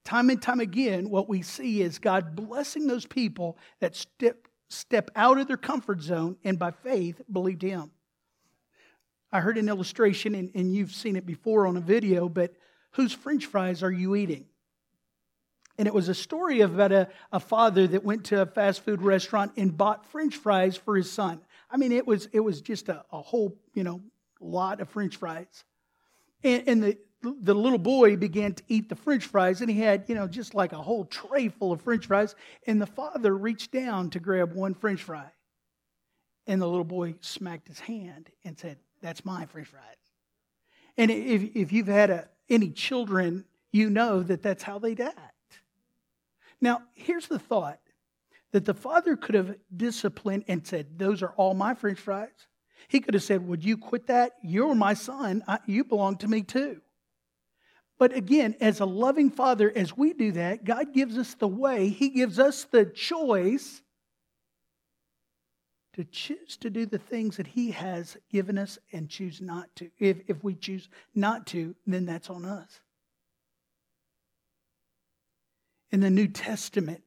Time 0.04 0.28
and 0.30 0.40
time 0.40 0.60
again, 0.60 1.08
what 1.08 1.28
we 1.28 1.40
see 1.40 1.80
is 1.80 1.98
God 1.98 2.36
blessing 2.36 2.86
those 2.86 3.06
people 3.06 3.56
that 3.80 3.96
step, 3.96 4.46
step 4.68 5.10
out 5.16 5.38
of 5.38 5.48
their 5.48 5.56
comfort 5.56 6.02
zone 6.02 6.36
and 6.44 6.58
by 6.58 6.70
faith 6.70 7.22
believed 7.32 7.62
Him. 7.62 7.90
I 9.32 9.40
heard 9.40 9.56
an 9.56 9.70
illustration, 9.70 10.34
and, 10.34 10.50
and 10.54 10.74
you've 10.74 10.92
seen 10.92 11.16
it 11.16 11.24
before 11.24 11.66
on 11.66 11.78
a 11.78 11.80
video, 11.80 12.28
but 12.28 12.52
whose 12.90 13.14
french 13.14 13.46
fries 13.46 13.82
are 13.82 13.90
you 13.90 14.14
eating? 14.14 14.44
And 15.78 15.88
it 15.88 15.94
was 15.94 16.10
a 16.10 16.14
story 16.14 16.60
about 16.60 16.92
a, 16.92 17.08
a 17.32 17.40
father 17.40 17.86
that 17.86 18.04
went 18.04 18.24
to 18.26 18.42
a 18.42 18.46
fast 18.46 18.84
food 18.84 19.00
restaurant 19.00 19.52
and 19.56 19.74
bought 19.74 20.04
french 20.04 20.36
fries 20.36 20.76
for 20.76 20.96
his 20.96 21.10
son. 21.10 21.40
I 21.70 21.78
mean, 21.78 21.92
it 21.92 22.06
was, 22.06 22.28
it 22.32 22.40
was 22.40 22.60
just 22.60 22.90
a, 22.90 23.02
a 23.10 23.22
whole, 23.22 23.56
you 23.72 23.82
know, 23.82 24.02
lot 24.38 24.82
of 24.82 24.90
french 24.90 25.16
fries. 25.16 25.64
And, 26.44 26.62
and 26.66 26.82
the, 26.82 26.98
the 27.22 27.54
little 27.54 27.78
boy 27.78 28.16
began 28.16 28.54
to 28.54 28.62
eat 28.68 28.88
the 28.88 28.96
french 28.96 29.24
fries, 29.24 29.60
and 29.60 29.70
he 29.70 29.80
had, 29.80 30.04
you 30.08 30.14
know, 30.14 30.26
just 30.26 30.54
like 30.54 30.72
a 30.72 30.82
whole 30.82 31.04
tray 31.04 31.48
full 31.48 31.72
of 31.72 31.80
french 31.80 32.06
fries. 32.06 32.34
And 32.66 32.80
the 32.80 32.86
father 32.86 33.36
reached 33.36 33.70
down 33.70 34.10
to 34.10 34.20
grab 34.20 34.54
one 34.54 34.74
french 34.74 35.02
fry. 35.02 35.30
And 36.46 36.60
the 36.60 36.66
little 36.66 36.84
boy 36.84 37.14
smacked 37.20 37.68
his 37.68 37.78
hand 37.78 38.30
and 38.44 38.58
said, 38.58 38.78
That's 39.00 39.24
my 39.24 39.46
french 39.46 39.68
fries. 39.68 39.82
And 40.96 41.10
if, 41.10 41.54
if 41.54 41.72
you've 41.72 41.86
had 41.86 42.10
a, 42.10 42.28
any 42.48 42.70
children, 42.70 43.44
you 43.70 43.88
know 43.88 44.22
that 44.22 44.42
that's 44.42 44.62
how 44.62 44.78
they 44.78 44.92
act. 44.92 45.32
Now, 46.60 46.82
here's 46.92 47.28
the 47.28 47.38
thought 47.38 47.80
that 48.52 48.64
the 48.64 48.74
father 48.74 49.16
could 49.16 49.34
have 49.34 49.56
disciplined 49.74 50.44
and 50.48 50.66
said, 50.66 50.98
Those 50.98 51.22
are 51.22 51.32
all 51.36 51.54
my 51.54 51.74
french 51.74 51.98
fries. 51.98 52.28
He 52.88 53.00
could 53.00 53.14
have 53.14 53.22
said, 53.22 53.46
Would 53.46 53.64
you 53.64 53.76
quit 53.76 54.06
that? 54.06 54.32
You're 54.42 54.74
my 54.74 54.94
son. 54.94 55.42
I, 55.46 55.58
you 55.66 55.84
belong 55.84 56.16
to 56.18 56.28
me 56.28 56.42
too. 56.42 56.80
But 57.98 58.14
again, 58.14 58.56
as 58.60 58.80
a 58.80 58.86
loving 58.86 59.30
father, 59.30 59.72
as 59.74 59.96
we 59.96 60.12
do 60.12 60.32
that, 60.32 60.64
God 60.64 60.92
gives 60.92 61.16
us 61.16 61.34
the 61.34 61.48
way, 61.48 61.88
He 61.88 62.08
gives 62.08 62.38
us 62.38 62.64
the 62.64 62.84
choice 62.84 63.82
to 65.94 66.04
choose 66.04 66.56
to 66.56 66.70
do 66.70 66.86
the 66.86 66.98
things 66.98 67.36
that 67.36 67.46
He 67.46 67.70
has 67.72 68.16
given 68.30 68.58
us 68.58 68.78
and 68.92 69.08
choose 69.08 69.40
not 69.40 69.74
to. 69.76 69.90
If, 69.98 70.18
if 70.26 70.42
we 70.42 70.54
choose 70.54 70.88
not 71.14 71.46
to, 71.48 71.74
then 71.86 72.06
that's 72.06 72.30
on 72.30 72.44
us. 72.44 72.80
in 75.92 76.00
the 76.00 76.10
New 76.10 76.26
Testament, 76.26 77.02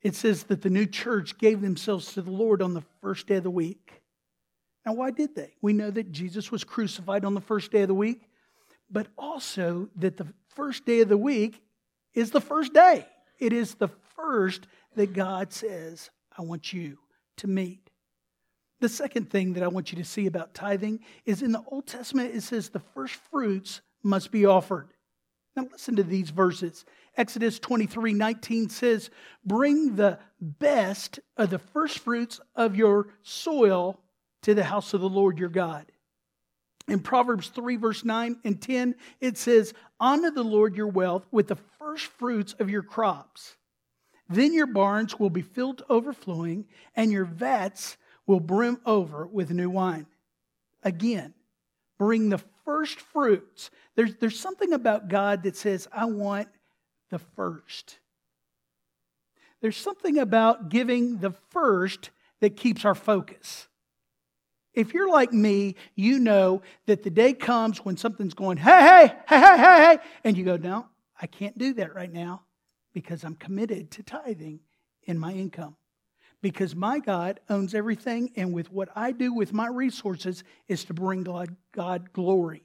it 0.00 0.14
says 0.14 0.44
that 0.44 0.62
the 0.62 0.70
new 0.70 0.86
church 0.86 1.36
gave 1.36 1.60
themselves 1.60 2.14
to 2.14 2.22
the 2.22 2.30
Lord 2.30 2.62
on 2.62 2.72
the 2.72 2.84
first 3.02 3.26
day 3.26 3.36
of 3.36 3.42
the 3.42 3.50
week. 3.50 4.03
Now, 4.84 4.92
why 4.92 5.10
did 5.10 5.34
they? 5.34 5.54
We 5.62 5.72
know 5.72 5.90
that 5.90 6.12
Jesus 6.12 6.52
was 6.52 6.64
crucified 6.64 7.24
on 7.24 7.34
the 7.34 7.40
first 7.40 7.70
day 7.70 7.82
of 7.82 7.88
the 7.88 7.94
week, 7.94 8.28
but 8.90 9.08
also 9.16 9.88
that 9.96 10.16
the 10.16 10.26
first 10.48 10.84
day 10.84 11.00
of 11.00 11.08
the 11.08 11.16
week 11.16 11.62
is 12.12 12.30
the 12.30 12.40
first 12.40 12.74
day. 12.74 13.06
It 13.38 13.52
is 13.52 13.74
the 13.74 13.88
first 14.16 14.66
that 14.94 15.12
God 15.12 15.52
says, 15.52 16.10
I 16.36 16.42
want 16.42 16.72
you 16.72 16.98
to 17.38 17.46
meet. 17.46 17.90
The 18.80 18.88
second 18.88 19.30
thing 19.30 19.54
that 19.54 19.62
I 19.62 19.68
want 19.68 19.92
you 19.92 19.98
to 19.98 20.04
see 20.04 20.26
about 20.26 20.54
tithing 20.54 21.00
is 21.24 21.42
in 21.42 21.52
the 21.52 21.62
Old 21.68 21.86
Testament, 21.86 22.34
it 22.34 22.42
says 22.42 22.68
the 22.68 22.80
first 22.80 23.14
fruits 23.30 23.80
must 24.02 24.30
be 24.30 24.44
offered. 24.44 24.88
Now, 25.56 25.66
listen 25.70 25.96
to 25.96 26.02
these 26.02 26.30
verses. 26.30 26.84
Exodus 27.16 27.58
23 27.60 28.12
19 28.12 28.68
says, 28.68 29.10
Bring 29.44 29.94
the 29.94 30.18
best 30.40 31.20
of 31.36 31.50
the 31.50 31.60
first 31.60 32.00
fruits 32.00 32.40
of 32.56 32.76
your 32.76 33.08
soil 33.22 34.00
to 34.44 34.54
the 34.54 34.64
house 34.64 34.94
of 34.94 35.00
the 35.00 35.08
Lord 35.08 35.38
your 35.38 35.48
God. 35.48 35.86
In 36.86 37.00
Proverbs 37.00 37.48
3, 37.48 37.76
verse 37.76 38.04
9 38.04 38.40
and 38.44 38.60
10, 38.60 38.94
it 39.20 39.38
says, 39.38 39.72
Honor 39.98 40.30
the 40.30 40.42
Lord 40.42 40.76
your 40.76 40.88
wealth 40.88 41.26
with 41.30 41.48
the 41.48 41.56
first 41.78 42.06
fruits 42.06 42.54
of 42.58 42.68
your 42.68 42.82
crops. 42.82 43.56
Then 44.28 44.52
your 44.52 44.66
barns 44.66 45.18
will 45.18 45.30
be 45.30 45.42
filled 45.42 45.78
to 45.78 45.86
overflowing, 45.88 46.66
and 46.94 47.10
your 47.10 47.24
vats 47.24 47.96
will 48.26 48.40
brim 48.40 48.80
over 48.84 49.26
with 49.26 49.50
new 49.50 49.70
wine. 49.70 50.06
Again, 50.82 51.32
bring 51.98 52.28
the 52.28 52.42
first 52.66 53.00
fruits. 53.00 53.70
There's, 53.96 54.14
there's 54.16 54.38
something 54.38 54.74
about 54.74 55.08
God 55.08 55.42
that 55.44 55.56
says, 55.56 55.88
I 55.90 56.04
want 56.04 56.48
the 57.10 57.18
first. 57.18 57.98
There's 59.62 59.76
something 59.76 60.18
about 60.18 60.68
giving 60.68 61.18
the 61.18 61.32
first 61.50 62.10
that 62.40 62.56
keeps 62.56 62.84
our 62.84 62.94
focus. 62.94 63.68
If 64.74 64.92
you're 64.92 65.10
like 65.10 65.32
me, 65.32 65.76
you 65.94 66.18
know 66.18 66.62
that 66.86 67.02
the 67.02 67.10
day 67.10 67.32
comes 67.32 67.84
when 67.84 67.96
something's 67.96 68.34
going, 68.34 68.56
hey, 68.56 68.70
hey, 68.70 69.14
hey, 69.28 69.40
hey, 69.40 69.56
hey, 69.56 69.98
and 70.24 70.36
you 70.36 70.44
go, 70.44 70.56
no, 70.56 70.86
I 71.20 71.26
can't 71.26 71.56
do 71.56 71.74
that 71.74 71.94
right 71.94 72.12
now 72.12 72.42
because 72.92 73.24
I'm 73.24 73.36
committed 73.36 73.90
to 73.92 74.02
tithing 74.02 74.60
in 75.04 75.18
my 75.18 75.32
income. 75.32 75.76
Because 76.42 76.76
my 76.76 76.98
God 76.98 77.40
owns 77.48 77.74
everything, 77.74 78.30
and 78.36 78.52
with 78.52 78.70
what 78.70 78.90
I 78.94 79.12
do 79.12 79.32
with 79.32 79.52
my 79.54 79.66
resources 79.66 80.44
is 80.68 80.84
to 80.84 80.94
bring 80.94 81.22
God, 81.22 81.56
God 81.72 82.12
glory. 82.12 82.64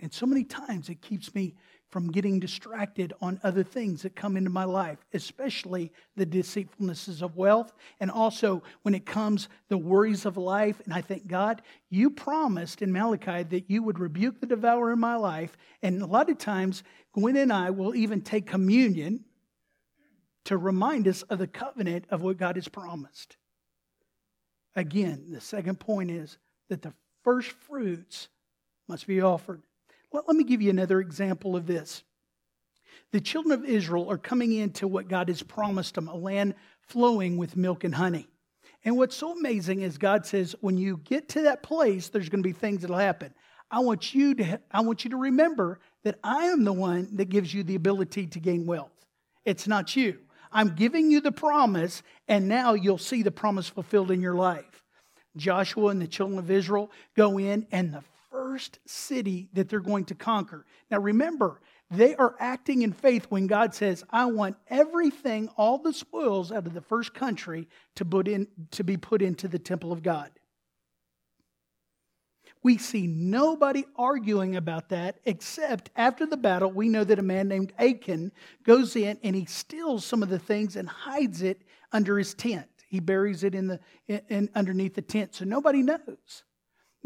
And 0.00 0.12
so 0.12 0.26
many 0.26 0.44
times 0.44 0.88
it 0.88 1.02
keeps 1.02 1.34
me 1.34 1.54
from 1.94 2.10
getting 2.10 2.40
distracted 2.40 3.12
on 3.20 3.38
other 3.44 3.62
things 3.62 4.02
that 4.02 4.16
come 4.16 4.36
into 4.36 4.50
my 4.50 4.64
life, 4.64 4.98
especially 5.12 5.92
the 6.16 6.26
deceitfulnesses 6.26 7.22
of 7.22 7.36
wealth, 7.36 7.72
and 8.00 8.10
also 8.10 8.64
when 8.82 8.96
it 8.96 9.06
comes 9.06 9.48
the 9.68 9.78
worries 9.78 10.26
of 10.26 10.36
life. 10.36 10.82
And 10.84 10.92
I 10.92 11.00
think, 11.00 11.28
God, 11.28 11.62
you 11.90 12.10
promised 12.10 12.82
in 12.82 12.90
Malachi 12.90 13.44
that 13.44 13.70
you 13.70 13.84
would 13.84 14.00
rebuke 14.00 14.40
the 14.40 14.46
devourer 14.48 14.90
in 14.90 14.98
my 14.98 15.14
life. 15.14 15.56
And 15.84 16.02
a 16.02 16.06
lot 16.06 16.28
of 16.28 16.36
times, 16.36 16.82
Gwen 17.12 17.36
and 17.36 17.52
I 17.52 17.70
will 17.70 17.94
even 17.94 18.22
take 18.22 18.44
communion 18.44 19.24
to 20.46 20.56
remind 20.56 21.06
us 21.06 21.22
of 21.22 21.38
the 21.38 21.46
covenant 21.46 22.06
of 22.10 22.22
what 22.22 22.38
God 22.38 22.56
has 22.56 22.66
promised. 22.66 23.36
Again, 24.74 25.26
the 25.30 25.40
second 25.40 25.78
point 25.78 26.10
is 26.10 26.38
that 26.70 26.82
the 26.82 26.92
first 27.22 27.52
fruits 27.52 28.26
must 28.88 29.06
be 29.06 29.20
offered. 29.20 29.62
Well, 30.14 30.22
let 30.28 30.36
me 30.36 30.44
give 30.44 30.62
you 30.62 30.70
another 30.70 31.00
example 31.00 31.56
of 31.56 31.66
this. 31.66 32.04
The 33.10 33.20
children 33.20 33.50
of 33.50 33.64
Israel 33.64 34.08
are 34.08 34.16
coming 34.16 34.52
into 34.52 34.86
what 34.86 35.08
God 35.08 35.26
has 35.26 35.42
promised 35.42 35.96
them 35.96 36.06
a 36.06 36.14
land 36.14 36.54
flowing 36.82 37.36
with 37.36 37.56
milk 37.56 37.82
and 37.82 37.92
honey. 37.92 38.28
And 38.84 38.96
what's 38.96 39.16
so 39.16 39.36
amazing 39.36 39.80
is 39.80 39.98
God 39.98 40.24
says, 40.24 40.54
when 40.60 40.78
you 40.78 40.98
get 40.98 41.30
to 41.30 41.42
that 41.42 41.64
place, 41.64 42.10
there's 42.10 42.28
going 42.28 42.44
to 42.44 42.48
be 42.48 42.52
things 42.52 42.82
that'll 42.82 42.96
happen. 42.96 43.34
I 43.72 43.80
want 43.80 44.14
you 44.14 44.36
to, 44.36 44.60
I 44.70 44.82
want 44.82 45.02
you 45.02 45.10
to 45.10 45.16
remember 45.16 45.80
that 46.04 46.20
I 46.22 46.44
am 46.44 46.62
the 46.62 46.72
one 46.72 47.16
that 47.16 47.28
gives 47.28 47.52
you 47.52 47.64
the 47.64 47.74
ability 47.74 48.28
to 48.28 48.38
gain 48.38 48.66
wealth. 48.66 48.92
It's 49.44 49.66
not 49.66 49.96
you. 49.96 50.20
I'm 50.52 50.76
giving 50.76 51.10
you 51.10 51.22
the 51.22 51.32
promise, 51.32 52.04
and 52.28 52.46
now 52.46 52.74
you'll 52.74 52.98
see 52.98 53.24
the 53.24 53.32
promise 53.32 53.68
fulfilled 53.68 54.12
in 54.12 54.20
your 54.20 54.36
life. 54.36 54.84
Joshua 55.36 55.88
and 55.88 56.00
the 56.00 56.06
children 56.06 56.38
of 56.38 56.52
Israel 56.52 56.92
go 57.16 57.36
in, 57.36 57.66
and 57.72 57.92
the 57.92 58.04
first 58.54 58.78
city 58.86 59.48
that 59.52 59.68
they're 59.68 59.80
going 59.80 60.04
to 60.04 60.14
conquer. 60.14 60.64
Now 60.88 61.00
remember, 61.00 61.60
they 61.90 62.14
are 62.14 62.36
acting 62.38 62.82
in 62.82 62.92
faith 62.92 63.26
when 63.28 63.48
God 63.48 63.74
says, 63.74 64.04
I 64.10 64.26
want 64.26 64.56
everything, 64.68 65.48
all 65.56 65.78
the 65.78 65.92
spoils 65.92 66.52
out 66.52 66.64
of 66.64 66.72
the 66.72 66.80
first 66.80 67.14
country 67.14 67.66
to, 67.96 68.04
put 68.04 68.28
in, 68.28 68.46
to 68.70 68.84
be 68.84 68.96
put 68.96 69.22
into 69.22 69.48
the 69.48 69.58
temple 69.58 69.90
of 69.90 70.04
God. 70.04 70.30
We 72.62 72.78
see 72.78 73.08
nobody 73.08 73.86
arguing 73.96 74.54
about 74.54 74.90
that 74.90 75.18
except 75.24 75.90
after 75.96 76.24
the 76.24 76.36
battle, 76.36 76.70
we 76.70 76.88
know 76.88 77.02
that 77.02 77.18
a 77.18 77.22
man 77.22 77.48
named 77.48 77.72
Achan 77.76 78.30
goes 78.62 78.94
in 78.94 79.18
and 79.24 79.34
he 79.34 79.46
steals 79.46 80.04
some 80.04 80.22
of 80.22 80.28
the 80.28 80.38
things 80.38 80.76
and 80.76 80.88
hides 80.88 81.42
it 81.42 81.60
under 81.90 82.16
his 82.18 82.34
tent. 82.34 82.68
He 82.86 83.00
buries 83.00 83.42
it 83.42 83.56
in 83.56 83.66
the 83.66 83.80
in, 84.06 84.20
in 84.28 84.50
underneath 84.54 84.94
the 84.94 85.02
tent 85.02 85.34
so 85.34 85.44
nobody 85.44 85.82
knows. 85.82 86.44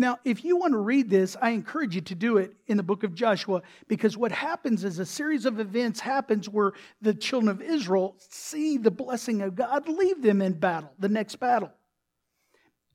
Now, 0.00 0.20
if 0.24 0.44
you 0.44 0.56
want 0.56 0.74
to 0.74 0.78
read 0.78 1.10
this, 1.10 1.36
I 1.42 1.50
encourage 1.50 1.96
you 1.96 2.00
to 2.02 2.14
do 2.14 2.36
it 2.36 2.54
in 2.68 2.76
the 2.76 2.84
book 2.84 3.02
of 3.02 3.16
Joshua 3.16 3.62
because 3.88 4.16
what 4.16 4.30
happens 4.30 4.84
is 4.84 5.00
a 5.00 5.04
series 5.04 5.44
of 5.44 5.58
events 5.58 5.98
happens 5.98 6.48
where 6.48 6.72
the 7.02 7.12
children 7.12 7.50
of 7.50 7.60
Israel 7.60 8.14
see 8.30 8.78
the 8.78 8.92
blessing 8.92 9.42
of 9.42 9.56
God 9.56 9.88
leave 9.88 10.22
them 10.22 10.40
in 10.40 10.52
battle, 10.52 10.92
the 11.00 11.08
next 11.08 11.36
battle. 11.40 11.72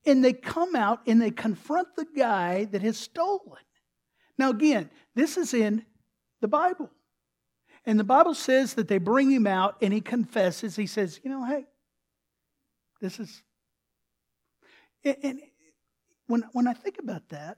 And 0.06 0.24
they 0.24 0.32
come 0.32 0.78
out 0.78 1.02
and 1.06 1.22
they 1.22 1.32
confront 1.32 1.90
the 1.98 2.08
guy 2.16 2.66
that 2.66 2.82
has 2.82 2.98
stolen. 2.98 3.60
Now, 4.38 4.50
again, 4.52 4.90
this 5.14 5.36
is 5.36 5.54
in 5.54 5.86
The 6.40 6.48
Bible. 6.48 6.90
And 7.86 8.00
the 8.00 8.06
Bible 8.06 8.34
says 8.34 8.76
that 8.76 8.88
they 8.88 8.98
bring 8.98 9.30
him 9.30 9.46
out 9.46 9.76
and 9.82 9.92
he 9.92 10.00
confesses. 10.00 10.78
He 10.78 10.88
says, 10.88 11.20
You 11.22 11.30
know, 11.30 11.46
hey, 11.46 11.66
this 13.02 13.20
is. 13.20 13.44
And 15.04 15.42
when, 16.28 16.44
when 16.54 16.68
I 16.68 16.74
think 16.74 17.00
about 17.00 17.30
that, 17.30 17.58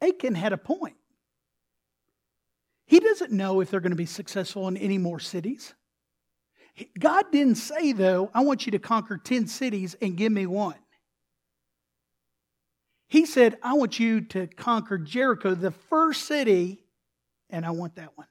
Achan 0.00 0.34
had 0.34 0.52
a 0.52 0.58
point. 0.58 0.96
He 2.86 2.98
doesn't 2.98 3.32
know 3.32 3.60
if 3.60 3.70
they're 3.70 3.80
going 3.80 3.90
to 3.90 3.96
be 3.96 4.06
successful 4.06 4.66
in 4.68 4.76
any 4.76 4.98
more 4.98 5.20
cities. 5.20 5.74
God 6.98 7.26
didn't 7.30 7.56
say, 7.56 7.92
though, 7.92 8.30
I 8.34 8.42
want 8.42 8.66
you 8.66 8.72
to 8.72 8.78
conquer 8.78 9.18
10 9.18 9.46
cities 9.46 9.94
and 10.00 10.16
give 10.16 10.32
me 10.32 10.46
one. 10.46 10.76
He 13.06 13.26
said, 13.26 13.58
I 13.62 13.74
want 13.74 13.98
you 13.98 14.20
to 14.22 14.46
conquer 14.46 14.96
Jericho, 14.96 15.54
the 15.54 15.72
first 15.72 16.24
city, 16.24 16.84
and 17.48 17.66
I 17.66 17.70
want 17.70 17.96
that 17.96 18.16
one. 18.16 18.28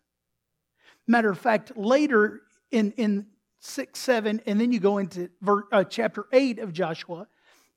Matter 1.05 1.29
of 1.29 1.38
fact, 1.38 1.75
later 1.75 2.41
in, 2.71 2.91
in 2.93 3.27
6, 3.60 3.99
7, 3.99 4.41
and 4.45 4.60
then 4.60 4.71
you 4.71 4.79
go 4.79 4.97
into 4.99 5.29
ver, 5.41 5.63
uh, 5.71 5.84
chapter 5.84 6.25
8 6.32 6.60
of 6.60 6.71
Joshua, 6.71 7.27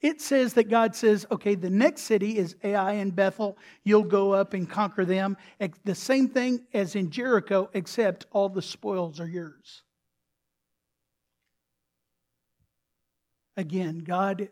it 0.02 0.20
says 0.20 0.54
that 0.54 0.68
God 0.68 0.96
says, 0.96 1.24
okay, 1.30 1.54
the 1.54 1.70
next 1.70 2.02
city 2.02 2.36
is 2.36 2.56
Ai 2.64 2.94
and 2.94 3.14
Bethel. 3.14 3.56
You'll 3.84 4.02
go 4.02 4.32
up 4.32 4.52
and 4.52 4.68
conquer 4.68 5.04
them. 5.04 5.36
The 5.84 5.94
same 5.94 6.28
thing 6.28 6.66
as 6.74 6.96
in 6.96 7.10
Jericho, 7.10 7.70
except 7.72 8.26
all 8.32 8.48
the 8.48 8.60
spoils 8.60 9.20
are 9.20 9.28
yours. 9.28 9.82
Again, 13.56 14.00
God 14.00 14.48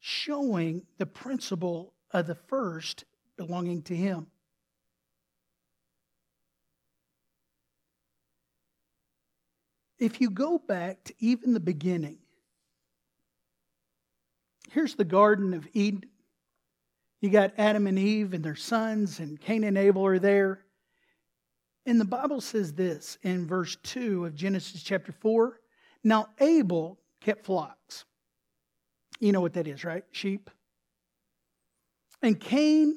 showing 0.00 0.82
the 0.98 1.06
principle 1.06 1.94
of 2.10 2.26
the 2.26 2.34
first 2.34 3.04
belonging 3.38 3.80
to 3.82 3.96
Him. 3.96 4.26
If 9.98 10.20
you 10.20 10.28
go 10.28 10.58
back 10.58 11.04
to 11.04 11.14
even 11.20 11.54
the 11.54 11.60
beginning, 11.60 12.18
here's 14.74 14.94
the 14.94 15.04
Garden 15.04 15.54
of 15.54 15.66
Eden. 15.72 16.04
You 17.20 17.30
got 17.30 17.54
Adam 17.56 17.86
and 17.86 17.98
Eve 17.98 18.34
and 18.34 18.44
their 18.44 18.56
sons, 18.56 19.20
and 19.20 19.40
Cain 19.40 19.64
and 19.64 19.78
Abel 19.78 20.04
are 20.04 20.18
there. 20.18 20.60
And 21.86 22.00
the 22.00 22.04
Bible 22.04 22.40
says 22.40 22.72
this 22.72 23.16
in 23.22 23.46
verse 23.46 23.76
2 23.82 24.26
of 24.26 24.34
Genesis 24.34 24.82
chapter 24.82 25.12
4 25.12 25.58
Now 26.02 26.28
Abel 26.40 26.98
kept 27.20 27.46
flocks 27.46 28.04
you 29.20 29.32
know 29.32 29.40
what 29.40 29.54
that 29.54 29.66
is, 29.66 29.84
right? 29.84 30.04
Sheep. 30.12 30.50
And 32.22 32.38
Cain 32.38 32.96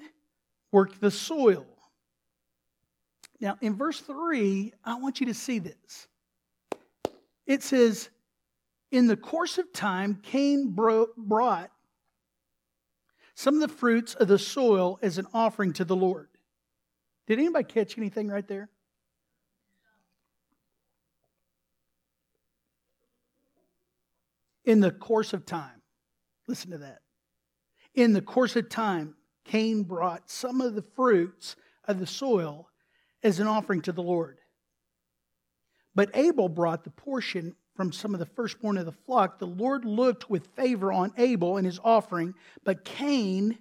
worked 0.71 0.99
the 0.99 1.11
soil. 1.11 1.65
Now, 3.39 3.57
in 3.61 3.75
verse 3.75 3.99
3, 4.01 4.73
I 4.83 4.95
want 4.95 5.19
you 5.19 5.27
to 5.27 5.33
see 5.33 5.59
this. 5.59 6.07
It 7.45 7.63
says, 7.63 8.09
In 8.91 9.07
the 9.07 9.17
course 9.17 9.57
of 9.57 9.73
time, 9.73 10.19
Cain 10.23 10.73
brought 10.73 11.71
some 13.35 13.55
of 13.55 13.61
the 13.61 13.67
fruits 13.67 14.15
of 14.15 14.27
the 14.27 14.39
soil 14.39 14.97
as 15.01 15.17
an 15.17 15.27
offering 15.33 15.73
to 15.73 15.85
the 15.85 15.95
Lord. 15.95 16.29
Did 17.27 17.39
anybody 17.39 17.65
catch 17.65 17.97
anything 17.97 18.29
right 18.29 18.47
there? 18.47 18.69
In 24.63 24.79
the 24.79 24.91
course 24.91 25.33
of 25.33 25.45
time. 25.45 25.81
Listen 26.47 26.71
to 26.71 26.77
that. 26.79 26.99
In 27.93 28.13
the 28.13 28.21
course 28.21 28.55
of 28.55 28.69
time, 28.69 29.15
Cain 29.43 29.83
brought 29.83 30.29
some 30.29 30.61
of 30.61 30.75
the 30.75 30.81
fruits 30.95 31.55
of 31.85 31.99
the 31.99 32.07
soil 32.07 32.69
as 33.23 33.39
an 33.39 33.47
offering 33.47 33.81
to 33.81 33.91
the 33.91 34.03
Lord. 34.03 34.39
But 35.95 36.11
Abel 36.13 36.47
brought 36.47 36.83
the 36.83 36.89
portion 36.91 37.55
from 37.77 37.93
some 37.93 38.13
of 38.13 38.19
the 38.19 38.25
firstborn 38.25 38.77
of 38.77 38.85
the 38.85 38.91
flock. 38.91 39.39
The 39.39 39.47
Lord 39.47 39.85
looked 39.85 40.29
with 40.29 40.47
favor 40.55 40.91
on 40.91 41.13
Abel 41.17 41.55
and 41.55 41.65
his 41.65 41.79
offering, 41.81 42.33
but 42.65 42.83
Cain 42.83 43.59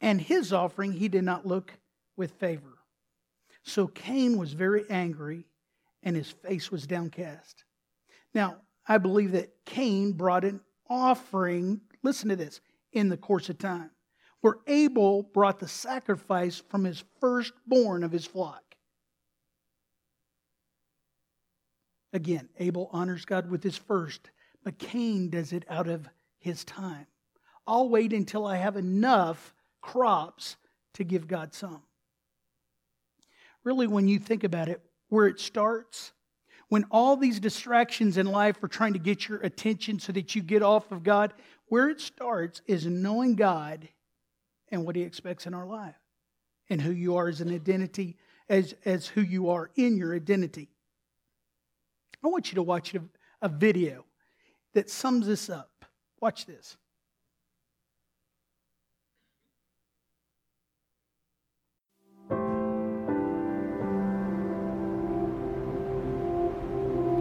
and 0.00 0.20
his 0.20 0.52
offering 0.52 0.92
he 0.92 1.08
did 1.08 1.22
not 1.22 1.46
look 1.46 1.72
with 2.16 2.32
favor. 2.32 2.78
So 3.62 3.86
Cain 3.86 4.38
was 4.38 4.54
very 4.54 4.84
angry 4.90 5.44
and 6.02 6.16
his 6.16 6.30
face 6.30 6.72
was 6.72 6.86
downcast. 6.86 7.64
Now, 8.34 8.56
I 8.88 8.98
believe 8.98 9.32
that 9.32 9.52
Cain 9.66 10.12
brought 10.12 10.44
an 10.44 10.60
offering 10.88 11.82
listen 12.02 12.28
to 12.30 12.36
this, 12.36 12.60
in 12.92 13.08
the 13.08 13.16
course 13.16 13.48
of 13.48 13.58
time, 13.58 13.90
where 14.40 14.56
Abel 14.66 15.22
brought 15.22 15.60
the 15.60 15.68
sacrifice 15.68 16.62
from 16.68 16.84
his 16.84 17.04
firstborn 17.20 18.02
of 18.02 18.12
his 18.12 18.26
flock. 18.26 18.62
Again, 22.12 22.48
Abel 22.58 22.90
honors 22.92 23.24
God 23.24 23.50
with 23.50 23.62
his 23.62 23.76
first, 23.76 24.30
but 24.64 24.78
Cain 24.78 25.30
does 25.30 25.52
it 25.52 25.64
out 25.68 25.88
of 25.88 26.08
his 26.38 26.64
time. 26.64 27.06
I'll 27.66 27.88
wait 27.88 28.12
until 28.12 28.46
I 28.46 28.56
have 28.56 28.76
enough 28.76 29.54
crops 29.80 30.56
to 30.94 31.04
give 31.04 31.28
God 31.28 31.54
some. 31.54 31.82
Really, 33.62 33.86
when 33.86 34.08
you 34.08 34.18
think 34.18 34.42
about 34.44 34.68
it, 34.68 34.80
where 35.08 35.26
it 35.26 35.38
starts, 35.38 36.12
when 36.68 36.84
all 36.90 37.16
these 37.16 37.40
distractions 37.40 38.16
in 38.16 38.26
life 38.26 38.62
are 38.62 38.68
trying 38.68 38.94
to 38.94 38.98
get 38.98 39.28
your 39.28 39.38
attention 39.40 39.98
so 39.98 40.12
that 40.12 40.34
you 40.34 40.42
get 40.42 40.62
off 40.62 40.90
of 40.90 41.02
God, 41.02 41.32
where 41.66 41.88
it 41.88 42.00
starts 42.00 42.62
is 42.66 42.86
knowing 42.86 43.34
God 43.34 43.88
and 44.68 44.84
what 44.84 44.96
He 44.96 45.02
expects 45.02 45.46
in 45.46 45.54
our 45.54 45.66
life 45.66 45.94
and 46.68 46.80
who 46.80 46.92
you 46.92 47.16
are 47.16 47.28
as 47.28 47.40
an 47.40 47.52
identity, 47.52 48.16
as, 48.48 48.74
as 48.84 49.06
who 49.06 49.20
you 49.20 49.50
are 49.50 49.70
in 49.76 49.96
your 49.96 50.14
identity. 50.14 50.70
I 52.22 52.28
want 52.28 52.50
you 52.50 52.56
to 52.56 52.62
watch 52.62 52.94
a, 53.42 53.48
video 53.48 54.04
that 54.74 54.90
sums 54.90 55.26
this 55.26 55.48
up. 55.48 55.84
Watch 56.20 56.46
this. 56.46 56.76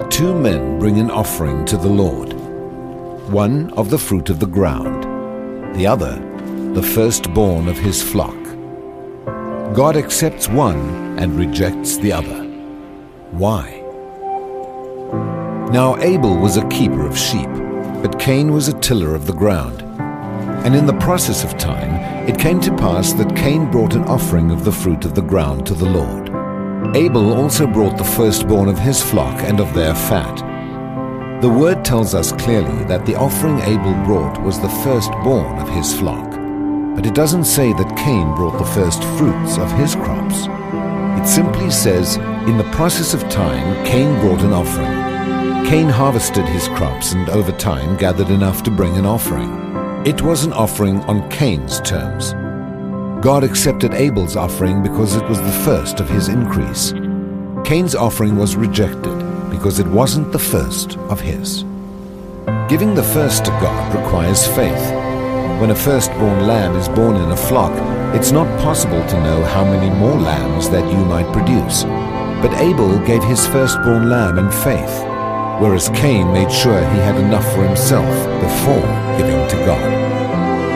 Two 0.10 0.38
men 0.38 0.80
bring 0.80 1.00
an 1.00 1.10
offering 1.10 1.66
to 1.66 1.78
the 1.78 1.88
Lord 1.88 2.34
one 3.32 3.72
of 3.74 3.92
the 3.92 3.98
fruit 3.98 4.30
of 4.30 4.40
the 4.40 4.48
ground, 4.48 5.04
the 5.76 5.86
other 5.86 6.16
the 6.74 6.84
firstborn 6.84 7.68
of 7.68 7.78
his 7.78 8.02
flock. 8.04 8.38
God 9.74 9.98
accepts 9.98 10.48
one 10.48 11.18
and 11.18 11.36
rejects 11.36 11.98
the 11.98 12.14
other. 12.14 12.44
Why? 13.32 13.79
Now 15.72 15.98
Abel 15.98 16.36
was 16.36 16.58
a 16.58 16.68
keeper 16.70 17.06
of 17.06 17.16
sheep, 17.16 17.48
but 18.02 18.20
Cain 18.20 18.54
was 18.54 18.68
a 18.68 18.80
tiller 18.80 19.14
of 19.14 19.28
the 19.28 19.34
ground. 19.34 19.84
And 20.66 20.76
in 20.76 20.88
the 20.88 20.98
process 20.98 21.44
of 21.44 21.60
time, 21.60 22.28
it 22.28 22.40
came 22.40 22.60
to 22.62 22.76
pass 22.76 23.14
that 23.14 23.36
Cain 23.36 23.70
brought 23.70 23.94
an 23.94 24.04
offering 24.06 24.50
of 24.50 24.66
the 24.66 24.72
fruit 24.72 25.06
of 25.06 25.14
the 25.14 25.22
ground 25.22 25.68
to 25.68 25.76
the 25.76 25.86
Lord. 25.86 26.30
Abel 26.96 27.34
also 27.34 27.68
brought 27.68 28.00
the 28.00 28.04
firstborn 28.04 28.68
of 28.68 28.80
his 28.80 29.00
flock 29.00 29.44
and 29.44 29.60
of 29.60 29.72
their 29.76 29.94
fat. 29.94 30.42
The 31.42 31.50
word 31.50 31.86
tells 31.86 32.16
us 32.16 32.32
clearly 32.32 32.84
that 32.86 33.06
the 33.06 33.16
offering 33.16 33.60
Abel 33.60 33.94
brought 34.06 34.42
was 34.42 34.60
the 34.60 34.70
firstborn 34.84 35.60
of 35.60 35.70
his 35.70 35.94
flock, 35.94 36.32
but 36.96 37.06
it 37.06 37.14
doesn't 37.14 37.46
say 37.46 37.74
that 37.74 37.96
Cain 37.96 38.34
brought 38.34 38.58
the 38.58 38.74
first 38.74 39.04
fruits 39.20 39.60
of 39.60 39.72
his 39.74 39.94
crops. 39.94 40.48
It 41.22 41.28
simply 41.28 41.70
says, 41.70 42.18
in 42.48 42.58
the 42.58 42.72
process 42.72 43.14
of 43.14 43.22
time, 43.30 43.86
Cain 43.86 44.20
brought 44.20 44.42
an 44.42 44.52
offering. 44.52 45.09
Cain 45.70 45.88
harvested 45.88 46.46
his 46.46 46.68
crops 46.70 47.14
and 47.14 47.30
over 47.30 47.52
time 47.52 47.96
gathered 47.98 48.30
enough 48.30 48.64
to 48.64 48.72
bring 48.72 48.98
an 48.98 49.06
offering. 49.06 49.50
It 50.06 50.22
was 50.22 50.44
an 50.44 50.54
offering 50.54 51.02
on 51.02 51.30
Cain's 51.30 51.80
terms. 51.82 52.34
God 53.24 53.44
accepted 53.44 53.94
Abel's 53.94 54.36
offering 54.36 54.82
because 54.82 55.16
it 55.16 55.28
was 55.30 55.42
the 55.42 55.62
first 55.64 56.00
of 56.00 56.10
his 56.10 56.30
increase. 56.30 56.94
Cain's 57.66 57.96
offering 57.96 58.38
was 58.38 58.56
rejected 58.56 59.18
because 59.52 59.78
it 59.78 59.88
wasn't 59.88 60.32
the 60.32 60.40
first 60.40 60.98
of 61.10 61.20
his. 61.20 61.64
Giving 62.70 62.96
the 62.96 63.04
first 63.04 63.46
to 63.46 63.52
God 63.52 63.96
requires 63.96 64.48
faith. 64.48 64.92
When 65.60 65.72
a 65.72 65.76
firstborn 65.76 66.48
lamb 66.48 66.76
is 66.78 66.88
born 66.88 67.18
in 67.18 67.32
a 67.32 67.38
flock, 67.38 67.74
it's 68.16 68.32
not 68.32 68.48
possible 68.62 69.06
to 69.08 69.24
know 69.24 69.44
how 69.44 69.64
many 69.64 69.94
more 70.00 70.16
lambs 70.16 70.70
that 70.70 70.90
you 70.92 71.04
might 71.06 71.32
produce. 71.34 71.84
But 72.42 72.58
Abel 72.60 72.98
gave 73.06 73.24
his 73.24 73.46
firstborn 73.46 74.10
lamb 74.10 74.40
in 74.40 74.50
faith, 74.50 75.04
whereas 75.60 75.90
Cain 75.90 76.32
made 76.32 76.52
sure 76.52 76.80
he 76.80 77.00
had 77.00 77.18
enough 77.18 77.46
for 77.54 77.64
himself 77.64 78.10
before 78.42 79.18
giving 79.18 79.48
to 79.50 79.66
God. 79.66 80.10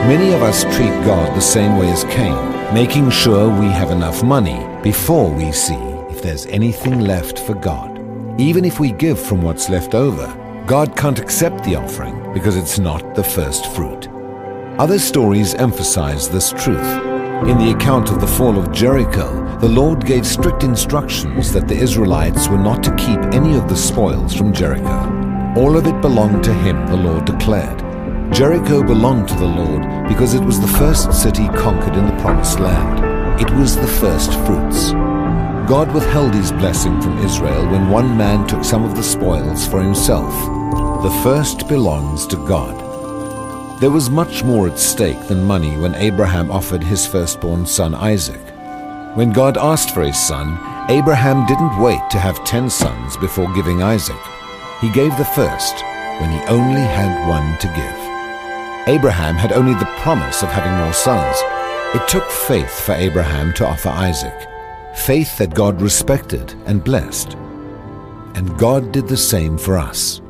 Many 0.08 0.34
of 0.34 0.42
us 0.44 0.64
treat 0.64 0.94
God 1.06 1.36
the 1.36 1.42
same 1.42 1.78
way 1.78 1.90
as 1.90 2.04
Cain, 2.06 2.74
making 2.74 3.10
sure 3.10 3.48
we 3.48 3.68
have 3.68 3.92
enough 3.92 4.22
money 4.24 4.68
before 4.84 5.32
we 5.32 5.52
see 5.52 5.82
if 6.10 6.22
there's 6.22 6.46
anything 6.48 7.00
left 7.00 7.40
for 7.40 7.54
God. 7.54 8.00
Even 8.40 8.66
if 8.66 8.80
we 8.80 8.92
give 8.92 9.20
from 9.20 9.42
what's 9.42 9.70
left 9.70 9.96
over, 9.96 10.28
God 10.66 10.96
can't 10.98 11.20
accept 11.20 11.64
the 11.64 11.76
offering 11.76 12.34
because 12.34 12.58
it's 12.58 12.80
not 12.80 13.16
the 13.16 13.24
first 13.24 13.68
fruit. 13.74 14.10
Other 14.80 15.00
stories 15.00 15.54
emphasize 15.56 16.30
this 16.30 16.52
truth. 16.52 17.14
In 17.48 17.58
the 17.58 17.74
account 17.76 18.10
of 18.10 18.20
the 18.20 18.28
fall 18.28 18.58
of 18.58 18.72
Jericho, 18.72 19.43
the 19.60 19.70
Lord 19.70 20.06
gave 20.06 20.26
strict 20.26 20.64
instructions 20.64 21.52
that 21.54 21.68
the 21.68 21.76
Israelites 21.76 22.48
were 22.48 22.58
not 22.58 22.84
to 22.84 22.96
keep 22.96 23.20
any 23.34 23.56
of 23.56 23.70
the 23.70 23.76
spoils 23.76 24.36
from 24.36 24.54
Jericho. 24.54 25.54
All 25.56 25.78
of 25.78 25.88
it 25.88 26.02
belonged 26.02 26.44
to 26.44 26.54
him, 26.54 26.86
the 26.88 26.98
Lord 26.98 27.26
declared. 27.26 27.80
Jericho 28.34 28.84
belonged 28.84 29.28
to 29.30 29.36
the 29.36 29.46
Lord 29.46 30.08
because 30.08 30.34
it 30.34 30.44
was 30.44 30.60
the 30.60 30.68
first 30.80 31.14
city 31.14 31.48
conquered 31.50 31.96
in 31.96 32.06
the 32.06 32.22
Promised 32.22 32.60
Land. 32.60 33.40
It 33.40 33.50
was 33.52 33.76
the 33.76 33.88
first 33.88 34.34
fruits. 34.46 34.92
God 35.70 35.94
withheld 35.94 36.34
his 36.34 36.52
blessing 36.52 37.02
from 37.02 37.20
Israel 37.20 37.66
when 37.70 37.90
one 37.90 38.18
man 38.18 38.46
took 38.48 38.64
some 38.64 38.84
of 38.84 38.96
the 38.96 39.04
spoils 39.04 39.66
for 39.68 39.82
himself. 39.82 40.34
The 41.04 41.22
first 41.24 41.68
belongs 41.68 42.28
to 42.28 42.36
God. 42.48 42.80
There 43.80 43.92
was 43.92 44.10
much 44.10 44.44
more 44.44 44.68
at 44.68 44.78
stake 44.78 45.28
than 45.28 45.44
money 45.44 45.78
when 45.78 45.96
Abraham 45.96 46.52
offered 46.52 46.84
his 46.84 47.08
firstborn 47.08 47.66
son 47.66 47.96
Isaac. 47.96 48.43
When 49.16 49.32
God 49.32 49.58
asked 49.58 49.94
for 49.94 50.02
his 50.02 50.18
son, 50.18 50.58
Abraham 50.90 51.46
didn't 51.46 51.80
wait 51.80 52.02
to 52.10 52.18
have 52.18 52.44
ten 52.46 52.70
sons 52.70 53.16
before 53.18 53.54
giving 53.54 53.84
Isaac. 53.84 54.20
He 54.82 54.90
gave 54.92 55.16
the 55.18 55.26
first 55.36 55.76
when 56.20 56.32
he 56.32 56.40
only 56.48 56.82
had 56.82 57.30
one 57.30 57.58
to 57.60 57.68
give. 57.68 58.94
Abraham 58.96 59.36
had 59.36 59.54
only 59.54 59.76
the 59.76 59.94
promise 60.02 60.42
of 60.42 60.50
having 60.50 60.74
more 60.84 60.94
sons. 60.94 61.38
It 61.94 62.08
took 62.08 62.28
faith 62.30 62.80
for 62.86 62.94
Abraham 62.94 63.54
to 63.54 63.68
offer 63.68 63.90
Isaac 63.90 64.34
faith 64.96 65.38
that 65.38 65.54
God 65.54 65.82
respected 65.82 66.54
and 66.66 66.84
blessed. 66.84 67.34
And 68.36 68.58
God 68.58 68.92
did 68.92 69.08
the 69.08 69.18
same 69.18 69.58
for 69.58 69.78
us. 69.78 70.22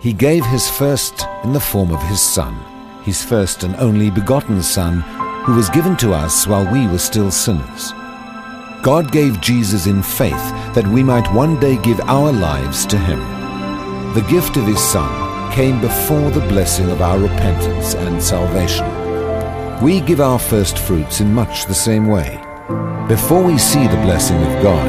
He 0.00 0.12
gave 0.12 0.44
his 0.46 0.68
first 0.68 1.26
in 1.44 1.52
the 1.52 1.60
form 1.60 1.92
of 1.92 2.02
his 2.04 2.20
Son, 2.20 2.54
his 3.02 3.22
first 3.22 3.62
and 3.62 3.76
only 3.76 4.10
begotten 4.10 4.62
Son, 4.62 5.00
who 5.44 5.54
was 5.54 5.70
given 5.70 5.96
to 5.98 6.12
us 6.12 6.46
while 6.46 6.70
we 6.72 6.86
were 6.86 6.98
still 6.98 7.30
sinners. 7.30 7.92
God 8.82 9.12
gave 9.12 9.42
Jesus 9.42 9.86
in 9.86 10.02
faith 10.02 10.32
that 10.72 10.86
we 10.86 11.02
might 11.02 11.30
one 11.34 11.60
day 11.60 11.76
give 11.82 12.00
our 12.00 12.32
lives 12.32 12.86
to 12.86 12.96
him. 12.96 13.18
The 14.14 14.22
gift 14.22 14.56
of 14.56 14.66
his 14.66 14.80
Son 14.80 15.52
came 15.52 15.82
before 15.82 16.30
the 16.30 16.46
blessing 16.48 16.90
of 16.90 17.02
our 17.02 17.18
repentance 17.18 17.94
and 17.94 18.22
salvation. 18.22 18.86
We 19.82 20.00
give 20.00 20.22
our 20.22 20.38
first 20.38 20.78
fruits 20.78 21.20
in 21.20 21.34
much 21.34 21.66
the 21.66 21.74
same 21.74 22.06
way. 22.06 22.40
Before 23.06 23.42
we 23.42 23.58
see 23.58 23.86
the 23.86 24.00
blessing 24.00 24.38
of 24.38 24.62
God, 24.62 24.88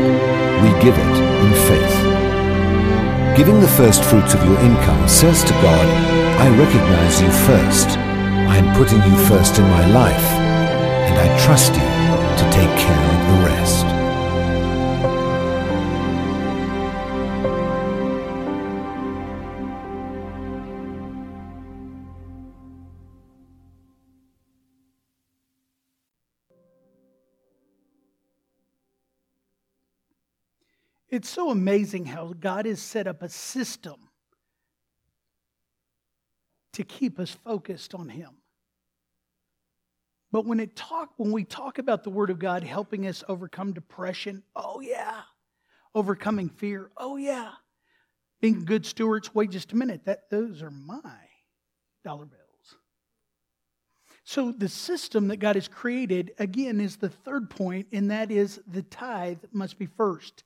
we 0.64 0.70
give 0.82 0.96
it 0.98 1.16
in 1.44 1.54
faith. 1.68 3.38
Giving 3.38 3.60
the 3.60 3.76
first 3.76 4.06
fruits 4.06 4.34
of 4.34 4.46
your 4.46 4.60
income 4.60 5.10
says 5.10 5.44
to 5.44 5.54
God, 5.54 5.86
I 6.40 6.48
recognize 6.58 7.22
you 7.22 7.30
first. 7.46 7.90
I 7.98 8.56
am 8.56 8.74
putting 8.78 9.04
you 9.04 9.18
first 9.26 9.60
in 9.60 9.66
my 9.66 9.86
life, 9.88 10.32
and 11.10 11.20
I 11.20 11.46
trust 11.46 11.76
you 11.76 12.11
to 12.42 12.50
take 12.50 12.76
care 12.80 13.06
of 13.14 13.22
the 13.28 13.38
rest. 13.46 13.86
It's 31.10 31.30
so 31.30 31.52
amazing 31.52 32.06
how 32.06 32.34
God 32.40 32.66
has 32.66 32.82
set 32.82 33.06
up 33.06 33.22
a 33.22 33.30
system 33.30 34.10
to 36.74 36.84
keep 36.84 37.20
us 37.20 37.30
focused 37.30 37.94
on 37.94 38.10
Him. 38.10 38.41
But 40.32 40.46
when 40.46 40.60
it 40.60 40.76
talk 40.76 41.10
when 41.18 41.32
we 41.32 41.44
talk 41.44 41.78
about 41.78 42.04
the 42.04 42.10
Word 42.10 42.30
of 42.30 42.40
God 42.40 42.64
helping 42.64 43.08
us 43.08 43.24
overcome 43.28 43.74
depression, 43.74 44.44
oh 44.56 44.80
yeah. 44.80 45.22
Overcoming 45.94 46.50
fear, 46.50 46.90
oh 46.98 47.18
yeah. 47.18 47.52
Being 48.40 48.66
good 48.66 48.86
stewards, 48.86 49.36
wait 49.36 49.52
just 49.52 49.74
a 49.74 49.76
minute, 49.76 50.06
that 50.06 50.30
those 50.30 50.62
are 50.62 50.72
my 50.72 51.20
dollar 52.04 52.26
bills. 52.26 52.42
So 54.24 54.52
the 54.52 54.70
system 54.70 55.28
that 55.28 55.38
God 55.38 55.56
has 55.56 55.68
created, 55.68 56.32
again, 56.40 56.80
is 56.80 56.96
the 56.96 57.10
third 57.10 57.50
point, 57.50 57.88
and 57.92 58.10
that 58.12 58.32
is 58.32 58.62
the 58.66 58.84
tithe 58.84 59.40
must 59.52 59.78
be 59.78 59.86
first. 59.86 60.44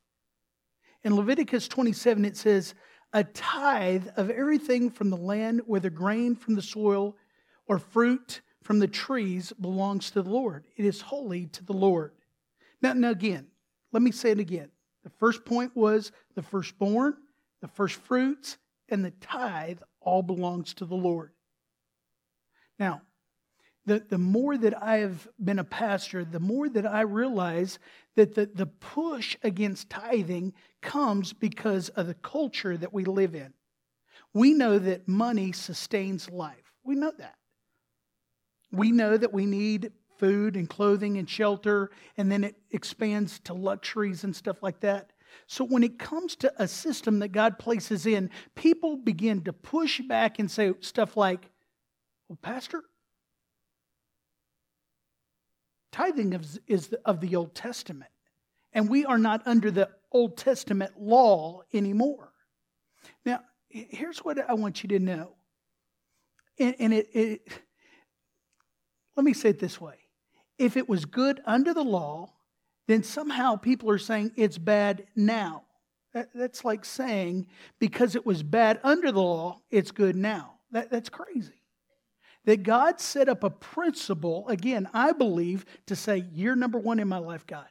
In 1.04 1.15
Leviticus 1.15 1.67
27, 1.67 2.26
it 2.26 2.36
says, 2.36 2.74
a 3.13 3.24
tithe 3.24 4.08
of 4.17 4.30
everything 4.30 4.89
from 4.89 5.10
the 5.10 5.17
land, 5.17 5.62
whether 5.67 5.89
grain 5.89 6.36
from 6.36 6.56
the 6.56 6.62
soil 6.62 7.15
or 7.67 7.78
fruit 7.78 8.41
from 8.65 8.80
the 8.80 8.88
trees, 8.88 9.54
belongs 9.62 10.10
to 10.10 10.23
the 10.23 10.30
Lord. 10.30 10.65
It 10.75 10.86
is 10.86 10.99
holy 10.99 11.45
to 11.45 11.63
the 11.63 11.73
Lord. 11.73 12.13
Now, 12.82 12.93
now 12.93 13.12
again, 13.12 13.45
let 13.93 14.01
me 14.01 14.12
say 14.12 14.32
it 14.32 14.39
again. 14.39 14.69
The 15.04 15.12
first 15.12 15.45
point 15.45 15.75
was 15.75 16.12
the 16.34 16.41
firstborn, 16.41 17.13
the 17.62 17.67
first 17.67 17.97
fruits, 17.97 18.58
and 18.89 19.06
the 19.06 19.12
tithe 19.12 19.82
all 20.01 20.23
belongs 20.23 20.73
to 20.73 20.86
the 20.86 20.95
Lord. 20.95 21.32
Now, 22.80 23.04
the, 23.86 24.04
the 24.10 24.17
more 24.17 24.58
that 24.58 24.82
I 24.82 24.97
have 24.97 25.28
been 25.39 25.60
a 25.60 25.63
pastor, 25.63 26.25
the 26.25 26.39
more 26.39 26.67
that 26.67 26.88
I 26.88 27.01
realize 27.01 27.78
that 28.15 28.34
the, 28.34 28.47
the 28.47 28.65
push 28.65 29.38
against 29.43 29.91
tithing 29.91 30.54
comes 30.82 31.34
because 31.34 31.89
of 31.89 32.08
the 32.08 32.15
culture 32.15 32.75
that 32.78 32.91
we 32.91 33.06
live 33.06 33.36
in. 33.36 33.54
We 34.34 34.56
know 34.56 34.80
that 34.80 35.08
money 35.08 35.51
sustains 35.51 36.32
life. 36.32 36.73
We 36.84 36.95
know 36.95 37.13
that. 37.19 37.36
We 38.75 38.91
know 38.91 39.17
that 39.17 39.33
we 39.33 39.45
need 39.45 39.91
food 40.17 40.55
and 40.55 40.69
clothing 40.69 41.17
and 41.17 41.29
shelter, 41.29 41.91
and 42.17 42.31
then 42.31 42.43
it 42.43 42.55
expands 42.71 43.39
to 43.39 43.53
luxuries 43.53 44.23
and 44.23 44.35
stuff 44.35 44.63
like 44.63 44.79
that. 44.81 45.11
So 45.47 45.65
when 45.65 45.83
it 45.83 45.99
comes 45.99 46.35
to 46.38 46.53
a 46.57 46.67
system 46.67 47.19
that 47.19 47.29
God 47.29 47.59
places 47.59 48.05
in, 48.05 48.29
people 48.55 48.97
begin 48.97 49.41
to 49.43 49.53
push 49.53 50.01
back 50.01 50.39
and 50.39 50.49
say 50.49 50.73
stuff 50.79 51.17
like, 51.17 51.49
Well, 52.29 52.39
Pastor, 52.41 52.83
Tithing 55.91 56.33
is, 56.67 56.93
of 57.05 57.21
the 57.21 57.38
Old 57.38 57.55
Testament. 57.55 58.11
And 58.73 58.89
we 58.89 59.05
are 59.05 59.17
not 59.17 59.41
under 59.45 59.71
the 59.71 59.89
Old 60.11 60.35
Testament 60.35 60.99
law 60.99 61.61
anymore. 61.73 62.33
Now, 63.25 63.39
here's 63.69 64.19
what 64.19 64.38
I 64.49 64.55
want 64.55 64.83
you 64.83 64.89
to 64.89 64.99
know. 64.99 65.35
And, 66.59 66.75
and 66.79 66.93
it, 66.93 67.07
it, 67.13 67.41
let 69.15 69.23
me 69.23 69.34
say 69.34 69.49
it 69.49 69.60
this 69.60 69.80
way 69.80 69.95
if 70.58 70.78
it 70.78 70.88
was 70.88 71.06
good 71.06 71.41
under 71.45 71.73
the 71.73 71.84
law, 71.84 72.32
then 72.88 73.04
somehow 73.04 73.56
people 73.56 73.89
are 73.89 73.97
saying 73.97 74.32
it's 74.36 74.58
bad 74.58 75.06
now. 75.15 75.63
That, 76.13 76.30
that's 76.34 76.63
like 76.63 76.86
saying 76.86 77.47
because 77.78 78.15
it 78.15 78.25
was 78.25 78.41
bad 78.41 78.80
under 78.84 79.12
the 79.12 79.21
law, 79.21 79.60
it's 79.69 79.91
good 79.91 80.15
now. 80.15 80.54
That, 80.71 80.89
that's 80.89 81.10
crazy 81.10 81.65
that 82.45 82.63
God 82.63 83.01
set 83.01 83.28
up 83.28 83.43
a 83.43 83.49
principle, 83.49 84.47
again, 84.47 84.88
I 84.93 85.12
believe, 85.12 85.65
to 85.88 85.95
say, 85.95 86.25
You're 86.34 86.56
number 86.56 86.80
one 86.80 86.99
in 86.99 87.08
my 87.08 87.17
life, 87.17 87.45
God. 87.45 87.67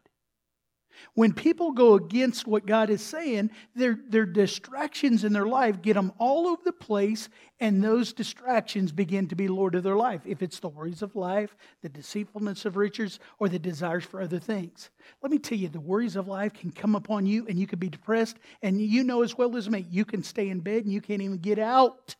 When 1.12 1.32
people 1.32 1.72
go 1.72 1.94
against 1.94 2.46
what 2.46 2.66
God 2.66 2.90
is 2.90 3.02
saying, 3.02 3.50
their, 3.74 3.98
their 4.08 4.26
distractions 4.26 5.24
in 5.24 5.32
their 5.32 5.46
life 5.46 5.82
get 5.82 5.94
them 5.94 6.12
all 6.18 6.46
over 6.48 6.62
the 6.64 6.72
place, 6.72 7.28
and 7.60 7.84
those 7.84 8.12
distractions 8.12 8.90
begin 8.90 9.28
to 9.28 9.36
be 9.36 9.46
Lord 9.46 9.74
of 9.74 9.82
their 9.82 9.96
life. 9.96 10.22
If 10.24 10.42
it's 10.42 10.60
the 10.60 10.68
worries 10.68 11.02
of 11.02 11.14
life, 11.14 11.56
the 11.82 11.88
deceitfulness 11.88 12.64
of 12.64 12.76
riches, 12.76 13.20
or 13.38 13.48
the 13.48 13.58
desires 13.58 14.04
for 14.04 14.20
other 14.20 14.38
things. 14.38 14.90
Let 15.22 15.30
me 15.30 15.38
tell 15.38 15.58
you, 15.58 15.68
the 15.68 15.80
worries 15.80 16.16
of 16.16 16.26
life 16.26 16.54
can 16.54 16.72
come 16.72 16.94
upon 16.94 17.26
you, 17.26 17.46
and 17.46 17.58
you 17.58 17.66
can 17.66 17.78
be 17.78 17.88
depressed, 17.88 18.38
and 18.62 18.80
you 18.80 19.04
know 19.04 19.22
as 19.22 19.36
well 19.36 19.56
as 19.56 19.68
me, 19.68 19.86
you 19.90 20.04
can 20.04 20.22
stay 20.22 20.48
in 20.48 20.60
bed 20.60 20.84
and 20.84 20.92
you 20.92 21.00
can't 21.00 21.22
even 21.22 21.38
get 21.38 21.58
out 21.58 22.16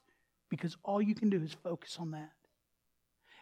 because 0.51 0.77
all 0.85 1.03
you 1.03 1.15
can 1.15 1.31
do 1.31 1.43
is 1.43 1.53
focus 1.53 1.97
on 1.99 2.13
that. 2.13 2.31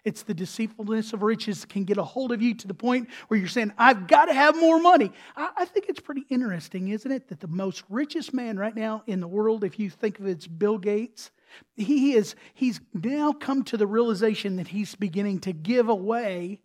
It's 0.05 0.23
the 0.23 0.35
deceitfulness 0.35 1.13
of 1.13 1.23
riches 1.23 1.65
can 1.65 1.85
get 1.85 1.97
a 1.97 2.03
hold 2.03 2.33
of 2.33 2.43
you 2.43 2.55
to 2.55 2.67
the 2.67 2.75
point 2.75 3.09
where 3.29 3.39
you're 3.39 3.49
saying, 3.49 3.73
I've 3.79 4.09
got 4.09 4.25
to 4.27 4.35
have 4.35 4.57
more 4.59 4.81
money. 4.81 5.13
I, 5.37 5.51
I, 5.59 5.65
think 5.65 5.87
it's 5.89 6.01
pretty 6.01 6.25
interesting, 6.29 6.89
isn't 6.89 7.11
it, 7.11 7.29
that 7.29 7.39
the 7.39 7.47
most 7.47 7.85
richest 7.89 8.35
man 8.35 8.59
right 8.59 8.75
now 8.75 9.05
in 9.07 9.21
the 9.21 9.29
world, 9.29 9.63
if 9.63 9.79
you 9.79 9.91
think 9.91 10.19
of 10.19 10.27
it, 10.27 10.33
it's 10.33 10.47
Bill 10.49 10.79
Gates. 10.79 11.31
He 11.77 12.15
is, 12.15 12.35
he's 12.55 12.81
now 12.93 13.33
come 13.33 13.63
to 13.65 13.77
the 13.77 13.87
realization 13.87 14.57
that 14.57 14.69
he's 14.69 14.95
beginning 14.97 15.41
to 15.41 15.53
give 15.53 15.89
away 15.89 16.61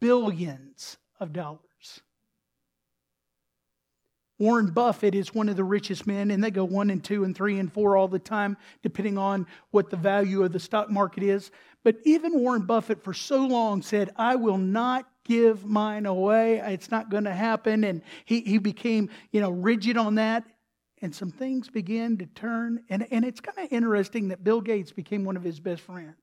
billions 0.00 0.98
of 1.20 1.32
dollars. 1.32 1.60
Warren 4.42 4.72
Buffett 4.72 5.14
is 5.14 5.32
one 5.32 5.48
of 5.48 5.54
the 5.54 5.62
richest 5.62 6.04
men, 6.04 6.32
and 6.32 6.42
they 6.42 6.50
go 6.50 6.64
one 6.64 6.90
and 6.90 7.02
two 7.02 7.22
and 7.22 7.32
three 7.32 7.60
and 7.60 7.72
four 7.72 7.96
all 7.96 8.08
the 8.08 8.18
time, 8.18 8.56
depending 8.82 9.16
on 9.16 9.46
what 9.70 9.88
the 9.88 9.96
value 9.96 10.42
of 10.42 10.50
the 10.50 10.58
stock 10.58 10.90
market 10.90 11.22
is. 11.22 11.52
But 11.84 11.96
even 12.04 12.38
Warren 12.38 12.62
Buffett, 12.62 13.02
for 13.02 13.12
so 13.12 13.44
long, 13.46 13.82
said, 13.82 14.10
I 14.16 14.36
will 14.36 14.58
not 14.58 15.08
give 15.24 15.64
mine 15.64 16.06
away. 16.06 16.58
It's 16.58 16.90
not 16.90 17.10
going 17.10 17.24
to 17.24 17.32
happen. 17.32 17.84
And 17.84 18.02
he, 18.24 18.40
he 18.40 18.58
became, 18.58 19.10
you 19.30 19.40
know, 19.40 19.50
rigid 19.50 19.96
on 19.96 20.16
that. 20.16 20.44
And 21.00 21.14
some 21.14 21.32
things 21.32 21.68
began 21.68 22.18
to 22.18 22.26
turn. 22.26 22.84
And, 22.88 23.06
and 23.10 23.24
it's 23.24 23.40
kind 23.40 23.58
of 23.58 23.72
interesting 23.72 24.28
that 24.28 24.44
Bill 24.44 24.60
Gates 24.60 24.92
became 24.92 25.24
one 25.24 25.36
of 25.36 25.42
his 25.42 25.58
best 25.58 25.82
friends. 25.82 26.14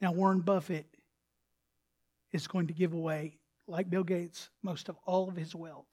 Now, 0.00 0.12
Warren 0.12 0.40
Buffett 0.40 0.86
is 2.32 2.48
going 2.48 2.66
to 2.66 2.74
give 2.74 2.92
away, 2.92 3.38
like 3.68 3.88
Bill 3.88 4.02
Gates, 4.02 4.50
most 4.62 4.88
of 4.88 4.96
all 5.06 5.28
of 5.28 5.36
his 5.36 5.54
wealth 5.54 5.86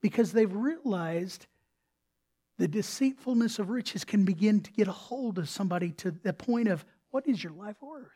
because 0.00 0.32
they've 0.32 0.52
realized 0.52 1.46
the 2.58 2.68
deceitfulness 2.68 3.58
of 3.58 3.70
riches 3.70 4.04
can 4.04 4.24
begin 4.24 4.60
to 4.60 4.72
get 4.72 4.88
a 4.88 4.92
hold 4.92 5.38
of 5.38 5.48
somebody 5.48 5.92
to 5.92 6.10
the 6.10 6.32
point 6.32 6.68
of 6.68 6.84
what 7.10 7.26
is 7.26 7.42
your 7.42 7.52
life 7.52 7.76
worth? 7.80 8.08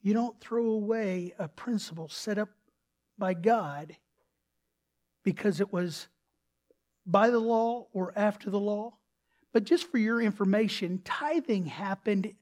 You 0.00 0.14
don't 0.14 0.40
throw 0.40 0.66
away 0.66 1.34
a 1.38 1.48
principle 1.48 2.08
set 2.08 2.38
up 2.38 2.50
by 3.18 3.34
God 3.34 3.96
because 5.24 5.60
it 5.60 5.72
was 5.72 6.06
by 7.04 7.30
the 7.30 7.40
law 7.40 7.88
or 7.92 8.12
after 8.16 8.48
the 8.48 8.60
law. 8.60 8.94
But 9.52 9.64
just 9.64 9.90
for 9.90 9.98
your 9.98 10.20
information, 10.20 11.00
tithing 11.04 11.66
happened 11.66 12.34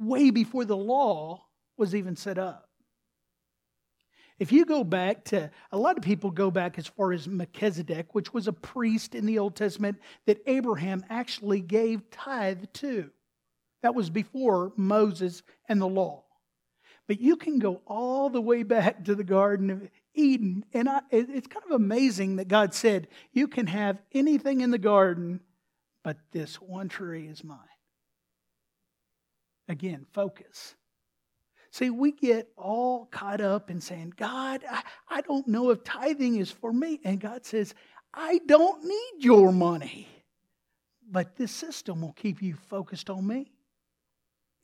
way 0.00 0.30
before 0.30 0.64
the 0.64 0.76
law 0.76 1.44
was 1.76 1.94
even 1.94 2.16
set 2.16 2.38
up. 2.38 2.65
If 4.38 4.52
you 4.52 4.66
go 4.66 4.84
back 4.84 5.24
to, 5.26 5.50
a 5.72 5.78
lot 5.78 5.96
of 5.96 6.02
people 6.02 6.30
go 6.30 6.50
back 6.50 6.78
as 6.78 6.86
far 6.86 7.12
as 7.12 7.26
Melchizedek, 7.26 8.14
which 8.14 8.34
was 8.34 8.48
a 8.48 8.52
priest 8.52 9.14
in 9.14 9.24
the 9.24 9.38
Old 9.38 9.56
Testament 9.56 9.98
that 10.26 10.42
Abraham 10.46 11.04
actually 11.08 11.60
gave 11.60 12.10
tithe 12.10 12.64
to. 12.74 13.10
That 13.82 13.94
was 13.94 14.10
before 14.10 14.72
Moses 14.76 15.42
and 15.68 15.80
the 15.80 15.88
law. 15.88 16.24
But 17.06 17.20
you 17.20 17.36
can 17.36 17.58
go 17.58 17.80
all 17.86 18.30
the 18.30 18.40
way 18.40 18.62
back 18.62 19.04
to 19.04 19.14
the 19.14 19.24
Garden 19.24 19.70
of 19.70 19.88
Eden. 20.12 20.64
And 20.74 20.88
I, 20.88 21.00
it's 21.10 21.46
kind 21.46 21.64
of 21.64 21.72
amazing 21.72 22.36
that 22.36 22.48
God 22.48 22.74
said, 22.74 23.08
You 23.32 23.48
can 23.48 23.68
have 23.68 24.02
anything 24.12 24.60
in 24.60 24.70
the 24.70 24.78
garden, 24.78 25.40
but 26.02 26.18
this 26.32 26.56
one 26.56 26.88
tree 26.88 27.26
is 27.26 27.44
mine. 27.44 27.58
Again, 29.68 30.06
focus. 30.12 30.74
See, 31.76 31.90
we 31.90 32.10
get 32.10 32.48
all 32.56 33.04
caught 33.04 33.42
up 33.42 33.70
in 33.70 33.82
saying, 33.82 34.14
God, 34.16 34.64
I, 34.66 34.82
I 35.10 35.20
don't 35.20 35.46
know 35.46 35.68
if 35.68 35.84
tithing 35.84 36.36
is 36.36 36.50
for 36.50 36.72
me. 36.72 37.00
And 37.04 37.20
God 37.20 37.44
says, 37.44 37.74
I 38.14 38.40
don't 38.46 38.82
need 38.82 39.12
your 39.18 39.52
money. 39.52 40.08
But 41.06 41.36
this 41.36 41.52
system 41.52 42.00
will 42.00 42.14
keep 42.14 42.40
you 42.40 42.54
focused 42.54 43.10
on 43.10 43.26
me 43.26 43.52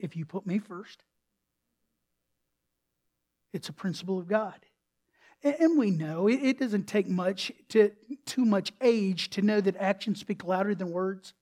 if 0.01 0.17
you 0.17 0.25
put 0.25 0.47
me 0.47 0.59
first. 0.59 1.05
It's 3.53 3.69
a 3.69 3.75
principle 3.75 4.19
of 4.19 4.27
God. 4.27 4.65
And 5.43 5.79
we 5.79 5.91
know 5.91 6.29
it 6.29 6.59
doesn't 6.59 6.87
take 6.87 7.09
much 7.09 7.53
to 7.69 7.91
too 8.25 8.47
much 8.47 8.73
age 8.81 9.29
to 9.31 9.43
know 9.43 9.61
that 9.61 9.77
actions 9.77 10.19
speak 10.19 10.45
louder 10.45 10.75
than 10.75 10.91
words. 10.91 11.35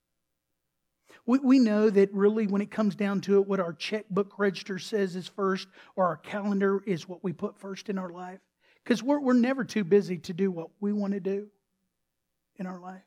We, 1.31 1.39
we 1.39 1.59
know 1.61 1.89
that 1.91 2.13
really, 2.13 2.49
when 2.49 2.61
it 2.61 2.73
comes 2.73 2.97
down 2.97 3.21
to 3.21 3.39
it, 3.41 3.47
what 3.47 3.61
our 3.61 3.73
checkbook 3.73 4.37
register 4.37 4.81
says 4.81 5.15
is 5.15 5.29
first, 5.29 5.69
or 5.95 6.07
our 6.07 6.17
calendar 6.17 6.83
is 6.85 7.09
what 7.09 7.23
we 7.23 7.33
put 7.33 7.57
first 7.57 7.89
in 7.89 7.99
our 7.99 8.11
life. 8.11 8.41
Because 8.83 9.01
we're, 9.01 9.21
we're 9.21 9.35
never 9.35 9.63
too 9.63 9.85
busy 9.85 10.19
to 10.19 10.33
do 10.33 10.51
what 10.51 10.71
we 10.81 10.93
want 10.93 11.13
to 11.13 11.21
do 11.21 11.47
in 12.57 12.67
our 12.67 12.81
life. 12.81 13.05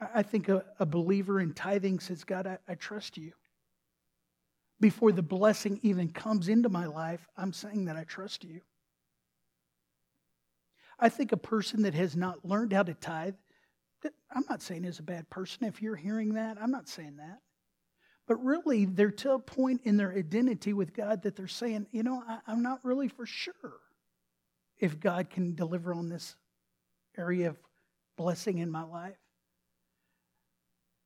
I 0.00 0.22
think 0.22 0.48
a, 0.48 0.64
a 0.80 0.86
believer 0.86 1.38
in 1.38 1.52
tithing 1.52 2.00
says, 2.00 2.24
God, 2.24 2.46
I, 2.46 2.56
I 2.66 2.76
trust 2.76 3.18
you. 3.18 3.32
Before 4.80 5.12
the 5.12 5.20
blessing 5.20 5.78
even 5.82 6.08
comes 6.08 6.48
into 6.48 6.70
my 6.70 6.86
life, 6.86 7.28
I'm 7.36 7.52
saying 7.52 7.84
that 7.84 7.96
I 7.96 8.04
trust 8.04 8.42
you. 8.42 8.62
I 10.98 11.10
think 11.10 11.32
a 11.32 11.36
person 11.36 11.82
that 11.82 11.92
has 11.92 12.16
not 12.16 12.42
learned 12.42 12.72
how 12.72 12.84
to 12.84 12.94
tithe 12.94 13.34
I'm 14.04 14.44
not 14.48 14.62
saying 14.62 14.84
is 14.84 14.98
a 14.98 15.02
bad 15.02 15.28
person. 15.30 15.64
If 15.64 15.82
you're 15.82 15.96
hearing 15.96 16.34
that, 16.34 16.58
I'm 16.60 16.70
not 16.70 16.88
saying 16.88 17.16
that. 17.16 17.40
But 18.26 18.44
really, 18.44 18.84
they're 18.84 19.10
to 19.10 19.32
a 19.32 19.38
point 19.38 19.80
in 19.84 19.96
their 19.96 20.12
identity 20.12 20.72
with 20.74 20.94
God 20.94 21.22
that 21.22 21.34
they're 21.34 21.48
saying, 21.48 21.86
you 21.90 22.02
know, 22.02 22.22
I, 22.26 22.38
I'm 22.46 22.62
not 22.62 22.84
really 22.84 23.08
for 23.08 23.24
sure 23.24 23.80
if 24.78 25.00
God 25.00 25.30
can 25.30 25.54
deliver 25.54 25.94
on 25.94 26.08
this 26.08 26.36
area 27.16 27.48
of 27.48 27.56
blessing 28.16 28.58
in 28.58 28.70
my 28.70 28.82
life. 28.82 29.16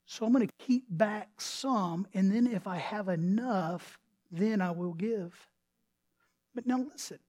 So 0.05 0.25
I'm 0.25 0.33
going 0.33 0.45
to 0.45 0.53
keep 0.59 0.85
back 0.89 1.39
some, 1.39 2.05
and 2.13 2.29
then 2.29 2.45
if 2.45 2.67
I 2.67 2.75
have 2.75 3.07
enough, 3.07 3.99
then 4.31 4.61
I 4.61 4.71
will 4.71 4.93
give. 4.93 5.33
But 6.53 6.67
now 6.67 6.85
listen, 6.91 7.19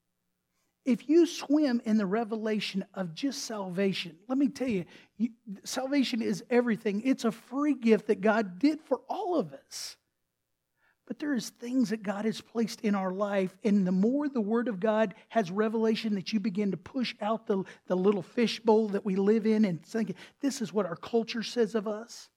if 0.84 1.08
you 1.08 1.26
swim 1.26 1.80
in 1.84 1.96
the 1.96 2.06
revelation 2.06 2.84
of 2.92 3.14
just 3.14 3.44
salvation, 3.44 4.16
let 4.28 4.36
me 4.36 4.48
tell 4.48 4.68
you, 4.68 4.84
you, 5.16 5.30
salvation 5.64 6.20
is 6.20 6.44
everything. 6.50 7.02
It's 7.04 7.24
a 7.24 7.32
free 7.32 7.74
gift 7.74 8.08
that 8.08 8.20
God 8.20 8.58
did 8.58 8.80
for 8.82 9.00
all 9.08 9.38
of 9.38 9.52
us. 9.52 9.96
But 11.06 11.18
there 11.18 11.34
is 11.34 11.50
things 11.50 11.90
that 11.90 12.02
God 12.02 12.24
has 12.24 12.40
placed 12.40 12.80
in 12.80 12.94
our 12.94 13.12
life, 13.12 13.54
and 13.62 13.86
the 13.86 13.92
more 13.92 14.28
the 14.28 14.40
Word 14.40 14.68
of 14.68 14.80
God 14.80 15.14
has 15.28 15.50
revelation 15.50 16.14
that 16.14 16.32
you 16.32 16.40
begin 16.40 16.70
to 16.70 16.76
push 16.78 17.14
out 17.20 17.46
the, 17.46 17.62
the 17.86 17.96
little 17.96 18.22
fishbowl 18.22 18.88
that 18.88 19.04
we 19.04 19.16
live 19.16 19.46
in 19.46 19.64
and 19.66 19.84
think, 19.84 20.14
this 20.40 20.62
is 20.62 20.72
what 20.72 20.86
our 20.86 20.96
culture 20.96 21.42
says 21.42 21.74
of 21.74 21.86
us. 21.86 22.30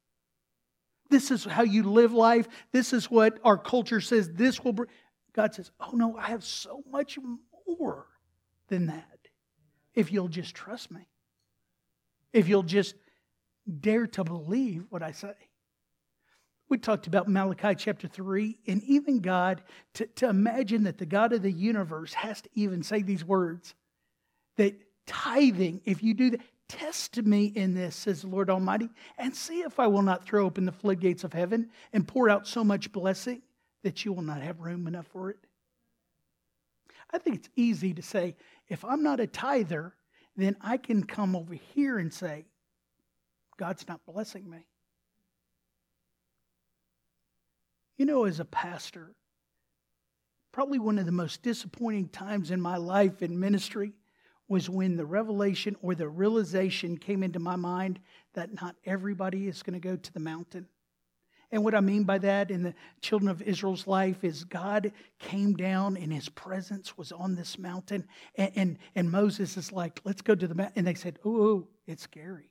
This 1.09 1.31
is 1.31 1.45
how 1.45 1.63
you 1.63 1.83
live 1.83 2.11
life. 2.11 2.47
This 2.73 2.91
is 2.91 3.09
what 3.09 3.39
our 3.43 3.57
culture 3.57 4.01
says 4.01 4.29
this 4.33 4.61
will 4.63 4.73
bring. 4.73 4.89
God 5.31 5.53
says, 5.53 5.71
Oh 5.79 5.91
no, 5.93 6.17
I 6.17 6.27
have 6.27 6.43
so 6.43 6.83
much 6.91 7.17
more 7.65 8.07
than 8.67 8.87
that 8.87 9.17
if 9.93 10.11
you'll 10.11 10.27
just 10.27 10.53
trust 10.53 10.91
me. 10.91 11.07
If 12.31 12.47
you'll 12.47 12.63
just 12.63 12.95
dare 13.79 14.07
to 14.07 14.23
believe 14.23 14.85
what 14.89 15.03
I 15.03 15.11
say. 15.11 15.33
We 16.69 16.77
talked 16.77 17.07
about 17.07 17.27
Malachi 17.27 17.75
chapter 17.75 18.07
3, 18.07 18.59
and 18.67 18.83
even 18.83 19.21
God, 19.21 19.63
to, 19.95 20.05
to 20.05 20.29
imagine 20.29 20.83
that 20.83 20.97
the 20.97 21.05
God 21.05 21.31
of 21.33 21.41
the 21.41 21.51
universe 21.51 22.13
has 22.13 22.41
to 22.41 22.49
even 22.53 22.83
say 22.83 23.01
these 23.01 23.23
words 23.23 23.73
that 24.57 24.75
tithing, 25.05 25.81
if 25.85 26.03
you 26.03 26.13
do 26.13 26.31
that, 26.31 26.41
test 26.67 27.15
me 27.23 27.45
in 27.45 27.73
this, 27.73 27.95
says 27.95 28.21
the 28.21 28.27
Lord 28.27 28.49
Almighty, 28.49 28.89
and 29.17 29.33
see 29.33 29.61
if 29.61 29.79
I 29.79 29.87
will 29.87 30.01
not 30.01 30.25
throw 30.25 30.45
open 30.45 30.65
the 30.65 30.71
floodgates 30.73 31.23
of 31.23 31.31
heaven 31.31 31.69
and 31.93 32.07
pour 32.07 32.29
out 32.29 32.45
so 32.45 32.63
much 32.63 32.91
blessing 32.91 33.41
that 33.83 34.03
you 34.03 34.11
will 34.11 34.23
not 34.23 34.41
have 34.41 34.59
room 34.59 34.87
enough 34.87 35.07
for 35.07 35.29
it. 35.29 35.46
I 37.11 37.17
think 37.17 37.37
it's 37.37 37.49
easy 37.55 37.93
to 37.93 38.01
say, 38.01 38.35
if 38.67 38.83
I'm 38.83 39.03
not 39.03 39.19
a 39.19 39.27
tither, 39.27 39.93
then 40.35 40.55
I 40.61 40.77
can 40.77 41.03
come 41.03 41.35
over 41.35 41.53
here 41.53 41.97
and 41.97 42.13
say, 42.13 42.45
God's 43.57 43.87
not 43.87 44.05
blessing 44.05 44.49
me. 44.49 44.67
You 47.97 48.05
know, 48.05 48.25
as 48.25 48.39
a 48.39 48.45
pastor, 48.45 49.15
probably 50.51 50.79
one 50.79 50.99
of 50.99 51.05
the 51.05 51.11
most 51.11 51.41
disappointing 51.41 52.09
times 52.09 52.51
in 52.51 52.61
my 52.61 52.77
life 52.77 53.21
in 53.23 53.39
ministry 53.39 53.93
was 54.47 54.69
when 54.69 54.95
the 54.95 55.05
revelation 55.05 55.75
or 55.81 55.95
the 55.95 56.07
realization 56.07 56.97
came 56.97 57.23
into 57.23 57.39
my 57.39 57.55
mind 57.55 57.99
that 58.33 58.53
not 58.61 58.75
everybody 58.85 59.47
is 59.47 59.63
going 59.63 59.73
to 59.73 59.87
go 59.87 59.95
to 59.95 60.13
the 60.13 60.19
mountain. 60.19 60.67
And 61.51 61.63
what 61.63 61.75
I 61.75 61.79
mean 61.79 62.03
by 62.03 62.17
that 62.17 62.51
in 62.51 62.61
the 62.63 62.73
children 63.01 63.29
of 63.29 63.41
Israel's 63.41 63.87
life 63.87 64.23
is 64.23 64.43
God 64.43 64.91
came 65.17 65.53
down 65.55 65.95
and 65.95 66.11
his 66.11 66.27
presence 66.27 66.97
was 66.97 67.13
on 67.13 67.35
this 67.35 67.57
mountain. 67.57 68.05
And, 68.35 68.51
and, 68.55 68.77
and 68.95 69.11
Moses 69.11 69.55
is 69.55 69.71
like, 69.71 70.01
let's 70.03 70.21
go 70.21 70.35
to 70.35 70.47
the 70.47 70.55
mountain. 70.55 70.73
And 70.75 70.87
they 70.87 70.93
said, 70.93 71.19
oh, 71.23 71.67
it's 71.85 72.03
scary. 72.03 72.49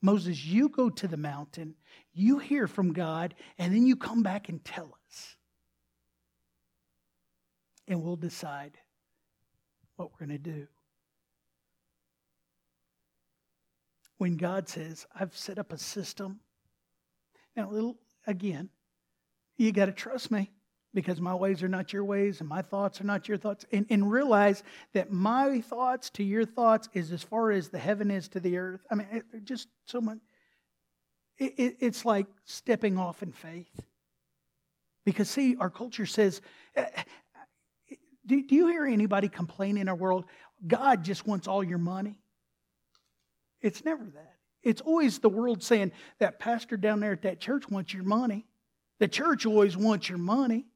Moses, 0.00 0.44
you 0.44 0.68
go 0.68 0.90
to 0.90 1.08
the 1.08 1.16
mountain, 1.16 1.74
you 2.12 2.38
hear 2.38 2.66
from 2.66 2.92
God, 2.92 3.34
and 3.58 3.74
then 3.74 3.86
you 3.86 3.96
come 3.96 4.22
back 4.22 4.48
and 4.48 4.62
tell 4.64 4.96
us. 5.08 5.36
And 7.88 8.02
we'll 8.02 8.16
decide 8.16 8.78
what 9.96 10.10
we're 10.12 10.26
going 10.26 10.38
to 10.38 10.50
do. 10.50 10.66
When 14.16 14.36
God 14.36 14.68
says, 14.68 15.06
I've 15.18 15.36
set 15.36 15.58
up 15.58 15.72
a 15.72 15.78
system 15.78 16.40
now, 17.56 17.70
little 17.70 17.96
again, 18.26 18.68
you 19.56 19.72
got 19.72 19.86
to 19.86 19.92
trust 19.92 20.30
me 20.30 20.50
because 20.92 21.20
my 21.20 21.34
ways 21.34 21.62
are 21.62 21.68
not 21.68 21.92
your 21.92 22.04
ways 22.04 22.40
and 22.40 22.48
my 22.48 22.62
thoughts 22.62 23.00
are 23.00 23.04
not 23.04 23.28
your 23.28 23.36
thoughts. 23.36 23.66
And, 23.72 23.86
and 23.90 24.10
realize 24.10 24.62
that 24.92 25.12
my 25.12 25.60
thoughts 25.60 26.10
to 26.10 26.24
your 26.24 26.44
thoughts 26.44 26.88
is 26.94 27.12
as 27.12 27.22
far 27.22 27.50
as 27.50 27.68
the 27.68 27.78
heaven 27.78 28.10
is 28.10 28.28
to 28.28 28.40
the 28.40 28.56
earth. 28.56 28.80
I 28.90 28.94
mean, 28.94 29.08
it, 29.10 29.44
just 29.44 29.68
so 29.86 30.00
much. 30.00 30.18
It, 31.38 31.54
it, 31.56 31.76
it's 31.80 32.04
like 32.04 32.26
stepping 32.44 32.96
off 32.96 33.22
in 33.22 33.32
faith. 33.32 33.80
Because, 35.04 35.28
see, 35.28 35.56
our 35.56 35.68
culture 35.68 36.06
says, 36.06 36.40
eh, 36.76 36.86
eh, 36.94 37.96
do, 38.24 38.42
do 38.46 38.54
you 38.54 38.68
hear 38.68 38.86
anybody 38.86 39.28
complain 39.28 39.76
in 39.76 39.88
our 39.88 39.94
world? 39.94 40.24
God 40.66 41.04
just 41.04 41.26
wants 41.26 41.46
all 41.46 41.62
your 41.62 41.78
money. 41.78 42.18
It's 43.60 43.84
never 43.84 44.04
that. 44.04 44.33
It's 44.64 44.80
always 44.80 45.18
the 45.18 45.28
world 45.28 45.62
saying 45.62 45.92
that 46.18 46.40
pastor 46.40 46.76
down 46.76 46.98
there 47.00 47.12
at 47.12 47.22
that 47.22 47.38
church 47.38 47.68
wants 47.68 47.94
your 47.94 48.02
money. 48.02 48.46
The 48.98 49.08
church 49.08 49.46
always 49.46 49.76
wants 49.76 50.08
your 50.08 50.18
money. 50.18 50.66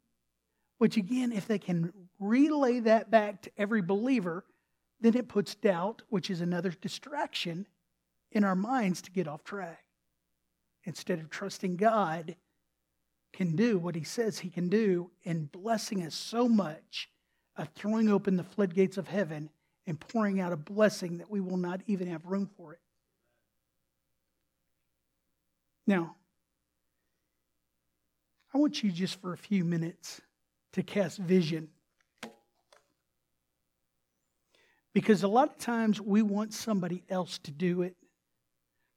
Which, 0.76 0.96
again, 0.96 1.32
if 1.32 1.48
they 1.48 1.58
can 1.58 1.92
relay 2.20 2.78
that 2.80 3.10
back 3.10 3.42
to 3.42 3.50
every 3.58 3.82
believer, 3.82 4.44
then 5.00 5.16
it 5.16 5.28
puts 5.28 5.56
doubt, 5.56 6.02
which 6.08 6.30
is 6.30 6.40
another 6.40 6.70
distraction 6.70 7.66
in 8.30 8.44
our 8.44 8.54
minds 8.54 9.02
to 9.02 9.10
get 9.10 9.26
off 9.26 9.42
track. 9.42 9.82
instead 10.84 11.18
of 11.18 11.28
trusting 11.30 11.76
God, 11.76 12.36
can 13.32 13.54
do 13.54 13.78
what 13.78 13.94
he 13.94 14.04
says 14.04 14.38
he 14.38 14.48
can 14.48 14.68
do 14.68 15.10
and 15.24 15.52
blessing 15.52 16.02
us 16.02 16.14
so 16.14 16.48
much 16.48 17.10
of 17.56 17.68
throwing 17.74 18.08
open 18.08 18.36
the 18.36 18.42
floodgates 18.42 18.96
of 18.96 19.06
heaven 19.08 19.50
and 19.86 20.00
pouring 20.00 20.40
out 20.40 20.52
a 20.52 20.56
blessing 20.56 21.18
that 21.18 21.30
we 21.30 21.40
will 21.40 21.56
not 21.56 21.80
even 21.86 22.08
have 22.08 22.24
room 22.24 22.48
for 22.56 22.72
it. 22.72 22.80
Now, 25.88 26.16
I 28.52 28.58
want 28.58 28.82
you 28.82 28.92
just 28.92 29.18
for 29.22 29.32
a 29.32 29.38
few 29.38 29.64
minutes 29.64 30.20
to 30.74 30.82
cast 30.82 31.16
vision. 31.18 31.68
Because 34.92 35.22
a 35.22 35.28
lot 35.28 35.48
of 35.48 35.56
times 35.56 35.98
we 35.98 36.20
want 36.20 36.52
somebody 36.52 37.04
else 37.08 37.38
to 37.38 37.50
do 37.50 37.80
it. 37.80 37.96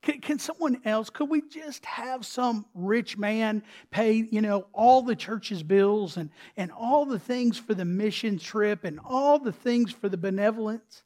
Can, 0.01 0.19
can, 0.19 0.39
someone 0.39 0.81
else, 0.83 1.09
could 1.09 1.29
we 1.29 1.41
just 1.47 1.85
have 1.85 2.25
some 2.25 2.65
rich 2.73 3.17
man 3.17 3.63
pay, 3.89 4.27
you 4.29 4.41
know, 4.41 4.67
all 4.73 5.01
the 5.01 5.15
church's 5.15 5.63
bills 5.63 6.17
and, 6.17 6.29
and 6.57 6.71
all 6.73 7.05
the 7.05 7.19
things 7.19 7.57
for 7.57 7.73
the 7.73 7.85
mission 7.85 8.37
trip 8.37 8.83
and 8.83 8.99
all 9.05 9.39
the 9.39 9.53
things 9.53 9.93
for 9.93 10.09
the 10.09 10.17
benevolence? 10.17 11.03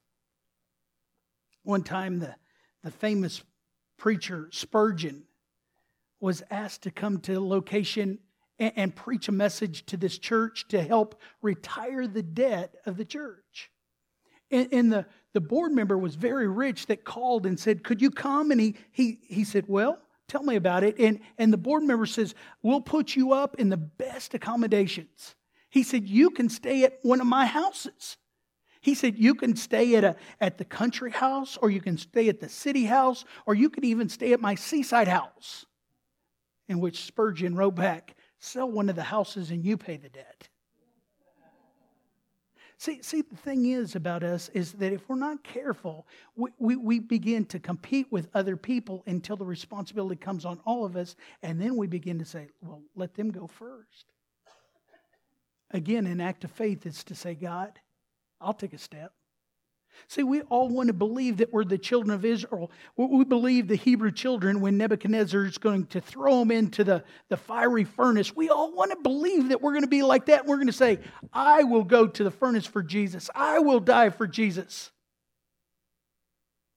One 1.62 1.84
time, 1.84 2.18
the, 2.18 2.34
the 2.84 2.90
famous 2.90 3.44
preacher 3.98 4.50
Spurgeon 4.52 5.26
was 6.26 6.42
asked 6.50 6.82
to 6.82 6.90
come 6.90 7.20
to 7.20 7.40
location 7.40 8.18
and, 8.58 8.74
and 8.76 8.96
preach 8.96 9.28
a 9.28 9.32
message 9.32 9.86
to 9.86 9.96
this 9.96 10.18
church 10.18 10.68
to 10.70 10.82
help 10.82 11.22
retire 11.44 12.08
the 12.08 12.24
debt 12.24 12.74
of 12.88 12.98
the 12.98 13.06
church. 13.06 13.70
And, 14.50 14.68
and, 14.72 14.92
the, 14.92 15.06
the 15.34 15.42
board 15.42 15.72
member 15.72 15.96
was 15.96 16.16
very 16.16 16.48
rich 16.48 16.88
that 16.88 17.04
called 17.04 17.46
and 17.46 17.60
said, 17.60 17.84
Could 17.84 18.02
you 18.02 18.10
come? 18.10 18.50
And 18.50 18.60
he, 18.60 18.76
he, 18.92 19.20
he 19.28 19.44
said, 19.44 19.66
Well, 19.68 20.00
tell 20.28 20.42
me 20.42 20.56
about 20.56 20.84
it. 20.84 20.98
And, 20.98 21.20
and 21.38 21.54
the 21.54 21.58
board 21.58 21.84
member 21.84 22.08
says, 22.08 22.34
We'll 22.64 22.82
put 22.82 23.16
you 23.16 23.34
up 23.34 23.60
in 23.60 23.70
the 23.70 23.78
best 23.78 24.34
accommodations. 24.34 25.36
He 25.70 25.84
said, 25.84 26.10
You 26.10 26.32
can 26.32 26.50
stay 26.50 26.86
at 26.86 26.98
one 27.04 27.22
of 27.22 27.28
my 27.28 27.46
houses. 27.46 28.18
He 28.82 28.96
said, 28.96 29.16
You 29.16 29.36
can 29.36 29.56
stay 29.56 29.96
at, 29.96 30.04
a, 30.04 30.16
at 30.42 30.58
the 30.58 30.66
country 30.66 31.12
house, 31.12 31.56
or 31.62 31.70
you 31.70 31.82
can 31.82 32.00
stay 32.00 32.30
at 32.30 32.40
the 32.40 32.50
city 32.50 32.86
house, 32.86 33.26
or 33.46 33.54
you 33.54 33.70
can 33.70 33.86
even 33.86 34.10
stay 34.10 34.34
at 34.34 34.42
my 34.42 34.56
seaside 34.56 35.08
house. 35.08 35.68
In 36.68 36.80
which 36.80 37.03
Spurgeon 37.05 37.55
wrote 37.55 37.76
back, 37.76 38.16
Sell 38.39 38.70
one 38.70 38.89
of 38.89 38.95
the 38.95 39.03
houses 39.03 39.51
and 39.51 39.63
you 39.63 39.78
pay 39.78 39.97
the 39.97 40.09
debt. 40.09 40.49
See, 42.78 43.01
see, 43.01 43.22
the 43.22 43.38
thing 43.38 43.66
is 43.66 43.95
about 43.95 44.24
us 44.24 44.49
is 44.49 44.74
that 44.74 44.91
if 44.91 45.07
we're 45.07 45.16
not 45.16 45.43
careful, 45.43 46.05
we, 46.36 46.49
we, 46.59 46.76
we, 46.76 46.99
begin 46.99 47.45
to 47.45 47.59
compete 47.59 48.11
with 48.11 48.30
other 48.34 48.57
people 48.57 49.01
until 49.07 49.38
the 49.38 49.45
responsibility 49.45 50.18
comes 50.18 50.43
on 50.43 50.59
all 50.66 50.84
of 50.84 50.97
us, 50.97 51.16
and 51.41 51.59
then 51.59 51.78
we 51.78 51.88
begin 51.88 52.20
to 52.20 52.26
say, 52.26 52.49
well, 52.61 52.82
let 52.95 53.16
them 53.16 53.32
go 53.32 53.47
first. 53.47 54.11
Again, 55.72 56.05
an 56.05 56.20
act 56.20 56.43
of 56.43 56.51
faith 56.51 56.86
is 56.86 57.03
to 57.05 57.16
say, 57.16 57.34
God, 57.34 57.80
I'll 58.41 58.53
take 58.53 58.74
a 58.74 58.78
step. 58.78 59.13
See, 60.08 60.24
we 60.24 60.41
all 60.43 60.70
want 60.70 60.88
to 60.88 60.93
believe 60.93 61.38
that 61.38 61.52
we're 61.52 61.64
the 61.64 61.78
children 61.78 62.14
of 62.14 62.26
Israel. 62.26 62.72
We 62.96 63.24
believe 63.24 63.68
the 63.68 63.76
Hebrew 63.76 64.12
children 64.12 64.62
when 64.62 64.78
Nebuchadnezzar 64.78 65.46
is 65.46 65.58
going 65.58 65.88
to 65.88 66.02
throw 66.02 66.39
them 66.39 66.52
into 66.52 66.84
the, 66.84 67.04
the 67.30 67.38
fiery 67.38 67.84
furnace. 67.84 68.36
We 68.36 68.50
all 68.50 68.74
want 68.74 68.91
to 68.91 68.98
believe 68.98 69.50
that 69.50 69.62
we're 69.62 69.72
going 69.72 69.84
to 69.84 69.89
be 69.89 70.04
like 70.04 70.28
that. 70.28 70.46
We're 70.46 70.58
going 70.58 70.68
to 70.68 70.74
say, 70.74 71.00
I 71.34 71.64
will 71.64 71.84
go 71.84 72.08
to 72.08 72.24
the 72.24 72.32
furnace 72.32 72.66
for 72.66 72.84
Jesus. 72.84 73.30
I 73.34 73.60
will 73.60 73.80
die 73.80 74.10
for 74.10 74.28
Jesus. 74.28 74.91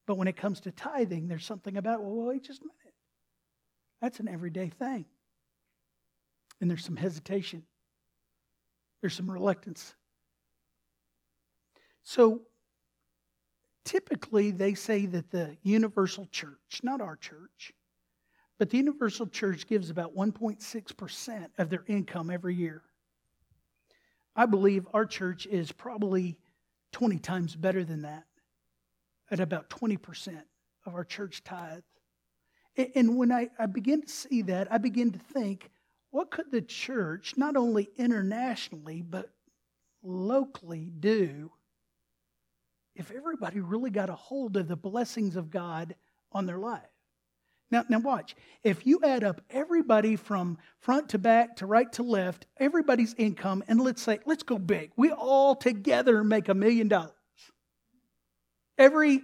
But 0.07 0.15
when 0.15 0.27
it 0.27 0.35
comes 0.35 0.61
to 0.61 0.71
tithing, 0.71 1.27
there's 1.27 1.45
something 1.45 1.77
about, 1.77 2.01
well, 2.01 2.27
wait 2.27 2.43
just 2.43 2.61
a 2.61 2.65
minute. 2.65 2.95
That's 4.01 4.19
an 4.19 4.27
everyday 4.27 4.69
thing. 4.69 5.05
And 6.61 6.69
there's 6.69 6.83
some 6.83 6.97
hesitation, 6.97 7.63
there's 9.01 9.13
some 9.13 9.29
reluctance. 9.29 9.93
So 12.03 12.41
typically 13.85 14.51
they 14.51 14.73
say 14.73 15.05
that 15.07 15.31
the 15.31 15.57
universal 15.63 16.27
church, 16.31 16.81
not 16.83 17.01
our 17.01 17.15
church, 17.15 17.73
but 18.57 18.69
the 18.69 18.77
universal 18.77 19.25
church 19.25 19.67
gives 19.67 19.89
about 19.89 20.15
1.6% 20.15 21.47
of 21.57 21.69
their 21.69 21.83
income 21.87 22.29
every 22.29 22.55
year. 22.55 22.83
I 24.35 24.45
believe 24.45 24.87
our 24.93 25.05
church 25.05 25.45
is 25.45 25.71
probably 25.71 26.37
20 26.91 27.19
times 27.19 27.55
better 27.55 27.83
than 27.83 28.01
that, 28.03 28.25
at 29.31 29.39
about 29.39 29.69
20% 29.69 30.41
of 30.85 30.95
our 30.95 31.03
church 31.03 31.43
tithe. 31.43 31.83
And 32.95 33.17
when 33.17 33.31
I, 33.31 33.49
I 33.57 33.65
begin 33.65 34.01
to 34.01 34.09
see 34.09 34.41
that, 34.43 34.71
I 34.71 34.77
begin 34.77 35.11
to 35.11 35.19
think, 35.19 35.69
what 36.11 36.31
could 36.31 36.51
the 36.51 36.61
church, 36.61 37.35
not 37.37 37.55
only 37.55 37.89
internationally, 37.97 39.01
but 39.01 39.29
locally, 40.01 40.91
do 40.99 41.51
if 42.99 43.11
everybody 43.11 43.61
really 43.61 43.89
got 43.89 44.09
a 44.09 44.15
hold 44.15 44.57
of 44.57 44.67
the 44.67 44.75
blessings 44.75 45.37
of 45.37 45.49
God 45.49 45.95
on 46.33 46.45
their 46.45 46.57
life. 46.57 46.81
Now, 47.71 47.85
now 47.87 47.99
watch. 47.99 48.35
If 48.61 48.85
you 48.85 48.99
add 49.03 49.23
up 49.23 49.41
everybody 49.49 50.17
from 50.17 50.57
front 50.79 51.09
to 51.09 51.17
back 51.17 51.55
to 51.57 51.65
right 51.65 51.91
to 51.93 52.03
left, 52.03 52.45
everybody's 52.57 53.15
income, 53.17 53.63
and 53.69 53.79
let's 53.79 54.01
say, 54.01 54.19
let's 54.25 54.43
go 54.43 54.57
big. 54.57 54.91
We 54.97 55.11
all 55.11 55.55
together 55.55 56.23
make 56.25 56.49
a 56.49 56.53
million 56.53 56.89
dollars. 56.89 57.13
Every, 58.77 59.21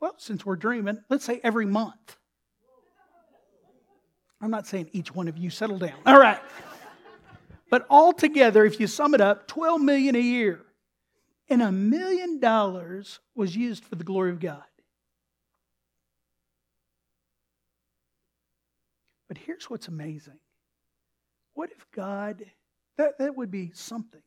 well, 0.00 0.14
since 0.16 0.46
we're 0.46 0.56
dreaming, 0.56 1.00
let's 1.10 1.24
say 1.24 1.38
every 1.44 1.66
month. 1.66 2.16
I'm 4.40 4.50
not 4.50 4.66
saying 4.66 4.88
each 4.92 5.14
one 5.14 5.28
of 5.28 5.36
you 5.36 5.50
settle 5.50 5.78
down. 5.78 5.98
All 6.06 6.18
right. 6.18 6.40
But 7.68 7.86
all 7.90 8.14
together, 8.14 8.64
if 8.64 8.80
you 8.80 8.86
sum 8.86 9.12
it 9.12 9.20
up, 9.20 9.48
12 9.48 9.82
million 9.82 10.16
a 10.16 10.20
year 10.20 10.64
and 11.50 11.60
a 11.60 11.72
million 11.72 12.38
dollars 12.38 13.18
was 13.34 13.56
used 13.56 13.84
for 13.84 13.96
the 13.96 14.04
glory 14.04 14.30
of 14.30 14.38
God. 14.38 14.62
But 19.28 19.36
here's 19.36 19.68
what's 19.68 19.88
amazing. 19.88 20.38
What 21.54 21.70
if 21.72 21.86
God, 21.90 22.44
that, 22.96 23.18
that 23.18 23.36
would 23.36 23.50
be 23.50 23.72
something. 23.74 24.22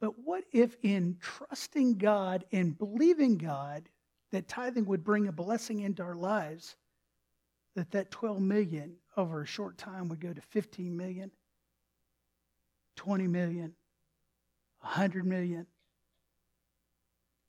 But 0.00 0.12
what 0.24 0.44
if 0.52 0.76
in 0.82 1.18
trusting 1.20 1.98
God 1.98 2.44
and 2.52 2.78
believing 2.78 3.36
God 3.36 3.88
that 4.32 4.48
tithing 4.48 4.86
would 4.86 5.04
bring 5.04 5.28
a 5.28 5.32
blessing 5.32 5.80
into 5.80 6.02
our 6.02 6.14
lives, 6.14 6.76
that 7.74 7.90
that 7.90 8.10
12 8.10 8.40
million 8.40 8.94
over 9.16 9.42
a 9.42 9.46
short 9.46 9.76
time 9.76 10.08
would 10.08 10.20
go 10.20 10.32
to 10.32 10.40
15 10.40 10.96
million, 10.96 11.30
20 12.96 13.26
million, 13.26 13.74
100 14.80 15.26
million, 15.26 15.66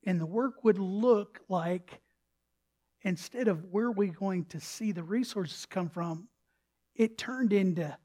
and 0.05 0.19
the 0.19 0.25
work 0.25 0.63
would 0.63 0.79
look 0.79 1.39
like 1.49 2.01
instead 3.03 3.47
of 3.47 3.65
where 3.65 3.91
we're 3.91 4.13
going 4.13 4.45
to 4.45 4.59
see 4.59 4.91
the 4.91 5.03
resources 5.03 5.65
come 5.65 5.89
from, 5.89 6.27
it 6.95 7.17
turned 7.17 7.53
into 7.53 7.95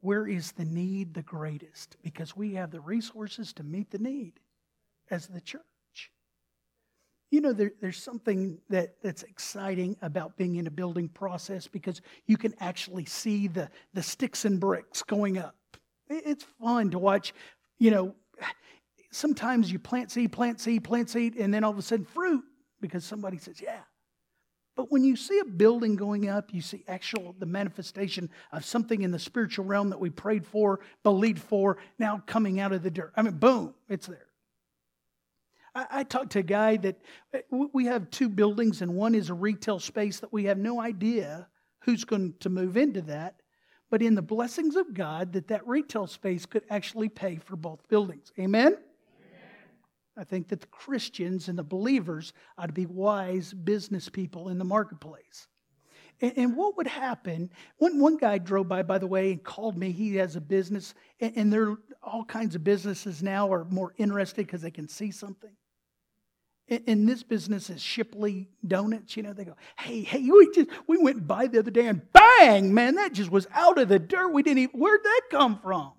where 0.00 0.26
is 0.26 0.52
the 0.52 0.64
need 0.64 1.14
the 1.14 1.22
greatest? 1.22 1.96
Because 2.02 2.36
we 2.36 2.54
have 2.54 2.70
the 2.70 2.80
resources 2.80 3.52
to 3.54 3.62
meet 3.62 3.90
the 3.90 3.98
need 3.98 4.34
as 5.10 5.28
the 5.28 5.40
church. 5.40 5.62
You 7.30 7.40
know, 7.40 7.52
there, 7.52 7.72
there's 7.80 8.02
something 8.02 8.58
that, 8.68 8.96
that's 9.02 9.22
exciting 9.22 9.96
about 10.02 10.36
being 10.36 10.56
in 10.56 10.66
a 10.66 10.70
building 10.70 11.08
process 11.08 11.66
because 11.66 12.02
you 12.26 12.36
can 12.36 12.52
actually 12.60 13.06
see 13.06 13.48
the, 13.48 13.70
the 13.94 14.02
sticks 14.02 14.44
and 14.44 14.60
bricks 14.60 15.02
going 15.02 15.38
up. 15.38 15.56
It's 16.10 16.44
fun 16.60 16.90
to 16.90 16.98
watch, 16.98 17.32
you 17.78 17.90
know, 17.90 18.14
sometimes 19.12 19.70
you 19.70 19.78
plant 19.78 20.10
seed, 20.10 20.32
plant 20.32 20.60
seed, 20.60 20.84
plant 20.84 21.10
seed, 21.10 21.36
and 21.36 21.52
then 21.52 21.64
all 21.64 21.70
of 21.70 21.78
a 21.78 21.82
sudden 21.82 22.04
fruit 22.04 22.44
because 22.80 23.04
somebody 23.04 23.38
says, 23.38 23.60
yeah. 23.60 23.80
But 24.74 24.90
when 24.90 25.04
you 25.04 25.16
see 25.16 25.38
a 25.38 25.44
building 25.44 25.96
going 25.96 26.28
up, 26.28 26.52
you 26.52 26.62
see 26.62 26.82
actual 26.88 27.34
the 27.38 27.46
manifestation 27.46 28.30
of 28.52 28.64
something 28.64 29.02
in 29.02 29.10
the 29.10 29.18
spiritual 29.18 29.66
realm 29.66 29.90
that 29.90 30.00
we 30.00 30.08
prayed 30.08 30.46
for, 30.46 30.80
believed 31.02 31.42
for, 31.42 31.78
now 31.98 32.22
coming 32.26 32.58
out 32.58 32.72
of 32.72 32.82
the 32.82 32.90
dirt. 32.90 33.12
I 33.16 33.22
mean, 33.22 33.34
boom, 33.34 33.74
it's 33.88 34.06
there. 34.06 34.26
I, 35.74 35.86
I 35.90 36.02
talked 36.04 36.32
to 36.32 36.38
a 36.38 36.42
guy 36.42 36.78
that 36.78 36.98
eh, 37.34 37.40
we 37.50 37.84
have 37.84 38.10
two 38.10 38.30
buildings, 38.30 38.80
and 38.80 38.94
one 38.94 39.14
is 39.14 39.28
a 39.28 39.34
retail 39.34 39.78
space 39.78 40.20
that 40.20 40.32
we 40.32 40.44
have 40.44 40.58
no 40.58 40.80
idea 40.80 41.48
who's 41.80 42.04
going 42.04 42.34
to 42.40 42.48
move 42.48 42.76
into 42.76 43.02
that 43.02 43.42
but 43.92 44.00
in 44.00 44.14
the 44.14 44.22
blessings 44.22 44.74
of 44.74 44.94
God, 44.94 45.34
that 45.34 45.48
that 45.48 45.68
retail 45.68 46.06
space 46.06 46.46
could 46.46 46.64
actually 46.70 47.10
pay 47.10 47.36
for 47.36 47.56
both 47.56 47.86
buildings. 47.88 48.32
Amen? 48.40 48.78
I 50.16 50.24
think 50.24 50.48
that 50.48 50.60
the 50.60 50.66
Christians 50.66 51.48
and 51.48 51.58
the 51.58 51.64
believers 51.64 52.32
ought 52.58 52.66
to 52.66 52.72
be 52.72 52.86
wise 52.86 53.52
business 53.52 54.08
people 54.08 54.48
in 54.48 54.58
the 54.58 54.64
marketplace. 54.64 55.48
And, 56.20 56.32
and 56.36 56.56
what 56.56 56.76
would 56.76 56.86
happen? 56.86 57.50
One, 57.78 57.98
one 57.98 58.16
guy 58.18 58.38
drove 58.38 58.68
by, 58.68 58.82
by 58.82 58.98
the 58.98 59.06
way, 59.06 59.32
and 59.32 59.42
called 59.42 59.76
me. 59.76 59.90
He 59.90 60.16
has 60.16 60.36
a 60.36 60.40
business, 60.40 60.94
and, 61.20 61.32
and 61.36 61.52
there 61.52 61.76
all 62.02 62.24
kinds 62.24 62.54
of 62.54 62.62
businesses 62.62 63.22
now 63.22 63.52
are 63.52 63.64
more 63.64 63.94
interested 63.96 64.46
because 64.46 64.60
they 64.60 64.70
can 64.70 64.88
see 64.88 65.10
something. 65.10 65.50
And 66.68 67.08
this 67.08 67.22
business 67.22 67.68
is 67.68 67.82
Shipley 67.82 68.48
Donuts. 68.66 69.16
You 69.16 69.24
know, 69.24 69.32
they 69.32 69.44
go, 69.44 69.56
hey, 69.78 70.02
hey, 70.02 70.22
we 70.22 70.50
just 70.54 70.70
we 70.86 70.96
went 70.96 71.26
by 71.26 71.46
the 71.46 71.58
other 71.58 71.70
day 71.70 71.86
and 71.86 72.00
bang, 72.12 72.72
man, 72.72 72.94
that 72.94 73.12
just 73.12 73.30
was 73.30 73.46
out 73.52 73.78
of 73.78 73.88
the 73.88 73.98
dirt. 73.98 74.32
We 74.32 74.42
didn't 74.42 74.58
even 74.58 74.80
where'd 74.80 75.02
that 75.02 75.22
come 75.30 75.58
from? 75.58 75.92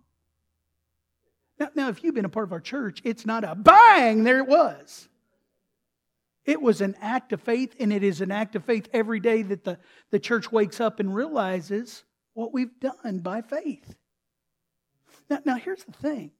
Now, 1.60 1.70
now 1.76 1.90
if 1.90 2.04
you've 2.04 2.16
been 2.16 2.26
a 2.26 2.30
part 2.30 2.48
of 2.48 2.54
our 2.54 2.62
church, 2.62 3.02
it's 3.04 3.26
not 3.26 3.44
a 3.44 3.56
bang, 3.56 4.24
there 4.24 4.40
it 4.40 4.48
was. 4.48 5.08
It 6.46 6.62
was 6.62 6.82
an 6.82 6.96
act 7.02 7.32
of 7.32 7.42
faith, 7.42 7.74
and 7.80 7.94
it 7.94 8.04
is 8.04 8.20
an 8.20 8.32
act 8.32 8.56
of 8.56 8.66
faith 8.66 8.90
every 8.92 9.20
day 9.20 9.44
that 9.44 9.64
the, 9.64 9.80
the 10.12 10.20
church 10.20 10.52
wakes 10.52 10.82
up 10.82 11.00
and 11.00 11.16
realizes 11.16 12.04
what 12.34 12.54
we've 12.54 12.80
done 12.80 13.20
by 13.20 13.42
faith. 13.42 13.96
Now, 15.30 15.40
now 15.46 15.56
here's 15.56 15.84
the 15.84 15.94
thing 15.94 16.32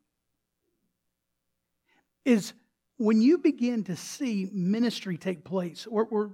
is 2.26 2.54
when 2.98 3.22
you 3.22 3.38
begin 3.38 3.84
to 3.86 3.96
see 3.96 4.50
ministry 4.54 5.18
take 5.18 5.44
place, 5.44 5.88
we're, 5.88 6.06
we're 6.06 6.30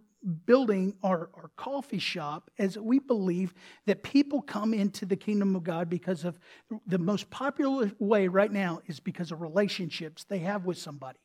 building 0.46 0.94
our, 1.02 1.30
our 1.34 1.50
coffee 1.56 2.00
shop 2.00 2.52
as 2.60 2.78
we 2.78 3.00
believe 3.00 3.54
that 3.86 4.04
people 4.04 4.42
come 4.42 4.74
into 4.74 5.06
the 5.06 5.16
kingdom 5.16 5.56
of 5.56 5.64
God 5.64 5.90
because 5.90 6.26
of 6.26 6.38
the 6.86 6.98
most 6.98 7.30
popular 7.30 7.92
way 8.00 8.28
right 8.28 8.52
now 8.52 8.82
is 8.88 9.00
because 9.00 9.32
of 9.32 9.42
relationships 9.42 10.26
they 10.26 10.40
have 10.40 10.66
with 10.66 10.78
somebody 10.78 11.20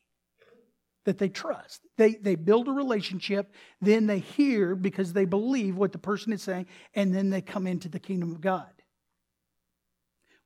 that 1.05 1.17
they 1.17 1.29
trust. 1.29 1.81
They, 1.97 2.15
they 2.15 2.35
build 2.35 2.67
a 2.67 2.71
relationship, 2.71 3.53
then 3.79 4.07
they 4.07 4.19
hear 4.19 4.75
because 4.75 5.13
they 5.13 5.25
believe 5.25 5.75
what 5.75 5.91
the 5.91 5.99
person 5.99 6.33
is 6.33 6.41
saying, 6.41 6.65
and 6.95 7.13
then 7.13 7.29
they 7.29 7.41
come 7.41 7.67
into 7.67 7.87
the 7.87 7.99
kingdom 7.99 8.31
of 8.31 8.41
God. 8.41 8.69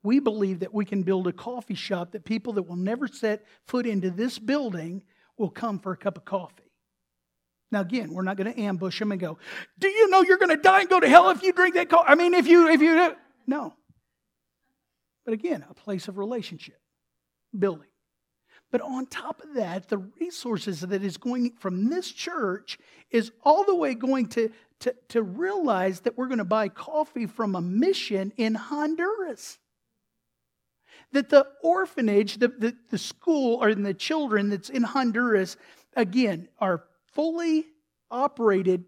We 0.04 0.20
believe 0.20 0.60
that 0.60 0.74
we 0.74 0.86
can 0.86 1.04
build 1.04 1.28
a 1.28 1.34
coffee 1.34 1.76
shop 1.76 2.12
that 2.12 2.24
people 2.24 2.54
that 2.54 2.64
will 2.64 2.78
never 2.78 3.08
set 3.08 3.46
foot 3.68 3.86
into 3.86 4.12
this 4.12 4.40
building 4.40 5.04
will 5.38 5.50
come 5.50 5.80
for 5.80 5.92
a 5.92 5.98
cup 5.98 6.18
of 6.18 6.26
coffee. 6.26 6.69
Now, 7.72 7.82
again, 7.82 8.14
we're 8.14 8.24
not 8.24 8.38
going 8.38 8.52
to 8.52 8.60
ambush 8.60 8.98
them 9.00 9.12
and 9.12 9.22
go, 9.22 9.38
Do 9.78 9.88
you 9.88 10.10
know 10.10 10.22
you're 10.22 10.38
going 10.38 10.56
to 10.56 10.62
die 10.62 10.82
and 10.82 10.90
go 10.90 11.00
to 11.00 11.08
hell 11.08 11.30
if 11.30 11.44
you 11.44 11.54
drink 11.54 11.76
that 11.76 11.90
coffee? 11.90 12.10
I 12.10 12.16
mean, 12.16 12.34
if 12.34 12.48
you, 12.48 12.68
if 12.68 12.82
you, 12.82 13.16
no. 13.46 13.74
But 15.26 15.34
again, 15.34 15.64
a 15.70 15.74
place 15.74 16.08
of 16.08 16.18
relationship, 16.18 16.80
building. 17.58 17.86
But 18.72 18.82
on 18.82 19.08
top 19.08 19.42
of 19.44 19.56
that, 19.56 19.90
the 19.90 19.98
resources 19.98 20.82
that 20.82 21.04
is 21.04 21.18
going 21.18 21.54
from 21.60 21.90
this 21.90 22.12
church 22.12 22.78
is 23.10 23.32
all 23.44 23.64
the 23.64 23.76
way 23.76 23.96
going 23.96 24.28
to, 24.30 24.52
to, 24.82 24.96
to 25.10 25.24
realize 25.24 26.02
that 26.02 26.18
we're 26.18 26.28
going 26.28 26.38
to 26.40 26.46
buy 26.46 26.70
coffee 26.70 27.26
from 27.26 27.56
a 27.56 27.62
mission 27.62 28.32
in 28.38 28.54
Honduras. 28.56 29.58
That 31.12 31.30
the 31.30 31.48
orphanage, 31.64 32.38
the, 32.38 32.50
the, 32.50 32.76
the 32.92 33.00
school, 33.00 33.56
or 33.56 33.74
the 33.74 33.94
children 33.96 34.50
that's 34.50 34.70
in 34.70 34.84
Honduras, 34.84 35.58
again, 35.96 36.48
are 36.60 36.84
fully 37.14 37.66
operated 38.12 38.86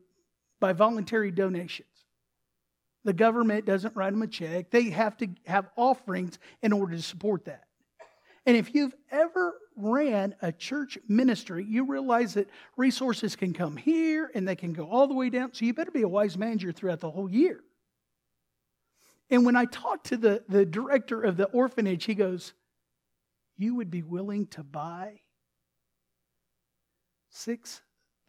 by 0.59 0.73
voluntary 0.73 1.31
donations. 1.31 1.87
The 3.03 3.13
government 3.13 3.65
doesn't 3.65 3.95
write 3.95 4.11
them 4.11 4.21
a 4.21 4.27
check, 4.27 4.69
they 4.69 4.89
have 4.91 5.17
to 5.17 5.27
have 5.45 5.69
offerings 5.75 6.37
in 6.61 6.71
order 6.73 6.95
to 6.95 7.01
support 7.01 7.45
that. 7.45 7.63
And 8.45 8.57
if 8.57 8.73
you've 8.73 8.95
ever 9.11 9.55
ran 9.75 10.35
a 10.41 10.51
church 10.51 10.97
ministry, 11.07 11.65
you 11.67 11.85
realize 11.85 12.33
that 12.33 12.49
resources 12.75 13.35
can 13.35 13.53
come 13.53 13.77
here 13.77 14.31
and 14.33 14.47
they 14.47 14.55
can 14.55 14.73
go 14.73 14.89
all 14.89 15.07
the 15.07 15.13
way 15.13 15.29
down. 15.29 15.53
So 15.53 15.65
you 15.65 15.73
better 15.73 15.91
be 15.91 16.01
a 16.01 16.07
wise 16.07 16.37
manager 16.37 16.71
throughout 16.71 16.99
the 16.99 17.11
whole 17.11 17.29
year. 17.29 17.61
And 19.29 19.45
when 19.45 19.55
I 19.55 19.65
talked 19.65 20.07
to 20.07 20.17
the, 20.17 20.43
the 20.49 20.65
director 20.65 21.21
of 21.21 21.37
the 21.37 21.45
orphanage, 21.45 22.03
he 22.03 22.15
goes, 22.15 22.53
You 23.57 23.75
would 23.75 23.91
be 23.91 24.01
willing 24.01 24.47
to 24.47 24.63
buy 24.63 25.21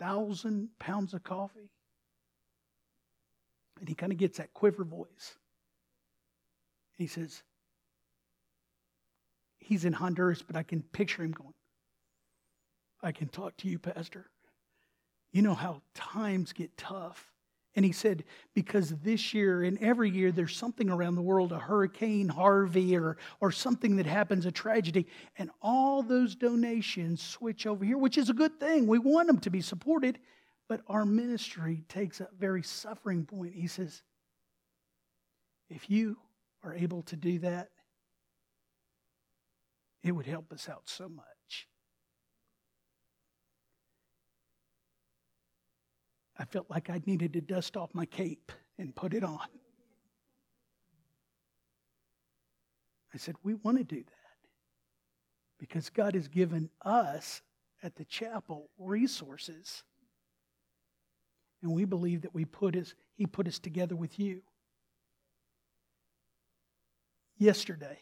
6,000 0.02 0.68
pounds 0.80 1.14
of 1.14 1.22
coffee? 1.22 1.70
And 3.78 3.88
he 3.88 3.94
kind 3.94 4.12
of 4.12 4.18
gets 4.18 4.38
that 4.38 4.52
quiver 4.52 4.84
voice. 4.84 5.36
He 6.96 7.06
says, 7.06 7.42
he's 9.58 9.84
in 9.84 9.92
Honduras, 9.92 10.42
but 10.42 10.56
I 10.56 10.64
can 10.64 10.82
picture 10.82 11.22
him 11.22 11.32
going, 11.32 11.54
I 13.02 13.12
can 13.12 13.28
talk 13.28 13.56
to 13.58 13.68
you, 13.68 13.78
Pastor. 13.78 14.26
You 15.32 15.42
know 15.42 15.54
how 15.54 15.82
times 15.94 16.52
get 16.52 16.76
tough. 16.76 17.31
And 17.74 17.84
he 17.86 17.92
said, 17.92 18.24
because 18.54 18.90
this 19.02 19.32
year 19.32 19.62
and 19.62 19.78
every 19.82 20.10
year 20.10 20.30
there's 20.30 20.56
something 20.56 20.90
around 20.90 21.14
the 21.14 21.22
world, 21.22 21.52
a 21.52 21.58
hurricane, 21.58 22.28
Harvey, 22.28 22.96
or, 22.96 23.16
or 23.40 23.50
something 23.50 23.96
that 23.96 24.04
happens, 24.04 24.44
a 24.44 24.52
tragedy, 24.52 25.06
and 25.38 25.50
all 25.62 26.02
those 26.02 26.34
donations 26.34 27.22
switch 27.22 27.66
over 27.66 27.82
here, 27.84 27.96
which 27.96 28.18
is 28.18 28.28
a 28.28 28.34
good 28.34 28.60
thing. 28.60 28.86
We 28.86 28.98
want 28.98 29.26
them 29.26 29.38
to 29.38 29.50
be 29.50 29.62
supported, 29.62 30.18
but 30.68 30.82
our 30.86 31.06
ministry 31.06 31.84
takes 31.88 32.20
a 32.20 32.28
very 32.38 32.62
suffering 32.62 33.24
point. 33.24 33.54
He 33.54 33.68
says, 33.68 34.02
if 35.70 35.88
you 35.88 36.18
are 36.62 36.74
able 36.74 37.02
to 37.04 37.16
do 37.16 37.38
that, 37.38 37.70
it 40.02 40.12
would 40.12 40.26
help 40.26 40.52
us 40.52 40.68
out 40.68 40.82
so 40.84 41.08
much. 41.08 41.24
I 46.42 46.44
felt 46.44 46.68
like 46.68 46.90
I 46.90 47.00
needed 47.06 47.34
to 47.34 47.40
dust 47.40 47.76
off 47.76 47.90
my 47.94 48.04
cape 48.04 48.50
and 48.76 48.92
put 48.92 49.14
it 49.14 49.22
on. 49.22 49.46
I 53.14 53.16
said, 53.16 53.36
We 53.44 53.54
want 53.54 53.78
to 53.78 53.84
do 53.84 54.00
that 54.00 54.48
because 55.60 55.88
God 55.88 56.16
has 56.16 56.26
given 56.26 56.68
us 56.84 57.42
at 57.80 57.94
the 57.94 58.04
chapel 58.04 58.70
resources. 58.76 59.84
And 61.62 61.70
we 61.70 61.84
believe 61.84 62.22
that 62.22 62.34
we 62.34 62.44
put 62.44 62.74
us, 62.74 62.92
He 63.14 63.24
put 63.24 63.46
us 63.46 63.60
together 63.60 63.94
with 63.94 64.18
you. 64.18 64.42
Yesterday, 67.38 68.00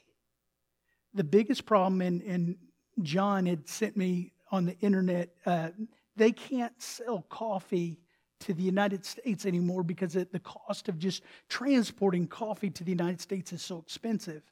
the 1.13 1.25
biggest 1.25 1.67
problem, 1.67 2.01
and, 2.01 2.23
and 2.23 2.57
John 3.03 3.45
had 3.45 3.69
sent 3.69 3.99
me 3.99 4.33
on 4.51 4.65
the 4.65 4.79
internet, 4.79 5.29
uh, 5.45 5.69
they 6.17 6.33
can't 6.33 6.81
sell 6.81 7.27
coffee 7.29 8.01
to 8.41 8.55
the 8.55 8.63
United 8.63 9.05
States 9.05 9.47
anymore 9.47 9.83
because 9.83 10.17
it, 10.17 10.33
the 10.33 10.41
cost 10.41 10.89
of 10.89 10.99
just 10.99 11.23
transporting 11.49 12.27
coffee 12.27 12.71
to 12.71 12.85
the 12.85 12.91
United 12.91 13.21
States 13.21 13.53
is 13.53 13.63
so 13.63 13.79
expensive. 13.79 14.43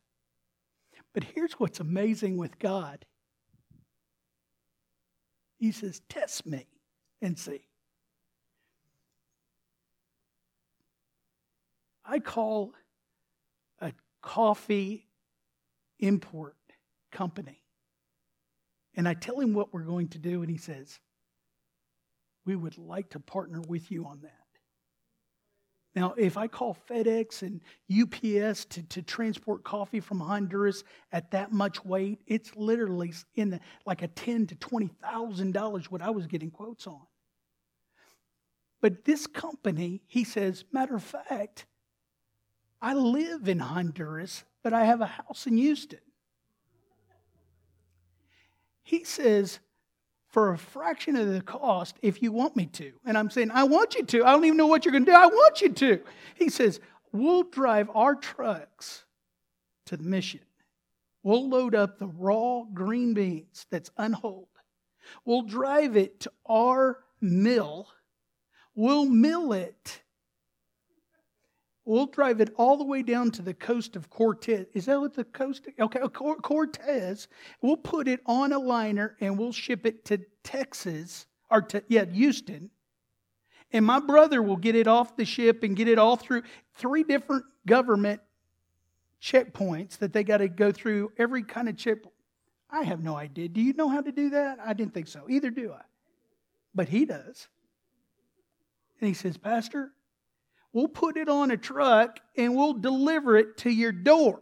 But 1.15 1.25
here's 1.25 1.55
what's 1.55 1.81
amazing 1.81 2.37
with 2.37 2.59
God 2.59 3.05
He 5.59 5.73
says, 5.73 6.01
Test 6.09 6.47
me 6.47 6.67
and 7.21 7.39
see. 7.39 7.63
I 12.05 12.21
call 12.21 12.73
a 13.81 13.93
coffee 14.23 15.09
import 15.99 16.57
company. 17.11 17.63
And 18.95 19.07
I 19.07 19.15
tell 19.15 19.39
him 19.39 19.53
what 19.53 19.73
we're 19.73 19.83
going 19.83 20.09
to 20.09 20.19
do, 20.19 20.43
and 20.43 20.51
he 20.51 20.57
says, 20.57 20.99
We 22.49 22.57
would 22.57 22.79
like 22.79 23.11
to 23.11 23.21
partner 23.21 23.61
with 23.61 23.91
you 23.91 24.07
on 24.07 24.21
that. 24.23 24.33
Now, 25.95 26.15
if 26.17 26.39
I 26.39 26.47
call 26.47 26.79
FedEx 26.89 27.43
and 27.43 27.61
UPS 27.93 28.65
to, 28.67 28.83
to 28.85 29.03
transport 29.03 29.65
coffee 29.65 30.01
from 30.01 30.19
Honduras 30.19 30.83
at 31.13 31.31
that 31.33 31.53
much 31.53 31.85
weight, 31.85 32.21
it's 32.27 32.57
literally 32.57 33.13
in 33.35 33.51
the, 33.51 33.61
like 33.85 34.01
a 34.01 34.09
ten 34.09 34.47
to 34.47 34.55
twenty 34.55 34.89
thousand 35.03 35.53
dollars 35.53 35.91
what 35.91 36.01
I 36.01 36.09
was 36.09 36.27
getting 36.27 36.51
quotes 36.51 36.87
on. 36.87 37.03
But 38.81 39.05
this 39.05 39.27
company, 39.27 40.01
he 40.07 40.25
says, 40.25 40.65
matter 40.73 40.97
of 40.97 41.03
fact, 41.03 41.67
I 42.81 42.95
live 42.95 43.47
in 43.47 43.59
Honduras 43.59 44.45
but 44.63 44.73
I 44.73 44.85
have 44.87 45.03
a 45.03 45.07
house 45.07 45.47
in 45.47 45.59
Houston. 45.59 46.01
He 48.83 49.05
says, 49.05 49.61
for 50.39 50.53
a 50.53 50.59
fraction 50.59 51.17
of 51.17 51.27
the 51.27 51.41
cost, 51.41 51.97
if 52.01 52.23
you 52.23 52.31
want 52.31 52.55
me 52.55 52.65
to. 52.65 52.93
And 53.05 53.19
I'm 53.19 53.29
saying, 53.29 53.51
I 53.53 53.65
want 53.65 53.97
you 53.97 54.05
to. 54.05 54.25
I 54.25 54.31
don't 54.31 54.45
even 54.45 54.57
know 54.57 54.69
what 54.69 54.85
you're 54.85 54.93
going 54.93 55.05
to 55.05 55.11
do. 55.11 55.17
I 55.17 55.27
want 55.27 55.61
you 55.61 55.69
to. 55.71 56.01
He 56.37 56.49
says, 56.49 56.79
we'll 57.11 57.43
drive 57.43 57.91
our 57.93 58.15
trucks 58.15 59.03
to 59.87 59.97
the 59.97 60.05
mission. 60.05 60.39
We'll 61.25 61.49
load 61.49 61.75
up 61.75 61.99
the 61.99 62.07
raw 62.07 62.63
green 62.73 63.15
beans 63.15 63.67
that's 63.73 63.91
unhulled. 63.97 64.47
We'll 65.25 65.43
drive 65.43 65.97
it 65.97 66.21
to 66.21 66.33
our 66.47 67.01
mill. 67.21 67.89
We'll 68.77 69.07
mill 69.07 69.53
it 69.53 70.03
We'll 71.89 72.07
drive 72.07 72.43
it 72.43 72.53
all 72.59 72.77
the 72.77 72.85
way 72.85 73.03
down 73.03 73.31
to 73.33 73.43
the 73.43 73.55
coast 73.55 73.97
of 73.97 74.11
Cortez. 74.11 74.67
Is 74.75 74.85
that 74.85 75.01
what 75.01 75.15
the 75.15 75.25
coast? 75.25 75.67
Okay, 75.81 76.01
oh, 76.03 76.09
Cortez. 76.11 77.29
We'll 77.63 77.79
put 77.79 78.09
it 78.09 78.21
on 78.27 78.53
a 78.53 78.59
liner 78.59 79.17
and 79.21 79.39
we'll 79.39 79.53
ship 79.53 79.87
it 79.87 80.05
to 80.07 80.19
Texas 80.45 81.27
or 81.51 81.63
to 81.63 81.83
yeah 81.89 82.05
Houston. 82.05 82.69
And 83.73 83.87
my 83.87 84.01
brother 84.01 84.43
will 84.43 84.59
get 84.59 84.77
it 84.77 84.87
off 84.87 85.17
the 85.17 85.25
ship 85.25 85.63
and 85.63 85.75
get 85.75 85.89
it 85.89 85.99
all 85.99 86.17
through 86.17 86.43
three 86.75 87.05
different 87.05 87.47
government 87.67 88.21
checkpoints 89.23 89.97
that 89.99 90.13
they 90.13 90.25
got 90.25 90.39
to 90.39 90.49
go 90.49 90.73
through 90.73 91.13
every 91.17 91.43
kind 91.43 91.71
of 91.71 91.79
check. 91.79 91.99
I 92.71 92.83
have 92.83 93.03
no 93.03 93.17
idea. 93.17 93.49
Do 93.49 93.63
you 93.63 93.73
know 93.73 93.89
how 93.89 94.03
to 94.03 94.13
do 94.13 94.31
that? 94.31 94.59
I 94.65 94.75
didn't 94.75 94.93
think 94.93 95.09
so. 95.09 95.25
Either 95.31 95.49
do 95.51 95.73
I. 95.73 95.83
but 96.75 96.91
he 96.91 97.07
does. 97.07 97.49
And 99.01 99.09
he 99.09 99.15
says, 99.15 99.39
Pastor, 99.39 99.93
we'll 100.79 100.87
put 100.87 101.17
it 101.17 101.29
on 101.29 101.51
a 101.51 101.57
truck 101.57 102.21
and 102.37 102.55
we'll 102.55 102.75
deliver 102.75 103.37
it 103.37 103.57
to 103.59 103.69
your 103.69 103.91
door. 103.91 104.41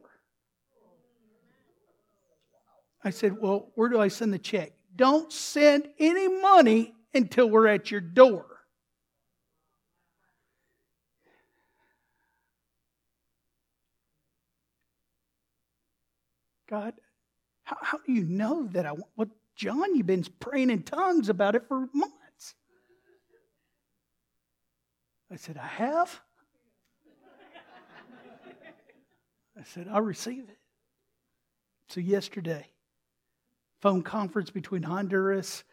I 3.02 3.08
said, 3.08 3.40
Well, 3.40 3.70
where 3.74 3.88
do 3.88 3.98
I 3.98 4.08
send 4.08 4.34
the 4.34 4.38
check? 4.38 4.72
Don't 4.94 5.32
send 5.32 5.88
any 5.98 6.28
money 6.28 6.94
until 7.14 7.48
we're 7.48 7.68
at 7.68 7.90
your 7.90 8.02
door. 8.02 8.44
God, 16.68 16.92
how, 17.64 17.76
how 17.80 17.98
do 18.04 18.12
you 18.12 18.24
know 18.24 18.66
that 18.72 18.84
I 18.84 18.92
want? 18.92 19.06
Well, 19.16 19.28
John, 19.54 19.94
you've 19.94 20.06
been 20.06 20.26
praying 20.38 20.68
in 20.68 20.82
tongues 20.82 21.30
about 21.30 21.54
it 21.54 21.62
for 21.66 21.88
months. 21.94 22.54
I 25.30 25.36
said, 25.36 25.56
I 25.56 25.66
have. 25.66 26.20
I 29.58 29.62
said, 29.64 29.88
I'll 29.90 30.02
receive 30.02 30.44
it. 30.48 30.58
So, 31.88 32.00
yesterday, 32.00 32.66
phone 33.80 34.02
conference 34.02 34.50
between 34.50 34.82
Honduras, 34.82 35.64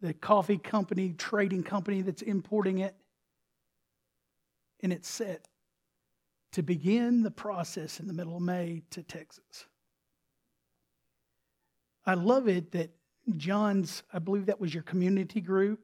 the 0.00 0.12
coffee 0.12 0.58
company, 0.58 1.14
trading 1.16 1.62
company 1.62 2.02
that's 2.02 2.22
importing 2.22 2.78
it, 2.78 2.94
and 4.82 4.92
it's 4.92 5.08
set 5.08 5.46
to 6.52 6.62
begin 6.62 7.22
the 7.22 7.30
process 7.30 8.00
in 8.00 8.06
the 8.06 8.12
middle 8.12 8.36
of 8.36 8.42
May 8.42 8.82
to 8.90 9.02
Texas. 9.02 9.66
I 12.04 12.14
love 12.14 12.48
it 12.48 12.72
that 12.72 12.90
John's, 13.36 14.02
I 14.12 14.18
believe 14.18 14.46
that 14.46 14.60
was 14.60 14.74
your 14.74 14.82
community 14.82 15.40
group, 15.40 15.80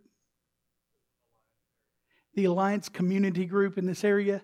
the 2.35 2.47
Alliance 2.47 2.89
community 2.89 3.47
group 3.47 3.79
in 3.79 3.87
this 3.87 4.03
area, 4.03 4.43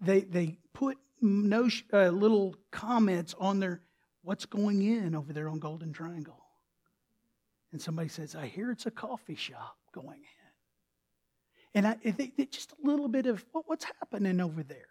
they, 0.00 0.20
they 0.20 0.58
put 0.74 0.98
no 1.20 1.68
uh, 1.92 2.08
little 2.08 2.56
comments 2.70 3.34
on 3.38 3.60
their 3.60 3.82
what's 4.22 4.46
going 4.46 4.82
in 4.82 5.14
over 5.14 5.32
there 5.32 5.48
on 5.48 5.58
Golden 5.58 5.92
Triangle. 5.92 6.42
And 7.72 7.80
somebody 7.80 8.08
says, 8.08 8.34
I 8.34 8.46
hear 8.46 8.70
it's 8.70 8.86
a 8.86 8.90
coffee 8.90 9.36
shop 9.36 9.76
going 9.92 10.18
in. 10.18 10.24
And 11.74 11.86
I, 11.86 11.96
they, 12.02 12.32
they, 12.36 12.46
just 12.46 12.72
a 12.72 12.86
little 12.86 13.08
bit 13.08 13.26
of 13.26 13.44
what, 13.52 13.64
what's 13.66 13.84
happening 13.84 14.40
over 14.40 14.62
there. 14.62 14.88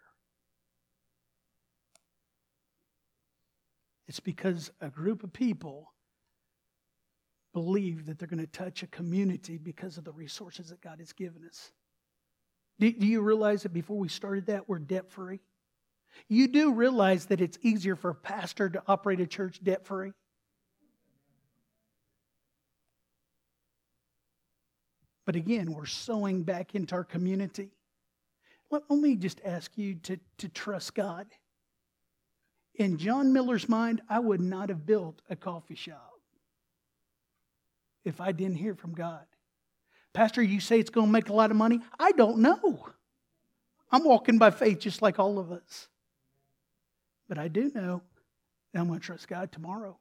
It's 4.08 4.20
because 4.20 4.70
a 4.80 4.88
group 4.88 5.24
of 5.24 5.32
people 5.32 5.92
believe 7.52 8.06
that 8.06 8.18
they're 8.18 8.28
going 8.28 8.38
to 8.38 8.46
touch 8.46 8.82
a 8.82 8.86
community 8.86 9.58
because 9.58 9.98
of 9.98 10.04
the 10.04 10.12
resources 10.12 10.68
that 10.68 10.80
God 10.80 11.00
has 11.00 11.12
given 11.12 11.42
us. 11.44 11.72
Do, 12.78 12.92
do 12.92 13.06
you 13.06 13.20
realize 13.20 13.64
that 13.64 13.72
before 13.72 13.98
we 13.98 14.08
started 14.08 14.46
that, 14.46 14.68
we're 14.68 14.78
debt 14.78 15.10
free? 15.10 15.40
You 16.28 16.48
do 16.48 16.72
realize 16.72 17.26
that 17.26 17.40
it's 17.40 17.58
easier 17.62 17.96
for 17.96 18.10
a 18.10 18.14
pastor 18.14 18.68
to 18.68 18.82
operate 18.86 19.20
a 19.20 19.26
church 19.26 19.62
debt 19.62 19.86
free? 19.86 20.12
But 25.24 25.36
again, 25.36 25.72
we're 25.72 25.86
sowing 25.86 26.44
back 26.44 26.74
into 26.74 26.94
our 26.94 27.04
community. 27.04 27.70
Let, 28.70 28.82
let 28.88 29.00
me 29.00 29.16
just 29.16 29.40
ask 29.44 29.76
you 29.76 29.96
to, 30.04 30.18
to 30.38 30.48
trust 30.48 30.94
God. 30.94 31.26
In 32.76 32.96
John 32.96 33.32
Miller's 33.32 33.68
mind, 33.68 34.02
I 34.08 34.20
would 34.20 34.40
not 34.40 34.68
have 34.68 34.86
built 34.86 35.22
a 35.28 35.36
coffee 35.36 35.74
shop 35.74 36.12
if 38.04 38.20
I 38.20 38.32
didn't 38.32 38.56
hear 38.56 38.74
from 38.74 38.94
God. 38.94 39.24
Pastor, 40.12 40.42
you 40.42 40.60
say 40.60 40.78
it's 40.78 40.90
going 40.90 41.08
to 41.08 41.12
make 41.12 41.28
a 41.28 41.34
lot 41.34 41.50
of 41.50 41.56
money? 41.56 41.80
I 41.98 42.12
don't 42.12 42.38
know. 42.38 42.88
I'm 43.90 44.04
walking 44.04 44.38
by 44.38 44.50
faith 44.50 44.80
just 44.80 45.02
like 45.02 45.18
all 45.18 45.38
of 45.38 45.50
us. 45.50 45.88
But 47.28 47.38
I 47.38 47.48
do 47.48 47.70
know 47.74 48.02
that 48.72 48.80
I'm 48.80 48.88
going 48.88 49.00
to 49.00 49.04
trust 49.04 49.28
God 49.28 49.52
tomorrow. 49.52 49.98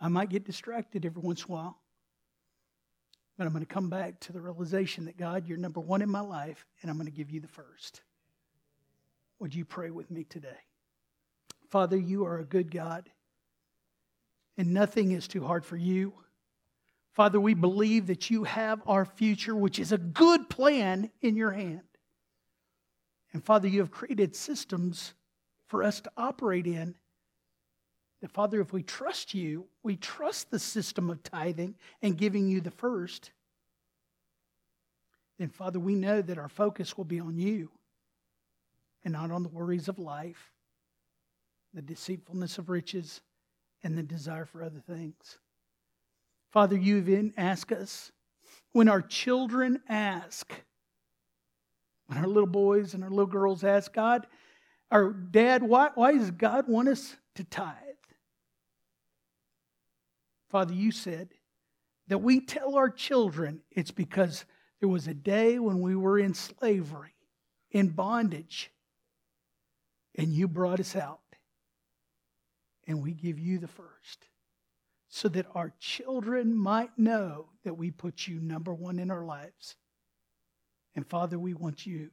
I 0.00 0.08
might 0.08 0.28
get 0.28 0.44
distracted 0.44 1.04
every 1.04 1.22
once 1.22 1.44
in 1.44 1.50
a 1.50 1.54
while, 1.54 1.78
but 3.36 3.46
I'm 3.46 3.52
going 3.52 3.64
to 3.64 3.72
come 3.72 3.90
back 3.90 4.20
to 4.20 4.32
the 4.32 4.40
realization 4.40 5.06
that 5.06 5.16
God, 5.16 5.48
you're 5.48 5.58
number 5.58 5.80
one 5.80 6.02
in 6.02 6.10
my 6.10 6.20
life, 6.20 6.64
and 6.82 6.90
I'm 6.90 6.96
going 6.96 7.06
to 7.06 7.16
give 7.16 7.30
you 7.30 7.40
the 7.40 7.48
first. 7.48 8.02
Would 9.40 9.54
you 9.54 9.64
pray 9.64 9.90
with 9.90 10.10
me 10.10 10.24
today? 10.24 10.58
Father, 11.68 11.96
you 11.96 12.26
are 12.26 12.38
a 12.38 12.44
good 12.44 12.70
God 12.70 13.10
and 14.58 14.74
nothing 14.74 15.12
is 15.12 15.28
too 15.28 15.44
hard 15.44 15.64
for 15.64 15.76
you. 15.76 16.12
Father, 17.12 17.40
we 17.40 17.54
believe 17.54 18.08
that 18.08 18.28
you 18.28 18.44
have 18.44 18.82
our 18.86 19.04
future, 19.04 19.56
which 19.56 19.78
is 19.78 19.92
a 19.92 19.98
good 19.98 20.50
plan 20.50 21.10
in 21.22 21.36
your 21.36 21.52
hand. 21.52 21.87
And 23.38 23.44
Father, 23.44 23.68
you 23.68 23.78
have 23.78 23.92
created 23.92 24.34
systems 24.34 25.14
for 25.68 25.84
us 25.84 26.00
to 26.00 26.10
operate 26.16 26.66
in. 26.66 26.96
That, 28.20 28.32
Father, 28.32 28.60
if 28.60 28.72
we 28.72 28.82
trust 28.82 29.32
you, 29.32 29.68
we 29.84 29.94
trust 29.94 30.50
the 30.50 30.58
system 30.58 31.08
of 31.08 31.22
tithing 31.22 31.76
and 32.02 32.18
giving 32.18 32.48
you 32.48 32.60
the 32.60 32.72
first, 32.72 33.30
then, 35.38 35.50
Father, 35.50 35.78
we 35.78 35.94
know 35.94 36.20
that 36.20 36.36
our 36.36 36.48
focus 36.48 36.96
will 36.96 37.04
be 37.04 37.20
on 37.20 37.38
you 37.38 37.70
and 39.04 39.12
not 39.12 39.30
on 39.30 39.44
the 39.44 39.48
worries 39.48 39.86
of 39.86 40.00
life, 40.00 40.50
the 41.72 41.80
deceitfulness 41.80 42.58
of 42.58 42.68
riches, 42.68 43.20
and 43.84 43.96
the 43.96 44.02
desire 44.02 44.46
for 44.46 44.64
other 44.64 44.82
things. 44.84 45.38
Father, 46.50 46.76
you 46.76 46.96
even 46.96 47.34
ask 47.36 47.70
us 47.70 48.10
when 48.72 48.88
our 48.88 49.00
children 49.00 49.80
ask, 49.88 50.52
when 52.08 52.18
our 52.18 52.26
little 52.26 52.48
boys 52.48 52.94
and 52.94 53.04
our 53.04 53.10
little 53.10 53.26
girls 53.26 53.62
ask 53.62 53.92
God, 53.92 54.26
our 54.90 55.12
dad, 55.12 55.62
why, 55.62 55.90
why 55.94 56.12
does 56.12 56.30
God 56.30 56.66
want 56.66 56.88
us 56.88 57.16
to 57.36 57.44
tithe? 57.44 57.74
Father, 60.48 60.72
you 60.72 60.90
said 60.90 61.28
that 62.08 62.18
we 62.18 62.40
tell 62.40 62.76
our 62.76 62.88
children 62.88 63.60
it's 63.70 63.90
because 63.90 64.46
there 64.80 64.88
was 64.88 65.06
a 65.06 65.14
day 65.14 65.58
when 65.58 65.80
we 65.80 65.94
were 65.94 66.18
in 66.18 66.32
slavery, 66.32 67.14
in 67.70 67.88
bondage, 67.88 68.70
and 70.14 70.32
you 70.32 70.48
brought 70.48 70.80
us 70.80 70.96
out 70.96 71.20
and 72.86 73.02
we 73.02 73.12
give 73.12 73.38
you 73.38 73.58
the 73.58 73.68
first 73.68 74.28
so 75.08 75.28
that 75.28 75.46
our 75.54 75.72
children 75.78 76.56
might 76.56 76.98
know 76.98 77.46
that 77.64 77.76
we 77.76 77.90
put 77.90 78.26
you 78.26 78.40
number 78.40 78.72
one 78.72 78.98
in 78.98 79.10
our 79.10 79.24
lives. 79.24 79.76
And 80.98 81.06
Father, 81.06 81.38
we 81.38 81.54
want 81.54 81.86
you 81.86 82.10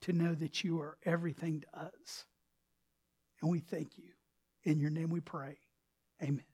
to 0.00 0.14
know 0.14 0.34
that 0.34 0.64
you 0.64 0.80
are 0.80 0.96
everything 1.04 1.60
to 1.60 1.80
us. 1.80 2.24
And 3.42 3.50
we 3.50 3.58
thank 3.58 3.98
you. 3.98 4.08
In 4.64 4.80
your 4.80 4.88
name 4.88 5.10
we 5.10 5.20
pray. 5.20 5.58
Amen. 6.22 6.46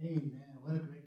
Amen. 0.00 0.44
What 0.62 0.76
a 0.76 0.78
great 0.78 1.05